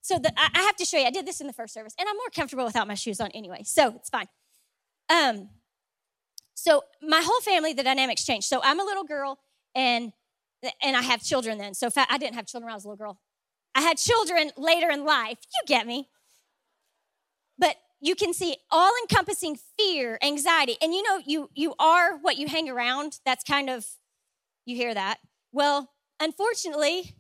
So, 0.09 0.19
the, 0.19 0.33
I 0.37 0.63
have 0.63 0.77
to 0.77 0.85
show 0.85 0.97
you, 0.97 1.07
I 1.07 1.11
did 1.11 1.27
this 1.27 1.41
in 1.41 1.47
the 1.47 1.53
first 1.53 1.75
service, 1.75 1.95
and 1.99 2.09
I'm 2.09 2.17
more 2.17 2.31
comfortable 2.35 2.65
without 2.65 2.89
my 2.89 2.95
shoes 2.95 3.21
on 3.21 3.31
anyway, 3.33 3.63
so 3.65 3.95
it's 3.97 4.09
fine. 4.09 4.29
Um, 5.11 5.51
so, 6.55 6.83
my 7.03 7.21
whole 7.23 7.41
family, 7.43 7.73
the 7.75 7.83
dynamics 7.83 8.25
changed. 8.25 8.47
So, 8.47 8.61
I'm 8.63 8.81
a 8.81 8.85
little 8.85 9.05
girl, 9.05 9.39
and 9.75 10.13
and 10.83 10.97
I 10.97 11.03
have 11.03 11.23
children 11.23 11.59
then. 11.59 11.75
So 11.75 11.89
I 11.97 12.19
didn't 12.19 12.35
have 12.35 12.47
children 12.47 12.67
when 12.67 12.73
I 12.73 12.77
was 12.77 12.85
a 12.85 12.89
little 12.89 13.05
girl. 13.05 13.21
I 13.75 13.83
had 13.83 13.97
children 13.97 14.51
later 14.57 14.91
in 14.91 15.05
life. 15.05 15.39
You 15.55 15.61
get 15.67 15.87
me. 15.87 16.09
But 17.59 17.77
you 18.01 18.15
can 18.15 18.33
see 18.33 18.57
all 18.71 18.93
encompassing 19.03 19.59
fear, 19.79 20.19
anxiety. 20.23 20.77
And 20.83 20.95
you 20.95 21.03
know, 21.03 21.21
you 21.25 21.51
you 21.55 21.75
are 21.79 22.17
what 22.19 22.39
you 22.39 22.49
hang 22.49 22.69
around. 22.69 23.21
That's 23.25 23.45
kind 23.45 23.71
of 23.71 23.87
you 24.65 24.77
hear 24.77 24.95
that. 24.95 25.19
Well, 25.53 25.91
unfortunately, 26.21 27.15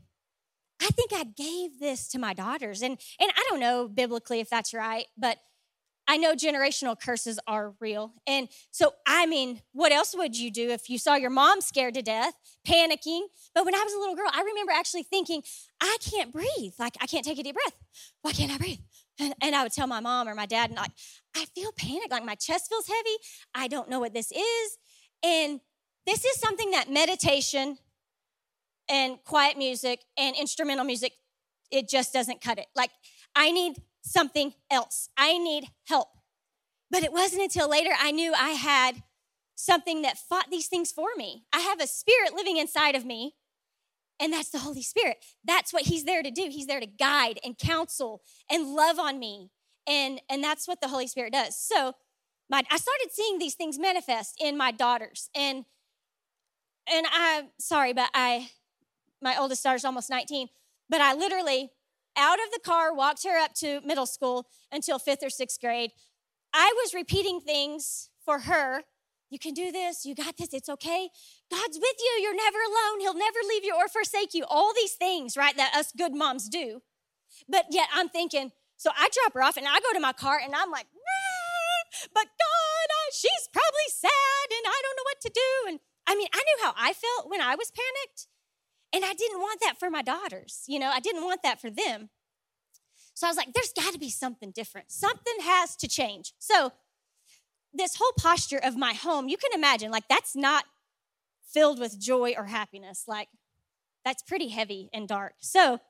I 0.80 0.88
think 0.88 1.12
I 1.12 1.24
gave 1.24 1.80
this 1.80 2.08
to 2.08 2.18
my 2.18 2.34
daughters. 2.34 2.82
And 2.82 2.98
and 3.20 3.30
I 3.36 3.46
don't 3.48 3.60
know 3.60 3.88
biblically 3.88 4.40
if 4.40 4.48
that's 4.48 4.72
right, 4.72 5.06
but 5.16 5.38
I 6.10 6.16
know 6.16 6.34
generational 6.34 6.98
curses 6.98 7.38
are 7.46 7.74
real. 7.80 8.14
And 8.26 8.48
so, 8.70 8.94
I 9.06 9.26
mean, 9.26 9.60
what 9.72 9.92
else 9.92 10.14
would 10.16 10.38
you 10.38 10.50
do 10.50 10.70
if 10.70 10.88
you 10.88 10.96
saw 10.96 11.16
your 11.16 11.28
mom 11.28 11.60
scared 11.60 11.94
to 11.94 12.02
death, 12.02 12.32
panicking? 12.66 13.26
But 13.54 13.66
when 13.66 13.74
I 13.74 13.84
was 13.84 13.92
a 13.92 13.98
little 13.98 14.16
girl, 14.16 14.30
I 14.32 14.40
remember 14.40 14.72
actually 14.72 15.02
thinking, 15.02 15.42
I 15.82 15.98
can't 16.00 16.32
breathe. 16.32 16.72
Like, 16.78 16.96
I 17.02 17.06
can't 17.06 17.26
take 17.26 17.38
a 17.38 17.42
deep 17.42 17.54
breath. 17.54 17.76
Why 18.22 18.32
can't 18.32 18.50
I 18.50 18.56
breathe? 18.56 18.78
And, 19.20 19.34
and 19.42 19.54
I 19.54 19.62
would 19.64 19.72
tell 19.72 19.86
my 19.86 20.00
mom 20.00 20.28
or 20.28 20.34
my 20.34 20.46
dad, 20.46 20.70
and 20.70 20.78
like, 20.78 20.92
I 21.36 21.44
feel 21.54 21.72
panic. 21.72 22.10
Like, 22.10 22.24
my 22.24 22.36
chest 22.36 22.70
feels 22.70 22.86
heavy. 22.86 23.16
I 23.54 23.68
don't 23.68 23.90
know 23.90 24.00
what 24.00 24.14
this 24.14 24.32
is. 24.32 24.78
And 25.22 25.60
this 26.06 26.24
is 26.24 26.40
something 26.40 26.70
that 26.70 26.90
meditation 26.90 27.76
and 28.88 29.18
quiet 29.24 29.56
music 29.58 30.00
and 30.16 30.36
instrumental 30.36 30.84
music, 30.84 31.12
it 31.70 31.88
just 31.88 32.12
doesn't 32.12 32.40
cut 32.40 32.58
it. 32.58 32.66
Like, 32.74 32.90
I 33.34 33.50
need 33.50 33.82
something 34.02 34.54
else. 34.70 35.10
I 35.16 35.38
need 35.38 35.68
help. 35.86 36.08
But 36.90 37.02
it 37.02 37.12
wasn't 37.12 37.42
until 37.42 37.68
later 37.68 37.90
I 37.98 38.10
knew 38.10 38.32
I 38.32 38.50
had 38.50 39.02
something 39.54 40.02
that 40.02 40.16
fought 40.16 40.50
these 40.50 40.68
things 40.68 40.90
for 40.90 41.08
me. 41.16 41.44
I 41.52 41.60
have 41.60 41.80
a 41.80 41.86
spirit 41.86 42.32
living 42.34 42.56
inside 42.56 42.94
of 42.94 43.04
me, 43.04 43.34
and 44.20 44.32
that's 44.32 44.50
the 44.50 44.60
Holy 44.60 44.82
Spirit. 44.82 45.18
That's 45.44 45.72
what 45.72 45.84
He's 45.84 46.04
there 46.04 46.22
to 46.22 46.30
do. 46.30 46.48
He's 46.50 46.66
there 46.66 46.80
to 46.80 46.86
guide 46.86 47.38
and 47.44 47.58
counsel 47.58 48.22
and 48.50 48.74
love 48.74 48.98
on 48.98 49.18
me. 49.18 49.50
And, 49.86 50.20
and 50.28 50.42
that's 50.42 50.68
what 50.68 50.80
the 50.80 50.88
Holy 50.88 51.06
Spirit 51.06 51.32
does. 51.32 51.56
So 51.56 51.94
my, 52.50 52.62
I 52.70 52.78
started 52.78 53.10
seeing 53.12 53.38
these 53.38 53.54
things 53.54 53.78
manifest 53.78 54.36
in 54.40 54.56
my 54.56 54.70
daughters. 54.70 55.28
And 55.34 55.64
and 56.90 57.06
I'm 57.12 57.48
sorry, 57.58 57.92
but 57.92 58.08
I 58.14 58.50
my 59.22 59.36
oldest 59.36 59.62
daughter's 59.62 59.84
almost 59.84 60.10
19, 60.10 60.48
but 60.88 61.00
I 61.00 61.14
literally 61.14 61.70
out 62.16 62.38
of 62.44 62.50
the 62.52 62.58
car, 62.58 62.92
walked 62.92 63.24
her 63.24 63.38
up 63.38 63.54
to 63.54 63.80
middle 63.82 64.06
school 64.06 64.48
until 64.72 64.98
fifth 64.98 65.22
or 65.22 65.30
sixth 65.30 65.60
grade. 65.60 65.92
I 66.52 66.74
was 66.82 66.92
repeating 66.92 67.40
things 67.40 68.10
for 68.24 68.40
her. 68.40 68.82
You 69.30 69.38
can 69.38 69.54
do 69.54 69.70
this. 69.70 70.04
You 70.04 70.14
got 70.14 70.36
this. 70.36 70.52
It's 70.52 70.68
okay. 70.68 71.10
God's 71.50 71.78
with 71.78 71.96
you. 72.00 72.22
You're 72.22 72.34
never 72.34 72.58
alone. 72.58 73.00
He'll 73.00 73.14
never 73.14 73.38
leave 73.48 73.64
you 73.64 73.74
or 73.76 73.86
forsake 73.88 74.34
you. 74.34 74.44
All 74.48 74.72
these 74.74 74.94
things, 74.94 75.36
right, 75.36 75.56
that 75.56 75.74
us 75.76 75.92
good 75.96 76.14
moms 76.14 76.48
do. 76.48 76.80
But 77.48 77.66
yet 77.70 77.88
I'm 77.92 78.08
thinking, 78.08 78.50
so 78.76 78.90
I 78.96 79.08
drop 79.12 79.34
her 79.34 79.42
off 79.42 79.56
and 79.56 79.66
I 79.68 79.78
go 79.80 79.92
to 79.92 80.00
my 80.00 80.12
car 80.12 80.40
and 80.42 80.54
I'm 80.54 80.70
like, 80.70 80.86
but 82.14 82.24
God, 82.24 82.88
she's 83.12 83.48
probably 83.52 83.88
sad 83.90 84.48
and 84.50 84.66
I 84.66 84.82
don't 84.82 84.96
know 84.96 85.04
what 85.04 85.20
to 85.22 85.30
do. 85.34 85.68
And 85.68 85.80
I 86.06 86.14
mean, 86.16 86.28
I 86.32 86.38
knew 86.38 86.64
how 86.64 86.74
I 86.76 86.92
felt 86.94 87.30
when 87.30 87.40
I 87.40 87.54
was 87.54 87.70
panicked. 87.70 88.28
And 88.92 89.04
I 89.04 89.12
didn't 89.12 89.40
want 89.40 89.60
that 89.60 89.78
for 89.78 89.90
my 89.90 90.02
daughters. 90.02 90.64
You 90.66 90.78
know, 90.78 90.90
I 90.90 91.00
didn't 91.00 91.24
want 91.24 91.42
that 91.42 91.60
for 91.60 91.70
them. 91.70 92.08
So 93.14 93.26
I 93.26 93.30
was 93.30 93.36
like, 93.36 93.52
there's 93.52 93.72
got 93.72 93.92
to 93.92 93.98
be 93.98 94.10
something 94.10 94.52
different. 94.52 94.92
Something 94.92 95.34
has 95.42 95.74
to 95.76 95.88
change. 95.88 96.34
So, 96.38 96.72
this 97.74 97.96
whole 97.96 98.12
posture 98.18 98.58
of 98.58 98.76
my 98.76 98.94
home, 98.94 99.28
you 99.28 99.36
can 99.36 99.50
imagine, 99.52 99.90
like, 99.90 100.08
that's 100.08 100.34
not 100.34 100.64
filled 101.52 101.78
with 101.78 102.00
joy 102.00 102.34
or 102.36 102.44
happiness. 102.44 103.04
Like, 103.06 103.28
that's 104.04 104.22
pretty 104.22 104.48
heavy 104.48 104.88
and 104.92 105.06
dark. 105.06 105.34
So, 105.40 105.80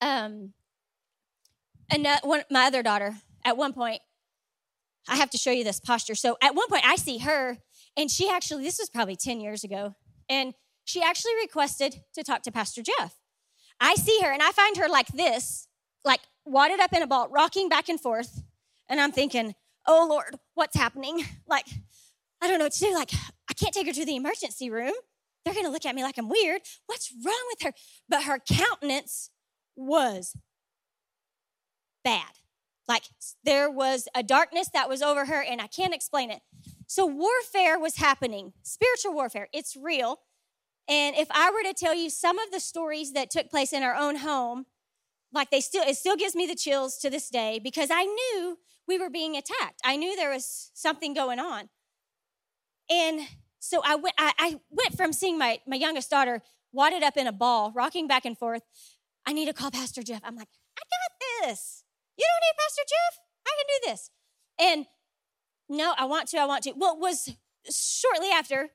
um, 0.00 0.52
and 1.90 2.06
uh, 2.06 2.18
one, 2.22 2.42
my 2.50 2.66
other 2.66 2.82
daughter, 2.82 3.16
at 3.44 3.56
one 3.56 3.72
point, 3.72 4.00
I 5.08 5.16
have 5.16 5.30
to 5.30 5.38
show 5.38 5.50
you 5.50 5.64
this 5.64 5.80
posture. 5.80 6.14
So, 6.14 6.36
at 6.42 6.54
one 6.54 6.68
point, 6.68 6.86
I 6.86 6.96
see 6.96 7.18
her, 7.18 7.58
and 7.96 8.10
she 8.10 8.28
actually, 8.28 8.62
this 8.62 8.78
was 8.78 8.90
probably 8.90 9.16
10 9.16 9.40
years 9.40 9.64
ago, 9.64 9.94
and 10.28 10.54
she 10.84 11.02
actually 11.02 11.34
requested 11.40 12.02
to 12.14 12.22
talk 12.22 12.42
to 12.42 12.52
Pastor 12.52 12.82
Jeff. 12.82 13.16
I 13.80 13.94
see 13.94 14.20
her 14.22 14.32
and 14.32 14.42
I 14.42 14.52
find 14.52 14.76
her 14.76 14.88
like 14.88 15.08
this, 15.08 15.68
like 16.04 16.20
wadded 16.44 16.80
up 16.80 16.92
in 16.92 17.02
a 17.02 17.06
ball, 17.06 17.28
rocking 17.28 17.68
back 17.68 17.88
and 17.88 18.00
forth. 18.00 18.42
And 18.88 19.00
I'm 19.00 19.12
thinking, 19.12 19.54
oh 19.86 20.06
Lord, 20.08 20.38
what's 20.54 20.76
happening? 20.76 21.24
Like, 21.46 21.66
I 22.40 22.48
don't 22.48 22.58
know 22.58 22.64
what 22.64 22.72
to 22.72 22.80
do. 22.80 22.94
Like, 22.94 23.12
I 23.48 23.54
can't 23.54 23.72
take 23.72 23.86
her 23.86 23.92
to 23.92 24.04
the 24.04 24.16
emergency 24.16 24.70
room. 24.70 24.92
They're 25.44 25.54
going 25.54 25.66
to 25.66 25.70
look 25.70 25.86
at 25.86 25.94
me 25.94 26.02
like 26.02 26.18
I'm 26.18 26.28
weird. 26.28 26.62
What's 26.86 27.12
wrong 27.24 27.44
with 27.50 27.62
her? 27.62 27.72
But 28.08 28.24
her 28.24 28.38
countenance 28.38 29.30
was 29.76 30.34
bad. 32.02 32.30
Like, 32.88 33.04
there 33.44 33.70
was 33.70 34.08
a 34.14 34.22
darkness 34.22 34.68
that 34.72 34.88
was 34.88 35.00
over 35.00 35.26
her, 35.26 35.42
and 35.42 35.60
I 35.60 35.66
can't 35.66 35.94
explain 35.94 36.30
it. 36.30 36.40
So 36.86 37.06
warfare 37.06 37.78
was 37.78 37.96
happening, 37.96 38.52
spiritual 38.62 39.14
warfare. 39.14 39.48
It's 39.52 39.76
real. 39.76 40.20
And 40.88 41.16
if 41.16 41.28
I 41.30 41.50
were 41.50 41.62
to 41.62 41.74
tell 41.74 41.94
you 41.94 42.10
some 42.10 42.38
of 42.38 42.50
the 42.50 42.60
stories 42.60 43.12
that 43.12 43.30
took 43.30 43.50
place 43.50 43.72
in 43.72 43.82
our 43.82 43.94
own 43.94 44.16
home, 44.16 44.66
like 45.32 45.50
they 45.50 45.60
still, 45.60 45.82
it 45.82 45.96
still 45.96 46.16
gives 46.16 46.36
me 46.36 46.46
the 46.46 46.54
chills 46.54 46.98
to 46.98 47.10
this 47.10 47.28
day 47.28 47.58
because 47.62 47.88
I 47.90 48.04
knew 48.04 48.58
we 48.86 48.98
were 48.98 49.10
being 49.10 49.36
attacked. 49.36 49.80
I 49.84 49.96
knew 49.96 50.14
there 50.14 50.30
was 50.30 50.70
something 50.74 51.14
going 51.14 51.38
on. 51.38 51.70
And 52.90 53.20
so 53.58 53.80
I 53.84 53.94
went, 53.94 54.14
I, 54.18 54.32
I 54.38 54.60
went 54.70 54.96
from 54.96 55.12
seeing 55.12 55.38
my, 55.38 55.60
my 55.66 55.76
youngest 55.76 56.10
daughter 56.10 56.42
wadded 56.72 57.02
up 57.02 57.16
in 57.16 57.26
a 57.26 57.32
ball, 57.32 57.72
rocking 57.74 58.06
back 58.06 58.26
and 58.26 58.36
forth. 58.36 58.62
I 59.26 59.32
need 59.32 59.46
to 59.46 59.54
call 59.54 59.70
Pastor 59.70 60.02
Jeff. 60.02 60.20
I'm 60.22 60.36
like, 60.36 60.48
I 60.78 60.82
got 60.82 61.48
this. 61.48 61.84
You 62.18 62.24
don't 62.26 62.42
need 62.46 62.62
Pastor 62.62 62.82
Jeff. 62.88 63.20
I 63.46 63.52
can 63.56 63.66
do 63.68 63.90
this. 63.90 64.10
And 64.60 64.86
no, 65.68 65.94
I 65.96 66.04
want 66.04 66.28
to, 66.28 66.38
I 66.38 66.44
want 66.44 66.64
to. 66.64 66.72
Well, 66.76 66.94
it 66.94 67.00
was 67.00 67.30
shortly 67.70 68.28
after 68.28 68.70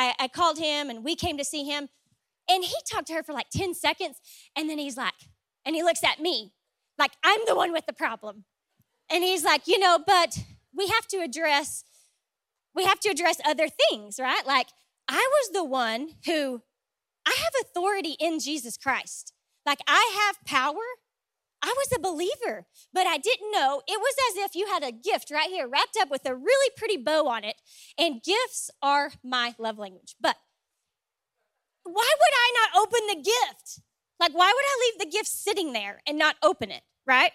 I, 0.00 0.14
I 0.18 0.28
called 0.28 0.58
him 0.58 0.88
and 0.88 1.04
we 1.04 1.14
came 1.14 1.36
to 1.36 1.44
see 1.44 1.64
him. 1.64 1.88
And 2.48 2.64
he 2.64 2.74
talked 2.90 3.08
to 3.08 3.14
her 3.14 3.22
for 3.22 3.34
like 3.34 3.50
10 3.50 3.74
seconds. 3.74 4.16
And 4.56 4.68
then 4.68 4.78
he's 4.78 4.96
like, 4.96 5.14
and 5.66 5.76
he 5.76 5.82
looks 5.82 6.02
at 6.02 6.20
me 6.20 6.52
like 6.98 7.12
I'm 7.22 7.40
the 7.46 7.54
one 7.54 7.72
with 7.72 7.84
the 7.86 7.92
problem. 7.92 8.44
And 9.10 9.22
he's 9.22 9.44
like, 9.44 9.66
you 9.66 9.78
know, 9.78 9.98
but 10.04 10.38
we 10.74 10.86
have 10.88 11.06
to 11.08 11.18
address, 11.18 11.84
we 12.74 12.84
have 12.84 13.00
to 13.00 13.10
address 13.10 13.36
other 13.46 13.68
things, 13.68 14.18
right? 14.18 14.46
Like 14.46 14.68
I 15.06 15.28
was 15.30 15.50
the 15.52 15.64
one 15.64 16.10
who, 16.24 16.62
I 17.26 17.36
have 17.36 17.52
authority 17.60 18.16
in 18.18 18.40
Jesus 18.40 18.78
Christ. 18.78 19.34
Like 19.66 19.80
I 19.86 20.26
have 20.26 20.44
power 20.46 20.80
I 21.62 21.74
was 21.76 21.88
a 21.94 22.00
believer, 22.00 22.66
but 22.92 23.06
I 23.06 23.18
didn't 23.18 23.52
know. 23.52 23.82
It 23.86 24.00
was 24.00 24.14
as 24.30 24.44
if 24.44 24.54
you 24.54 24.66
had 24.66 24.82
a 24.82 24.92
gift 24.92 25.30
right 25.30 25.50
here 25.50 25.68
wrapped 25.68 25.96
up 26.00 26.10
with 26.10 26.26
a 26.26 26.34
really 26.34 26.70
pretty 26.76 26.96
bow 26.96 27.26
on 27.28 27.44
it, 27.44 27.56
and 27.98 28.22
gifts 28.22 28.70
are 28.82 29.12
my 29.22 29.54
love 29.58 29.78
language. 29.78 30.16
But 30.20 30.36
why 31.84 31.92
would 31.92 32.34
I 32.34 32.52
not 32.60 32.82
open 32.82 33.00
the 33.08 33.30
gift? 33.30 33.80
Like, 34.18 34.32
why 34.32 34.52
would 34.54 34.64
I 34.64 34.80
leave 34.84 34.98
the 35.00 35.16
gift 35.16 35.28
sitting 35.28 35.72
there 35.72 36.00
and 36.06 36.18
not 36.18 36.36
open 36.42 36.70
it, 36.70 36.82
right? 37.06 37.32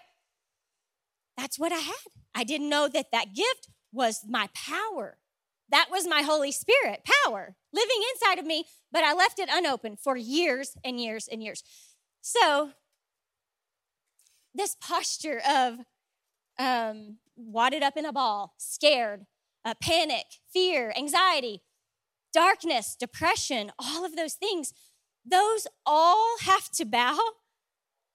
That's 1.36 1.58
what 1.58 1.72
I 1.72 1.78
had. 1.78 1.94
I 2.34 2.44
didn't 2.44 2.68
know 2.68 2.88
that 2.88 3.12
that 3.12 3.34
gift 3.34 3.68
was 3.92 4.24
my 4.28 4.48
power. 4.54 5.18
That 5.70 5.88
was 5.90 6.06
my 6.06 6.22
Holy 6.22 6.52
Spirit 6.52 7.02
power 7.24 7.56
living 7.72 8.02
inside 8.12 8.38
of 8.38 8.46
me, 8.46 8.64
but 8.92 9.04
I 9.04 9.14
left 9.14 9.38
it 9.38 9.48
unopened 9.52 9.98
for 10.00 10.16
years 10.16 10.76
and 10.84 11.00
years 11.00 11.28
and 11.30 11.42
years. 11.42 11.62
So 12.20 12.72
this 14.56 14.76
posture 14.80 15.40
of 15.48 15.78
um, 16.58 17.18
wadded 17.36 17.82
up 17.82 17.96
in 17.96 18.04
a 18.04 18.12
ball, 18.12 18.54
scared, 18.58 19.26
uh, 19.64 19.74
panic, 19.80 20.26
fear, 20.52 20.92
anxiety, 20.96 21.62
darkness, 22.32 22.96
depression, 22.98 23.72
all 23.78 24.04
of 24.04 24.16
those 24.16 24.34
things, 24.34 24.72
those 25.24 25.66
all 25.84 26.36
have 26.42 26.70
to 26.70 26.84
bow 26.84 27.18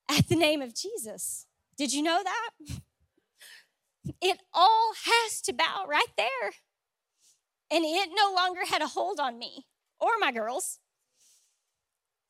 at 0.09 0.27
the 0.27 0.35
name 0.35 0.61
of 0.61 0.75
Jesus. 0.75 1.45
Did 1.77 1.93
you 1.93 2.01
know 2.01 2.21
that? 2.23 2.79
It 4.19 4.39
all 4.51 4.93
has 5.05 5.41
to 5.41 5.53
bow 5.53 5.85
right 5.87 6.07
there. 6.17 6.51
And 7.69 7.85
it 7.85 8.09
no 8.15 8.33
longer 8.33 8.61
had 8.65 8.81
a 8.81 8.87
hold 8.87 9.19
on 9.19 9.37
me 9.37 9.67
or 9.99 10.09
my 10.19 10.31
girls 10.31 10.79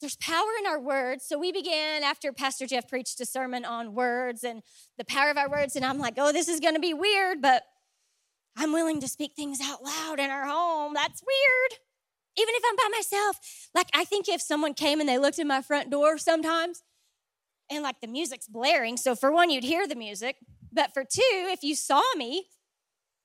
there's 0.02 0.18
power 0.18 0.50
in 0.60 0.68
our 0.68 0.80
words. 0.80 1.26
So 1.28 1.40
we 1.40 1.52
began 1.52 2.04
after 2.04 2.34
Pastor 2.34 2.68
Jeff 2.68 2.90
preached 2.90 3.20
a 3.22 3.26
sermon 3.26 3.64
on 3.64 3.94
words 3.94 4.44
and 4.44 4.62
the 4.98 5.06
power 5.06 5.30
of 5.30 5.38
our 5.38 5.50
words. 5.50 5.76
And 5.76 5.86
I'm 5.86 6.00
like, 6.00 6.16
oh, 6.18 6.32
this 6.32 6.48
is 6.48 6.60
going 6.60 6.74
to 6.74 6.80
be 6.80 6.94
weird, 6.94 7.42
but 7.42 7.64
I'm 8.58 8.74
willing 8.74 9.00
to 9.02 9.08
speak 9.08 9.34
things 9.36 9.60
out 9.64 9.84
loud 9.84 10.20
in 10.20 10.30
our 10.30 10.46
home. 10.46 10.94
That's 10.94 11.22
weird. 11.22 11.80
Even 12.38 12.54
if 12.56 12.64
I'm 12.68 12.76
by 12.76 12.98
myself. 12.98 13.38
Like, 13.74 13.88
I 13.94 14.04
think 14.04 14.28
if 14.28 14.42
someone 14.42 14.74
came 14.74 15.00
and 15.00 15.08
they 15.08 15.18
looked 15.18 15.40
at 15.40 15.48
my 15.48 15.62
front 15.62 15.90
door 15.90 16.18
sometimes 16.18 16.84
and 17.70 17.84
like 17.84 18.02
the 18.02 18.08
music's 18.08 18.48
blaring. 18.48 18.98
So, 18.98 19.16
for 19.16 19.32
one, 19.32 19.50
you'd 19.50 19.64
hear 19.64 19.88
the 19.88 19.96
music. 19.96 20.38
But 20.74 20.94
for 20.94 21.04
two, 21.04 21.48
if 21.50 21.64
you 21.64 21.76
saw 21.76 22.02
me, 22.16 22.48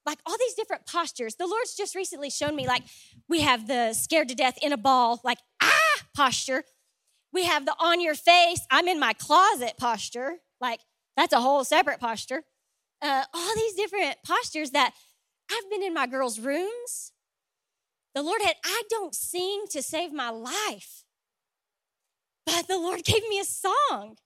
like 0.05 0.19
all 0.25 0.37
these 0.39 0.55
different 0.55 0.87
postures, 0.87 1.35
the 1.35 1.47
Lord's 1.47 1.75
just 1.75 1.95
recently 1.95 2.31
shown 2.31 2.55
me, 2.55 2.67
like, 2.67 2.85
we 3.29 3.41
have 3.41 3.67
the 3.67 3.93
scared 3.93 4.29
to 4.29 4.35
death 4.35 4.57
in 4.63 4.73
a 4.73 4.77
ball, 4.77 5.21
like, 5.25 5.39
posture. 6.15 6.65
We 7.33 7.45
have 7.45 7.67
the 7.67 7.75
on 7.79 8.01
your 8.01 8.15
face, 8.15 8.61
I'm 8.71 8.89
in 8.89 8.99
my 8.99 9.13
closet 9.13 9.75
posture. 9.79 10.37
Like, 10.61 10.81
that's 11.17 11.33
a 11.33 11.41
whole 11.41 11.65
separate 11.65 12.01
posture. 12.01 12.43
Uh, 13.03 13.25
all 13.35 13.55
these 13.55 13.75
different 13.75 14.17
postures 14.25 14.71
that 14.71 14.95
I've 15.51 15.71
been 15.71 15.83
in 15.83 15.95
my 15.95 16.07
girls' 16.07 16.41
rooms. 16.41 17.13
The 18.15 18.23
Lord 18.23 18.41
had, 18.43 18.57
I 18.65 18.83
don't 18.89 19.15
sing 19.15 19.65
to 19.71 19.83
save 19.83 20.13
my 20.13 20.31
life, 20.31 21.05
but 22.47 22.67
the 22.67 22.79
Lord 22.79 23.05
gave 23.05 23.29
me 23.29 23.39
a 23.39 23.45
song. 23.45 24.17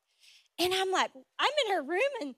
And 0.58 0.72
I'm 0.74 0.92
like, 0.92 1.10
I'm 1.38 1.50
in 1.66 1.74
her 1.74 1.82
room 1.82 2.00
and 2.20 2.34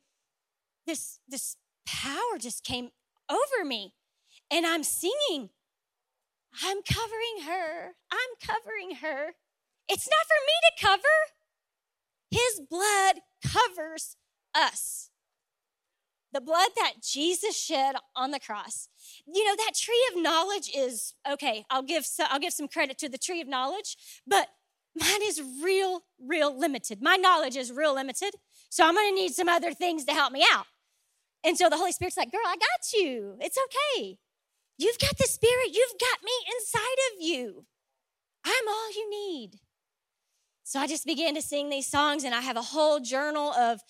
this, 0.86 1.18
this 1.28 1.56
power 1.86 2.38
just 2.38 2.64
came 2.64 2.90
over 3.30 3.64
me. 3.64 3.92
And 4.50 4.66
I'm 4.66 4.82
singing, 4.82 5.50
I'm 6.62 6.82
covering 6.82 7.46
her, 7.46 7.94
I'm 8.10 8.18
covering 8.40 8.96
her. 8.96 9.34
It's 9.88 10.08
not 10.08 10.26
for 10.26 10.40
me 10.46 10.54
to 10.68 10.86
cover. 10.86 11.32
His 12.30 12.60
blood 12.68 13.20
covers 13.44 14.16
us. 14.54 15.10
The 16.32 16.40
blood 16.40 16.70
that 16.76 16.94
Jesus 17.02 17.58
shed 17.58 17.94
on 18.16 18.30
the 18.30 18.40
cross. 18.40 18.88
You 19.26 19.44
know, 19.44 19.54
that 19.56 19.74
tree 19.76 20.02
of 20.10 20.22
knowledge 20.22 20.70
is 20.74 21.14
okay, 21.30 21.64
I'll 21.68 21.82
give 21.82 22.06
so, 22.06 22.24
I'll 22.30 22.38
give 22.38 22.54
some 22.54 22.68
credit 22.68 22.96
to 22.98 23.08
the 23.08 23.18
tree 23.18 23.42
of 23.42 23.48
knowledge, 23.48 23.96
but 24.26 24.48
mine 24.98 25.20
is 25.22 25.42
real 25.62 26.04
real 26.18 26.58
limited. 26.58 27.02
My 27.02 27.16
knowledge 27.16 27.56
is 27.56 27.70
real 27.70 27.94
limited. 27.94 28.34
So 28.70 28.86
I'm 28.86 28.94
going 28.94 29.14
to 29.14 29.20
need 29.20 29.34
some 29.34 29.48
other 29.50 29.74
things 29.74 30.06
to 30.06 30.12
help 30.12 30.32
me 30.32 30.42
out. 30.50 30.64
And 31.44 31.58
so 31.58 31.68
the 31.68 31.76
Holy 31.76 31.92
Spirit's 31.92 32.16
like, 32.16 32.32
"Girl, 32.32 32.40
I 32.46 32.56
got 32.56 32.92
you. 32.94 33.36
It's 33.40 33.58
okay. 33.58 34.18
You've 34.82 34.98
got 34.98 35.16
the 35.16 35.26
Spirit. 35.26 35.70
You've 35.72 36.00
got 36.00 36.22
me 36.22 36.32
inside 36.56 36.98
of 37.12 37.20
you. 37.20 37.66
I'm 38.44 38.68
all 38.68 38.90
you 38.90 39.08
need." 39.08 39.60
So 40.64 40.80
I 40.80 40.86
just 40.86 41.06
began 41.06 41.34
to 41.34 41.42
sing 41.42 41.70
these 41.70 41.86
songs, 41.86 42.24
and 42.24 42.34
I 42.34 42.40
have 42.40 42.56
a 42.56 42.62
whole 42.62 42.98
journal 42.98 43.52
of 43.52 43.80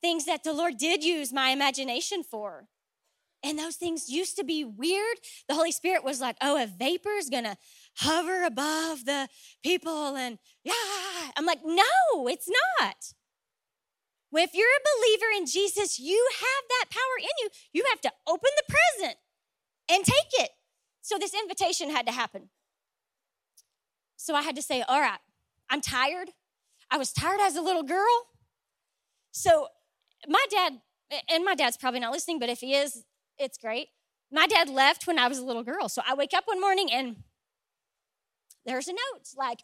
things 0.00 0.24
that 0.24 0.44
the 0.44 0.52
Lord 0.52 0.78
did 0.78 1.04
use 1.04 1.32
my 1.32 1.50
imagination 1.50 2.22
for. 2.22 2.68
And 3.42 3.58
those 3.58 3.76
things 3.76 4.10
used 4.10 4.36
to 4.36 4.44
be 4.44 4.64
weird. 4.64 5.18
The 5.48 5.54
Holy 5.54 5.72
Spirit 5.72 6.04
was 6.04 6.20
like, 6.20 6.36
oh, 6.40 6.62
a 6.62 6.66
vapor 6.66 7.16
is 7.16 7.30
gonna 7.30 7.56
hover 7.96 8.44
above 8.44 9.04
the 9.06 9.28
people, 9.62 10.16
and 10.16 10.38
yeah. 10.62 11.32
I'm 11.36 11.46
like, 11.46 11.64
no, 11.64 12.28
it's 12.28 12.48
not. 12.48 12.96
If 14.32 14.54
you're 14.54 14.66
a 14.66 14.88
believer 14.94 15.30
in 15.36 15.46
Jesus, 15.46 15.98
you 15.98 16.30
have 16.32 16.64
that 16.68 16.86
power 16.90 17.18
in 17.18 17.28
you. 17.40 17.50
You 17.72 17.84
have 17.90 18.00
to 18.02 18.12
open 18.26 18.50
the 18.56 18.74
present 18.74 19.18
and 19.90 20.04
take 20.04 20.30
it. 20.34 20.50
So 21.02 21.18
this 21.18 21.34
invitation 21.34 21.90
had 21.90 22.06
to 22.06 22.12
happen. 22.12 22.50
So 24.16 24.34
I 24.34 24.42
had 24.42 24.54
to 24.56 24.62
say, 24.62 24.82
all 24.86 25.00
right, 25.00 25.18
I'm 25.68 25.80
tired. 25.80 26.30
I 26.90 26.98
was 26.98 27.12
tired 27.12 27.40
as 27.40 27.56
a 27.56 27.62
little 27.62 27.82
girl. 27.82 28.26
So 29.32 29.68
my 30.28 30.44
dad, 30.50 30.80
and 31.32 31.44
my 31.44 31.54
dad's 31.54 31.76
probably 31.76 32.00
not 32.00 32.12
listening, 32.12 32.38
but 32.38 32.48
if 32.48 32.60
he 32.60 32.74
is, 32.74 33.04
it's 33.38 33.58
great. 33.58 33.88
My 34.30 34.46
dad 34.46 34.68
left 34.68 35.06
when 35.06 35.18
I 35.18 35.26
was 35.26 35.38
a 35.38 35.44
little 35.44 35.64
girl. 35.64 35.88
So 35.88 36.02
I 36.06 36.14
wake 36.14 36.34
up 36.34 36.44
one 36.46 36.60
morning 36.60 36.92
and 36.92 37.16
there's 38.66 38.88
a 38.88 38.92
note 38.92 39.28
like, 39.36 39.60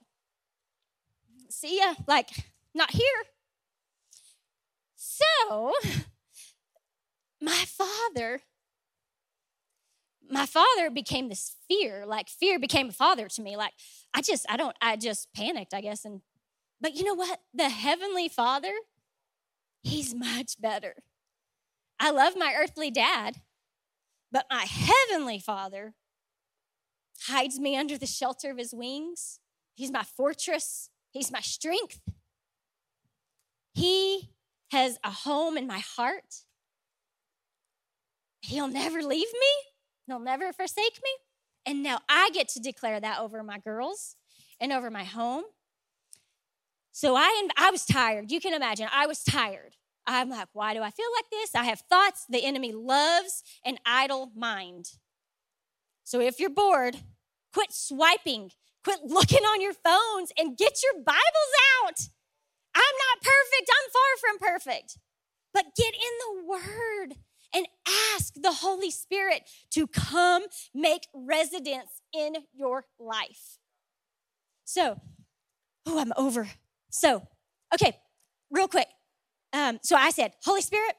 see 1.51 1.79
ya, 1.79 1.95
like, 2.07 2.31
not 2.75 2.91
here. 2.93 3.23
So 4.97 5.73
my 7.41 7.65
father, 7.67 8.41
my 10.31 10.47
father 10.47 10.91
became 10.91 11.29
this 11.29 11.57
fear, 11.69 12.05
like 12.07 12.29
fear 12.29 12.59
became 12.59 12.89
a 12.89 12.93
father 12.93 13.29
to 13.29 13.43
me. 13.43 13.57
Like, 13.57 13.73
I 14.15 14.23
just, 14.23 14.47
I 14.49 14.57
don't, 14.57 14.77
I 14.81 14.97
just 14.97 15.29
panicked, 15.35 15.75
I 15.75 15.81
guess. 15.81 16.05
And, 16.05 16.23
but 16.81 16.95
you 16.95 17.05
know 17.05 17.15
what? 17.15 17.41
The 17.55 17.69
Heavenly 17.69 18.29
Father, 18.29 18.73
He's 19.83 20.15
much 20.15 20.61
better. 20.61 20.95
I 22.01 22.11
love 22.11 22.35
my 22.37 22.55
earthly 22.59 22.91
dad, 22.91 23.37
but 24.33 24.47
my 24.51 24.67
Heavenly 24.69 25.39
Father 25.39 25.95
hides 27.29 27.59
me 27.59 27.77
under 27.77 27.97
the 27.97 28.07
shelter 28.07 28.51
of 28.51 28.59
His 28.59 28.75
wings. 28.75 29.39
He's 29.75 29.93
my 29.93 30.03
fortress, 30.03 30.91
He's 31.11 31.31
my 31.31 31.41
strength. 31.41 32.01
He 33.75 34.31
has 34.71 34.99
a 35.05 35.11
home 35.11 35.57
in 35.57 35.67
my 35.67 35.79
heart. 35.79 36.43
He'll 38.41 38.69
never 38.69 39.03
leave 39.03 39.33
me, 39.33 39.76
He'll 40.07 40.21
never 40.21 40.53
forsake 40.53 41.01
me. 41.03 41.11
And 41.65 41.83
now 41.83 41.99
I 42.09 42.31
get 42.33 42.49
to 42.51 42.61
declare 42.61 43.01
that 43.01 43.19
over 43.21 43.43
my 43.43 43.59
girls 43.59 44.17
and 44.61 44.73
over 44.73 44.91
my 44.91 45.05
home. 45.05 45.45
So 46.93 47.17
I, 47.17 47.49
I 47.59 47.71
was 47.71 47.85
tired. 47.85 48.31
You 48.31 48.41
can 48.41 48.55
imagine, 48.55 48.89
I 48.93 49.07
was 49.07 49.23
tired. 49.23 49.77
I'm 50.07 50.31
like, 50.31 50.49
why 50.53 50.73
do 50.73 50.83
I 50.83 50.91
feel 50.91 51.09
like 51.17 51.29
this? 51.31 51.55
I 51.55 51.65
have 51.65 51.81
thoughts. 51.91 52.25
The 52.29 52.45
enemy 52.45 52.73
loves 52.73 53.43
an 53.65 53.79
idle 53.85 54.31
mind. 54.37 54.87
So 56.05 56.21
if 56.21 56.39
you're 56.39 56.49
bored, 56.49 56.97
quit 57.53 57.73
swiping, 57.73 58.53
quit 58.85 59.01
looking 59.05 59.43
on 59.43 59.61
your 59.61 59.75
phones, 59.75 60.31
and 60.39 60.57
get 60.57 60.79
your 60.83 61.03
Bibles 61.03 61.53
out. 61.83 62.09
I'm 62.75 62.83
not 62.83 63.23
perfect, 63.23 63.71
I'm 63.71 63.91
far 63.91 64.13
from 64.21 64.39
perfect. 64.39 64.99
But 65.53 65.75
get 65.77 65.95
in 65.95 66.01
the 66.21 66.47
Word 66.47 67.17
and 67.57 67.67
ask 68.15 68.35
the 68.35 68.53
Holy 68.53 68.91
Spirit 68.91 69.43
to 69.71 69.87
come 69.87 70.43
make 70.75 71.07
residence 71.15 72.03
in 72.13 72.35
your 72.53 72.85
life. 73.01 73.59
So, 74.65 75.01
oh, 75.87 75.99
I'm 75.99 76.13
over. 76.17 76.49
So, 76.91 77.23
okay, 77.75 77.97
real 78.51 78.69
quick. 78.69 78.89
Um, 79.53 79.79
so 79.83 79.97
I 79.97 80.11
said, 80.11 80.33
Holy 80.45 80.61
Spirit, 80.61 80.95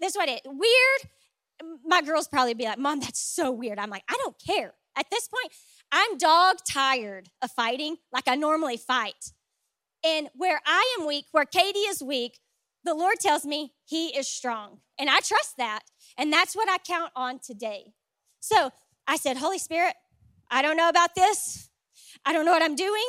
this 0.00 0.10
is 0.10 0.16
what 0.16 0.28
it 0.28 0.42
weird. 0.44 1.80
My 1.84 2.02
girls 2.02 2.28
probably 2.28 2.54
be 2.54 2.64
like, 2.64 2.78
Mom, 2.78 3.00
that's 3.00 3.20
so 3.20 3.50
weird. 3.50 3.78
I'm 3.78 3.90
like, 3.90 4.04
I 4.10 4.16
don't 4.22 4.36
care. 4.44 4.74
At 4.96 5.06
this 5.10 5.28
point, 5.28 5.52
I'm 5.90 6.18
dog 6.18 6.56
tired 6.68 7.30
of 7.40 7.50
fighting 7.52 7.96
like 8.12 8.28
I 8.28 8.34
normally 8.34 8.76
fight. 8.76 9.32
And 10.04 10.28
where 10.34 10.60
I 10.66 10.96
am 10.98 11.06
weak, 11.06 11.24
where 11.32 11.44
Katie 11.44 11.78
is 11.80 12.02
weak, 12.02 12.38
the 12.88 12.94
Lord 12.94 13.20
tells 13.20 13.44
me 13.44 13.74
He 13.84 14.16
is 14.16 14.26
strong. 14.26 14.78
And 14.98 15.10
I 15.10 15.20
trust 15.20 15.58
that. 15.58 15.80
And 16.16 16.32
that's 16.32 16.56
what 16.56 16.68
I 16.68 16.78
count 16.78 17.12
on 17.14 17.38
today. 17.38 17.92
So 18.40 18.70
I 19.06 19.16
said, 19.16 19.36
Holy 19.36 19.58
Spirit, 19.58 19.94
I 20.50 20.62
don't 20.62 20.76
know 20.76 20.88
about 20.88 21.14
this. 21.14 21.68
I 22.24 22.32
don't 22.32 22.46
know 22.46 22.52
what 22.52 22.62
I'm 22.62 22.76
doing, 22.76 23.04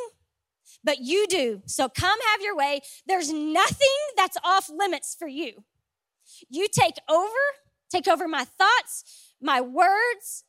but 0.84 1.00
you 1.00 1.28
do. 1.28 1.62
So 1.66 1.88
come 1.88 2.20
have 2.32 2.42
your 2.42 2.56
way. 2.56 2.82
There's 3.08 3.32
nothing 3.32 3.88
that's 4.18 4.38
off 4.44 4.70
limits 4.70 5.16
for 5.18 5.28
you. 5.28 5.64
You 6.50 6.68
take 6.72 6.96
over, 7.10 7.30
take 7.90 8.08
over 8.08 8.28
my 8.28 8.44
thoughts, 8.44 9.34
my 9.42 9.62
words. 9.62 10.44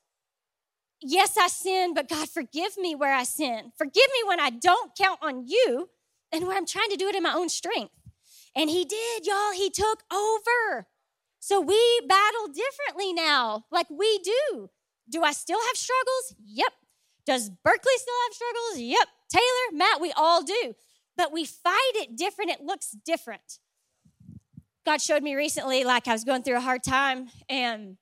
Yes, 1.00 1.36
I 1.38 1.46
sin, 1.46 1.94
but 1.94 2.08
God, 2.08 2.28
forgive 2.28 2.76
me 2.76 2.94
where 2.94 3.14
I 3.14 3.22
sin. 3.22 3.72
Forgive 3.78 3.94
me 3.94 4.28
when 4.28 4.40
I 4.40 4.50
don't 4.50 4.90
count 4.98 5.20
on 5.22 5.46
you 5.46 5.88
and 6.32 6.46
when 6.46 6.56
I'm 6.56 6.66
trying 6.66 6.90
to 6.90 6.96
do 6.96 7.08
it 7.08 7.14
in 7.14 7.22
my 7.22 7.32
own 7.32 7.48
strength. 7.48 7.94
And 8.54 8.70
He 8.70 8.84
did, 8.84 9.26
y'all. 9.26 9.52
He 9.52 9.70
took 9.70 10.02
over. 10.12 10.86
So 11.40 11.60
we 11.60 12.00
battle 12.06 12.48
differently 12.48 13.12
now, 13.12 13.64
like 13.70 13.88
we 13.90 14.18
do. 14.18 14.70
Do 15.08 15.22
I 15.22 15.32
still 15.32 15.58
have 15.58 15.76
struggles? 15.76 16.34
Yep. 16.44 16.72
Does 17.26 17.50
Berkeley 17.50 17.92
still 17.96 18.14
have 18.26 18.34
struggles? 18.34 18.78
Yep. 18.78 19.08
Taylor, 19.32 19.78
Matt, 19.78 20.00
we 20.00 20.12
all 20.16 20.42
do. 20.42 20.74
But 21.16 21.32
we 21.32 21.44
fight 21.44 21.92
it 21.94 22.16
different. 22.16 22.50
It 22.50 22.60
looks 22.62 22.90
different. 23.04 23.58
God 24.86 25.00
showed 25.00 25.22
me 25.22 25.34
recently, 25.34 25.84
like 25.84 26.08
I 26.08 26.12
was 26.12 26.24
going 26.24 26.42
through 26.42 26.56
a 26.56 26.60
hard 26.60 26.82
time, 26.82 27.28
and 27.48 27.96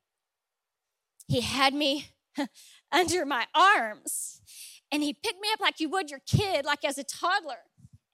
He 1.27 1.41
had 1.41 1.75
me 1.75 2.07
under 2.93 3.27
my 3.27 3.47
arms, 3.55 4.41
and 4.93 5.03
He 5.03 5.13
picked 5.13 5.41
me 5.41 5.49
up 5.53 5.61
like 5.61 5.81
you 5.81 5.89
would 5.91 6.11
your 6.11 6.21
kid, 6.27 6.65
like 6.65 6.85
as 6.85 6.99
a 6.99 7.05
toddler. 7.05 7.65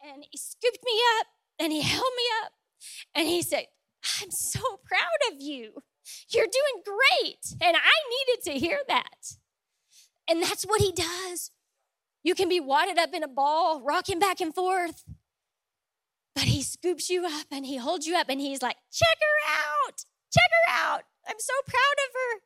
And 0.03 0.25
He 0.31 0.39
scooped 0.39 0.81
me 0.85 1.01
up, 1.21 1.27
and 1.59 1.73
He 1.73 1.83
held 1.83 2.13
me 2.17 2.25
up, 2.45 2.53
and 3.15 3.29
He 3.29 3.43
said, 3.43 3.67
I'm 4.21 4.31
so 4.31 4.61
proud 4.85 5.33
of 5.33 5.41
you. 5.41 5.83
You're 6.31 6.47
doing 6.47 6.83
great. 6.85 7.57
And 7.63 7.77
I 7.77 8.27
needed 8.27 8.45
to 8.45 8.67
hear 8.67 8.79
that. 8.89 9.37
And 10.29 10.43
that's 10.43 10.65
what 10.65 10.81
he 10.81 10.93
does. 10.93 11.51
You 12.23 12.35
can 12.35 12.49
be 12.49 12.61
wadded 12.61 12.99
up 12.99 13.13
in 13.15 13.23
a 13.23 13.29
ball, 13.29 13.83
rocking 13.83 14.19
back 14.19 14.41
and 14.41 14.55
forth, 14.55 15.05
but 16.35 16.45
he 16.45 16.63
scoops 16.63 17.11
you 17.11 17.27
up 17.27 17.47
and 17.51 17.67
he 17.67 17.77
holds 17.77 18.07
you 18.07 18.17
up 18.17 18.29
and 18.31 18.41
he's 18.41 18.63
like, 18.63 18.77
check 18.91 19.19
her 19.21 19.87
out, 19.87 20.05
check 20.33 20.51
her 20.51 20.75
out. 20.75 21.03
I'm 21.29 21.39
so 21.39 21.53
proud 21.67 21.97
of 22.09 22.15
her. 22.15 22.41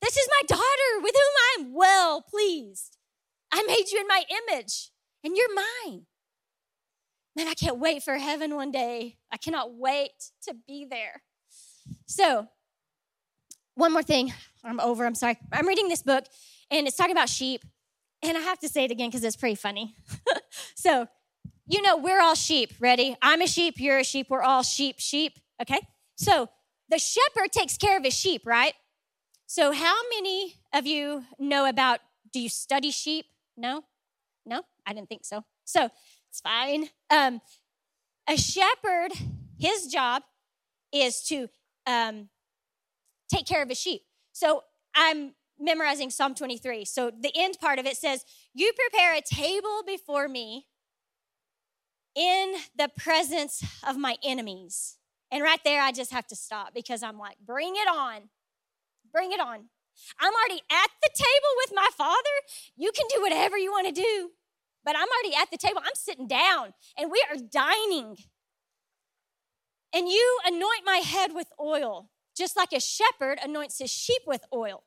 This 0.00 0.16
is 0.16 0.28
my 0.30 0.42
daughter 0.46 1.02
with 1.02 1.14
whom 1.14 1.66
I'm 1.66 1.74
well 1.74 2.22
pleased. 2.22 2.96
I 3.52 3.64
made 3.64 3.90
you 3.90 4.00
in 4.00 4.06
my 4.06 4.22
image 4.48 4.92
and 5.24 5.36
you're 5.36 5.54
mine. 5.54 6.06
Man, 7.40 7.48
I 7.48 7.54
can't 7.54 7.78
wait 7.78 8.02
for 8.02 8.18
heaven 8.18 8.54
one 8.54 8.70
day. 8.70 9.16
I 9.32 9.38
cannot 9.38 9.72
wait 9.72 10.10
to 10.42 10.54
be 10.68 10.84
there. 10.84 11.22
So, 12.04 12.46
one 13.76 13.94
more 13.94 14.02
thing. 14.02 14.34
I'm 14.62 14.78
over. 14.78 15.06
I'm 15.06 15.14
sorry. 15.14 15.38
I'm 15.50 15.66
reading 15.66 15.88
this 15.88 16.02
book, 16.02 16.26
and 16.70 16.86
it's 16.86 16.98
talking 16.98 17.12
about 17.12 17.30
sheep. 17.30 17.64
And 18.22 18.36
I 18.36 18.42
have 18.42 18.58
to 18.58 18.68
say 18.68 18.84
it 18.84 18.90
again 18.90 19.08
because 19.08 19.24
it's 19.24 19.36
pretty 19.36 19.54
funny. 19.54 19.94
so, 20.74 21.08
you 21.66 21.80
know, 21.80 21.96
we're 21.96 22.20
all 22.20 22.34
sheep. 22.34 22.74
Ready? 22.78 23.16
I'm 23.22 23.40
a 23.40 23.46
sheep. 23.46 23.76
You're 23.78 24.00
a 24.00 24.04
sheep. 24.04 24.26
We're 24.28 24.42
all 24.42 24.62
sheep, 24.62 24.96
sheep. 24.98 25.38
Okay? 25.62 25.80
So, 26.16 26.50
the 26.90 26.98
shepherd 26.98 27.52
takes 27.52 27.78
care 27.78 27.96
of 27.96 28.04
his 28.04 28.12
sheep, 28.12 28.42
right? 28.44 28.74
So, 29.46 29.72
how 29.72 29.96
many 30.14 30.56
of 30.74 30.86
you 30.86 31.24
know 31.38 31.66
about 31.66 32.00
do 32.34 32.38
you 32.38 32.50
study 32.50 32.90
sheep? 32.90 33.24
No? 33.56 33.84
No? 34.44 34.60
I 34.86 34.92
didn't 34.92 35.08
think 35.08 35.24
so. 35.24 35.42
So, 35.64 35.88
it's 36.30 36.40
fine. 36.40 36.88
Um, 37.10 37.40
a 38.28 38.36
shepherd, 38.36 39.10
his 39.58 39.88
job 39.88 40.22
is 40.92 41.22
to 41.24 41.48
um, 41.86 42.28
take 43.32 43.46
care 43.46 43.62
of 43.62 43.68
his 43.68 43.78
sheep. 43.78 44.02
So 44.32 44.62
I'm 44.94 45.34
memorizing 45.58 46.10
Psalm 46.10 46.34
23. 46.36 46.84
So 46.84 47.10
the 47.10 47.32
end 47.34 47.58
part 47.60 47.80
of 47.80 47.86
it 47.86 47.96
says, 47.96 48.24
You 48.54 48.72
prepare 48.72 49.16
a 49.16 49.20
table 49.20 49.82
before 49.84 50.28
me 50.28 50.66
in 52.14 52.54
the 52.76 52.88
presence 52.96 53.64
of 53.86 53.96
my 53.96 54.16
enemies. 54.24 54.98
And 55.32 55.42
right 55.42 55.60
there, 55.64 55.82
I 55.82 55.92
just 55.92 56.12
have 56.12 56.26
to 56.28 56.36
stop 56.36 56.74
because 56.74 57.02
I'm 57.02 57.18
like, 57.18 57.38
Bring 57.44 57.74
it 57.74 57.88
on. 57.88 58.28
Bring 59.12 59.32
it 59.32 59.40
on. 59.40 59.64
I'm 60.20 60.32
already 60.32 60.62
at 60.70 60.90
the 61.02 61.10
table 61.12 61.52
with 61.56 61.72
my 61.74 61.88
father. 61.98 62.16
You 62.76 62.92
can 62.92 63.06
do 63.14 63.20
whatever 63.20 63.58
you 63.58 63.72
want 63.72 63.88
to 63.88 64.00
do 64.00 64.30
but 64.84 64.96
I'm 64.96 65.08
already 65.08 65.36
at 65.40 65.50
the 65.50 65.58
table. 65.58 65.80
I'm 65.84 65.94
sitting 65.94 66.26
down 66.26 66.74
and 66.98 67.10
we 67.10 67.22
are 67.30 67.36
dining. 67.36 68.16
And 69.92 70.08
you 70.08 70.38
anoint 70.46 70.82
my 70.84 70.98
head 70.98 71.32
with 71.34 71.48
oil, 71.60 72.10
just 72.36 72.56
like 72.56 72.72
a 72.72 72.80
shepherd 72.80 73.38
anoints 73.42 73.78
his 73.78 73.90
sheep 73.90 74.22
with 74.26 74.42
oil. 74.54 74.84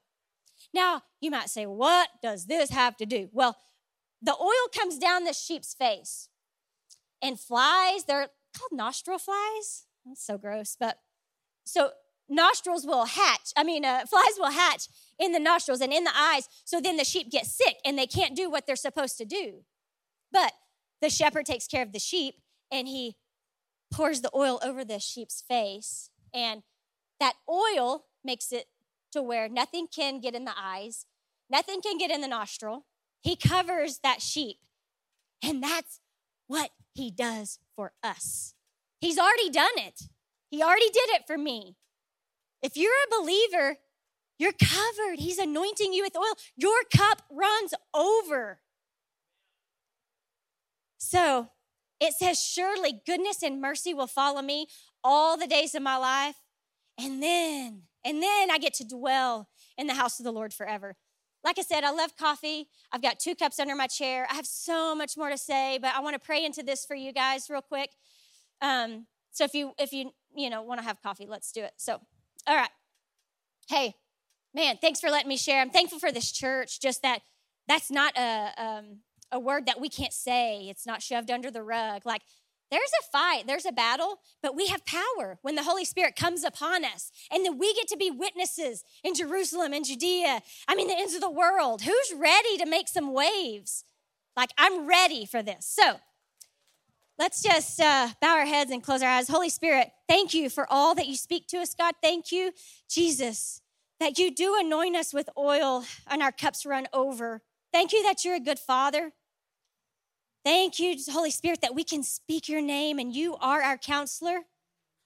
Now, 0.74 1.04
you 1.20 1.30
might 1.30 1.50
say, 1.50 1.66
what 1.66 2.10
does 2.22 2.46
this 2.46 2.70
have 2.70 2.96
to 2.98 3.06
do? 3.06 3.30
Well, 3.32 3.58
the 4.22 4.36
oil 4.36 4.70
comes 4.74 4.98
down 4.98 5.26
the 5.26 5.34
sheep's 5.34 5.74
face, 5.74 6.30
and 7.22 7.38
flies, 7.40 8.06
they're 8.06 8.30
called 8.58 8.72
nostril 8.72 9.18
flies. 9.18 9.86
That's 10.06 10.26
so 10.26 10.38
gross, 10.38 10.78
but 10.80 10.98
so 11.66 11.92
nostrils 12.30 12.86
will 12.86 13.06
hatch. 13.06 13.52
I 13.58 13.64
mean, 13.64 13.84
uh, 13.86 14.06
flies 14.06 14.34
will 14.38 14.52
hatch 14.52 14.88
in 15.20 15.32
the 15.32 15.40
nostrils 15.40 15.82
and 15.82 15.94
in 15.94 16.04
the 16.04 16.18
eyes. 16.18 16.48
So 16.66 16.80
then 16.80 16.98
the 16.98 17.04
sheep 17.04 17.30
get 17.30 17.46
sick 17.46 17.78
and 17.86 17.98
they 17.98 18.08
can't 18.08 18.36
do 18.36 18.50
what 18.50 18.66
they're 18.66 18.76
supposed 18.76 19.18
to 19.18 19.26
do. 19.26 19.64
But 20.34 20.52
the 21.02 21.10
shepherd 21.10 21.46
takes 21.46 21.68
care 21.68 21.84
of 21.84 21.94
the 21.94 22.00
sheep 22.00 22.36
and 22.72 22.88
he 22.88 23.16
pours 23.94 24.22
the 24.22 24.32
oil 24.36 24.60
over 24.64 24.84
the 24.84 25.00
sheep's 25.00 25.44
face. 25.48 26.10
And 26.34 26.64
that 27.20 27.36
oil 27.48 28.06
makes 28.26 28.52
it 28.52 28.66
to 29.12 29.22
where 29.22 29.48
nothing 29.48 29.88
can 29.88 30.20
get 30.20 30.34
in 30.34 30.46
the 30.46 30.56
eyes, 30.60 31.06
nothing 31.50 31.82
can 31.82 31.98
get 31.98 32.12
in 32.12 32.22
the 32.22 32.28
nostril. 32.28 32.86
He 33.22 33.36
covers 33.36 34.00
that 34.04 34.22
sheep. 34.22 34.58
And 35.42 35.62
that's 35.62 36.00
what 36.48 36.72
he 36.94 37.12
does 37.12 37.60
for 37.76 37.94
us. 38.04 38.56
He's 39.00 39.20
already 39.20 39.50
done 39.50 39.78
it. 39.78 40.04
He 40.50 40.64
already 40.64 40.90
did 40.90 41.10
it 41.10 41.24
for 41.28 41.38
me. 41.38 41.76
If 42.62 42.78
you're 42.78 42.92
a 42.92 43.22
believer, 43.22 43.78
you're 44.40 44.54
covered. 44.54 45.20
He's 45.20 45.38
anointing 45.38 45.94
you 45.94 46.04
with 46.04 46.16
oil. 46.16 46.34
Your 46.56 46.84
cup 46.96 47.22
runs 47.32 47.74
over. 47.94 48.60
So 51.04 51.50
it 52.00 52.14
says, 52.14 52.42
Surely 52.42 53.02
goodness 53.06 53.44
and 53.44 53.62
mercy 53.62 53.94
will 53.94 54.08
follow 54.08 54.42
me 54.42 54.68
all 55.04 55.38
the 55.38 55.48
days 55.48 55.76
of 55.76 55.84
my 55.84 55.98
life. 55.98 56.38
And 56.98 57.22
then, 57.22 57.84
and 58.06 58.24
then 58.24 58.50
I 58.50 58.58
get 58.58 58.74
to 58.76 58.88
dwell 58.88 59.50
in 59.78 59.88
the 59.88 59.96
house 59.96 60.20
of 60.20 60.24
the 60.24 60.32
Lord 60.32 60.54
forever. 60.54 60.96
Like 61.44 61.60
I 61.60 61.62
said, 61.62 61.84
I 61.84 61.92
love 61.92 62.16
coffee. 62.16 62.70
I've 62.92 63.02
got 63.02 63.20
two 63.20 63.36
cups 63.36 63.60
under 63.60 63.76
my 63.76 63.88
chair. 63.88 64.26
I 64.32 64.36
have 64.36 64.46
so 64.46 64.96
much 64.96 65.18
more 65.18 65.30
to 65.30 65.38
say, 65.38 65.78
but 65.82 65.94
I 65.94 66.00
want 66.00 66.14
to 66.14 66.20
pray 66.20 66.46
into 66.46 66.64
this 66.64 66.86
for 66.86 66.96
you 66.96 67.12
guys 67.12 67.50
real 67.50 67.62
quick. 67.62 67.90
Um, 68.62 69.08
so 69.32 69.44
if 69.44 69.54
you 69.54 69.74
if 69.78 69.92
you 69.92 70.12
you 70.34 70.50
know 70.50 70.62
want 70.62 70.80
to 70.80 70.86
have 70.86 71.02
coffee, 71.02 71.26
let's 71.28 71.52
do 71.52 71.64
it. 71.64 71.74
So, 71.76 72.00
all 72.48 72.56
right. 72.56 72.70
Hey, 73.68 73.96
man, 74.54 74.78
thanks 74.80 75.02
for 75.02 75.10
letting 75.10 75.28
me 75.28 75.36
share. 75.36 75.60
I'm 75.60 75.70
thankful 75.70 76.00
for 76.00 76.14
this 76.14 76.32
church. 76.32 76.80
Just 76.80 77.02
that 77.02 77.20
that's 77.68 77.92
not 77.92 78.18
a 78.18 78.52
um, 78.58 79.00
a 79.34 79.40
word 79.40 79.66
that 79.66 79.82
we 79.82 79.90
can't 79.90 80.14
say, 80.14 80.68
it's 80.70 80.86
not 80.86 81.02
shoved 81.02 81.30
under 81.30 81.52
the 81.52 81.64
rug. 81.64 82.06
Like, 82.06 82.22
there's 82.72 82.92
a 83.02 83.12
fight, 83.12 83.46
there's 83.46 83.66
a 83.66 83.72
battle, 83.72 84.20
but 84.42 84.56
we 84.56 84.68
have 84.68 84.84
power 84.86 85.38
when 85.42 85.56
the 85.56 85.64
Holy 85.64 85.86
Spirit 85.86 86.16
comes 86.16 86.44
upon 86.44 86.84
us. 86.84 87.12
And 87.32 87.46
then 87.46 87.58
we 87.60 87.74
get 87.76 87.88
to 87.90 87.98
be 87.98 88.10
witnesses 88.10 88.84
in 89.04 89.14
Jerusalem 89.14 89.74
and 89.74 89.86
Judea. 89.86 90.42
I 90.68 90.76
mean, 90.76 90.88
the 90.88 90.98
ends 90.98 91.14
of 91.14 91.22
the 91.22 91.30
world. 91.30 91.84
Who's 91.84 92.14
ready 92.18 92.58
to 92.58 92.66
make 92.66 92.88
some 92.88 93.14
waves? 93.14 93.84
Like, 94.36 94.52
I'm 94.58 94.88
ready 94.88 95.26
for 95.26 95.44
this. 95.44 95.68
So, 95.68 96.00
let's 97.20 97.44
just 97.44 97.80
uh, 97.80 98.10
bow 98.20 98.38
our 98.38 98.46
heads 98.46 98.72
and 98.72 98.82
close 98.82 99.04
our 99.04 99.10
eyes. 99.10 99.28
Holy 99.28 99.50
Spirit, 99.50 99.92
thank 100.08 100.34
you 100.34 100.50
for 100.50 100.66
all 100.68 100.96
that 100.96 101.08
you 101.08 101.16
speak 101.16 101.48
to 101.50 101.58
us, 101.58 101.76
God. 101.76 101.94
Thank 102.02 102.32
you, 102.32 102.54
Jesus, 102.90 103.62
that 104.00 104.18
you 104.18 104.34
do 104.34 104.58
anoint 104.60 104.96
us 104.96 105.14
with 105.14 105.30
oil 105.38 105.86
and 106.08 106.24
our 106.24 106.32
cups 106.32 106.66
run 106.66 106.88
over. 106.92 107.44
Thank 107.72 107.94
you 107.94 108.02
that 108.04 108.26
you're 108.26 108.36
a 108.36 108.40
good 108.40 108.60
father. 108.60 109.12
Thank 110.44 110.78
you, 110.78 110.96
Holy 111.10 111.32
Spirit, 111.32 111.62
that 111.62 111.74
we 111.74 111.84
can 111.84 112.04
speak 112.04 112.50
your 112.50 112.62
name 112.62 113.00
and 113.00 113.16
you 113.16 113.36
are 113.38 113.62
our 113.62 113.78
counselor. 113.78 114.42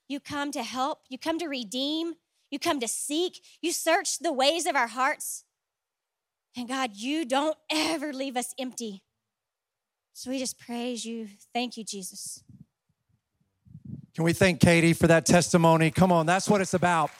You 0.08 0.20
come 0.20 0.52
to 0.52 0.64
help, 0.64 1.02
you 1.10 1.20
come 1.20 1.38
to 1.40 1.48
redeem, 1.48 2.14
you 2.50 2.60
come 2.60 2.80
to 2.80 2.88
seek, 2.88 3.44
you 3.62 3.72
search 3.72 4.20
the 4.20 4.34
ways 4.34 4.66
of 4.66 4.76
our 4.76 4.88
hearts. 4.88 5.44
And 6.56 6.68
God, 6.68 6.92
you 6.96 7.24
don't 7.26 7.58
ever 7.70 8.14
leave 8.14 8.36
us 8.36 8.54
empty. 8.58 9.04
So 10.14 10.32
we 10.32 10.40
just 10.40 10.60
praise 10.60 11.06
you. 11.06 11.28
Thank 11.54 11.78
you, 11.78 11.84
Jesus. 11.84 12.44
Can 14.16 14.24
we 14.24 14.34
thank 14.34 14.60
Katie 14.60 14.94
for 14.94 15.06
that 15.06 15.28
testimony? 15.28 15.92
Come 15.92 16.12
on, 16.12 16.26
that's 16.26 16.50
what 16.50 16.62
it's 16.62 16.74
about. 16.74 17.12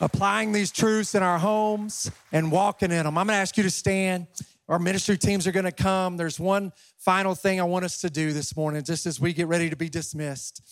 Applying 0.00 0.52
these 0.52 0.72
truths 0.72 1.14
in 1.14 1.22
our 1.22 1.38
homes 1.38 2.10
and 2.32 2.50
walking 2.50 2.90
in 2.90 3.04
them. 3.04 3.18
I'm 3.18 3.26
to 3.26 3.34
ask 3.34 3.58
you 3.58 3.62
to 3.64 3.70
stand. 3.70 4.26
Our 4.68 4.78
ministry 4.78 5.18
teams 5.18 5.46
are 5.46 5.52
going 5.52 5.64
to 5.64 5.72
come. 5.72 6.16
There's 6.16 6.38
one 6.38 6.72
final 6.98 7.34
thing 7.34 7.60
I 7.60 7.64
want 7.64 7.84
us 7.84 8.00
to 8.02 8.10
do 8.10 8.32
this 8.32 8.56
morning, 8.56 8.82
just 8.84 9.06
as 9.06 9.20
we 9.20 9.32
get 9.32 9.48
ready 9.48 9.68
to 9.68 9.76
be 9.76 9.88
dismissed, 9.88 10.62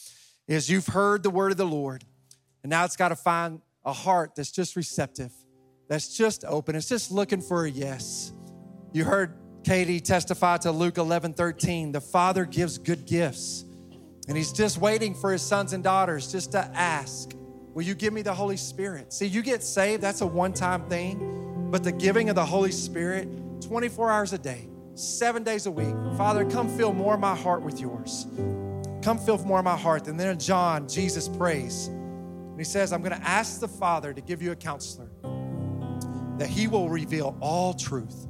is 0.47 0.71
you've 0.71 0.87
heard 0.87 1.23
the 1.23 1.31
word 1.31 1.53
of 1.53 1.59
the 1.59 1.67
Lord, 1.67 2.05
and 2.63 2.71
now 2.71 2.85
it's 2.85 2.97
got 2.97 3.09
to 3.09 3.17
find 3.17 3.61
a 3.85 3.93
heart 3.93 4.33
that's 4.37 4.53
just 4.53 4.77
receptive, 4.77 5.33
that's 5.89 6.17
just 6.17 6.45
open, 6.45 6.77
it's 6.77 6.89
just 6.89 7.11
looking 7.11 7.41
for 7.41 7.65
a 7.65 7.71
yes. 7.71 8.33
You 8.93 9.05
heard 9.05 9.37
Katie 9.65 10.01
testify 10.01 10.57
to 10.59 10.73
Luke 10.73 10.99
11 10.99 11.35
13. 11.35 11.93
The 11.93 12.01
Father 12.01 12.45
gives 12.45 12.79
good 12.79 13.07
gifts, 13.07 13.65
and 14.29 14.37
He's 14.37 14.53
just 14.53 14.79
waiting 14.79 15.15
for 15.15 15.33
His 15.33 15.43
sons 15.43 15.73
and 15.73 15.83
daughters 15.83 16.31
just 16.31 16.53
to 16.53 16.59
ask, 16.75 17.33
Will 17.75 17.83
you 17.83 17.95
give 17.95 18.13
me 18.13 18.23
the 18.23 18.35
Holy 18.35 18.57
Spirit? 18.57 19.13
See, 19.13 19.27
you 19.27 19.43
get 19.43 19.63
saved, 19.63 20.03
that's 20.03 20.21
a 20.23 20.27
one 20.27 20.53
time 20.53 20.89
thing, 20.89 21.69
but 21.71 21.85
the 21.85 21.93
giving 21.93 22.29
of 22.29 22.35
the 22.35 22.45
Holy 22.45 22.73
Spirit, 22.73 23.29
24 23.61 24.11
hours 24.11 24.33
a 24.33 24.39
day, 24.39 24.69
seven 24.95 25.43
days 25.43 25.67
a 25.67 25.71
week. 25.71 25.95
Father, 26.17 26.45
come 26.45 26.69
fill 26.77 26.93
more 26.93 27.15
of 27.15 27.21
my 27.21 27.37
heart 27.37 27.63
with 27.63 27.81
yours. 27.81 28.27
Come 29.03 29.19
fill 29.19 29.39
more 29.39 29.59
of 29.59 29.65
my 29.65 29.77
heart. 29.77 30.09
And 30.09 30.19
then 30.19 30.29
in 30.29 30.39
John, 30.39 30.89
Jesus 30.89 31.29
prays. 31.29 31.87
And 31.87 32.59
he 32.59 32.65
says, 32.65 32.93
I'm 32.93 33.03
going 33.03 33.19
to 33.19 33.27
ask 33.27 33.61
the 33.61 33.69
Father 33.69 34.13
to 34.13 34.21
give 34.21 34.43
you 34.43 34.53
a 34.53 34.57
counselor, 34.57 35.11
that 36.39 36.49
he 36.49 36.67
will 36.67 36.89
reveal 36.89 37.37
all 37.41 37.73
truth. 37.73 38.27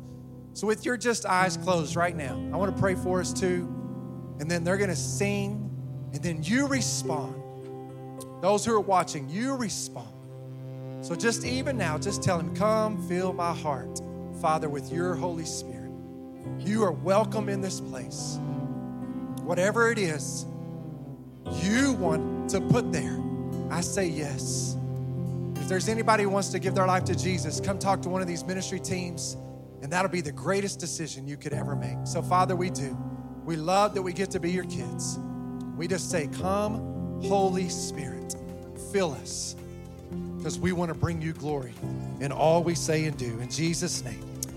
So, 0.53 0.67
with 0.67 0.85
your 0.85 0.97
just 0.97 1.27
eyes 1.27 1.57
closed 1.57 1.97
right 1.97 2.15
now, 2.15 2.35
I 2.53 2.57
want 2.57 2.75
to 2.75 2.81
pray 2.81 2.95
for 2.95 3.21
us 3.21 3.33
too. 3.33 3.69
And 4.41 4.51
then 4.51 4.65
they're 4.65 4.77
going 4.77 4.91
to 4.91 4.97
sing, 4.97 5.71
and 6.13 6.23
then 6.23 6.43
you 6.43 6.67
respond. 6.67 7.35
Those 8.43 8.65
who 8.65 8.75
are 8.75 8.81
watching, 8.81 9.29
you 9.29 9.55
respond. 9.55 10.09
So, 11.03 11.15
just 11.15 11.45
even 11.45 11.77
now, 11.77 11.99
just 11.99 12.23
tell 12.23 12.39
him, 12.39 12.55
Come 12.55 13.01
fill 13.09 13.33
my 13.33 13.55
heart, 13.55 14.01
Father, 14.41 14.71
with 14.71 14.91
your 14.91 15.15
Holy 15.15 15.45
Spirit. 15.45 15.93
You 16.61 16.83
are 16.83 16.93
welcome 16.93 17.51
in 17.51 17.61
this 17.61 17.79
place. 17.79 18.39
Whatever 19.43 19.91
it 19.91 19.99
is 19.99 20.47
you 21.63 21.93
want 21.93 22.49
to 22.51 22.61
put 22.61 22.91
there, 22.91 23.21
I 23.71 23.83
say 23.83 24.07
yes. 24.07 24.79
If 25.57 25.69
there's 25.69 25.89
anybody 25.91 26.23
who 26.23 26.31
wants 26.31 26.49
to 26.51 26.59
give 26.59 26.75
their 26.75 26.87
life 26.87 27.05
to 27.05 27.15
Jesus, 27.15 27.61
come 27.61 27.79
talk 27.79 28.01
to 28.03 28.09
one 28.09 28.23
of 28.23 28.29
these 28.29 28.43
ministry 28.43 28.81
teams, 28.81 29.37
and 29.83 29.93
that'll 29.93 30.11
be 30.11 30.23
the 30.23 30.33
greatest 30.33 30.81
decision 30.81 31.29
you 31.29 31.37
could 31.37 31.53
ever 31.53 31.77
make. 31.77 31.99
So, 32.05 32.23
Father, 32.23 32.57
we 32.57 32.71
do. 32.71 32.97
We 33.45 33.57
love 33.57 33.95
that 33.95 34.03
we 34.03 34.15
get 34.15 34.31
to 34.31 34.41
be 34.41 34.51
your 34.51 34.65
kids. 34.65 35.19
We 35.77 35.87
just 35.87 36.11
say, 36.11 36.29
Come, 36.41 37.21
Holy 37.25 37.69
Spirit, 37.69 38.37
fill 38.91 39.13
us, 39.13 39.55
because 40.39 40.59
we 40.59 40.73
want 40.73 40.89
to 40.89 40.95
bring 40.95 41.21
you 41.21 41.35
glory 41.35 41.75
in 42.21 42.33
all 42.33 42.63
we 42.63 42.75
say 42.75 43.05
and 43.05 43.17
do. 43.19 43.39
In 43.41 43.51
Jesus' 43.51 44.03
name. 44.03 44.30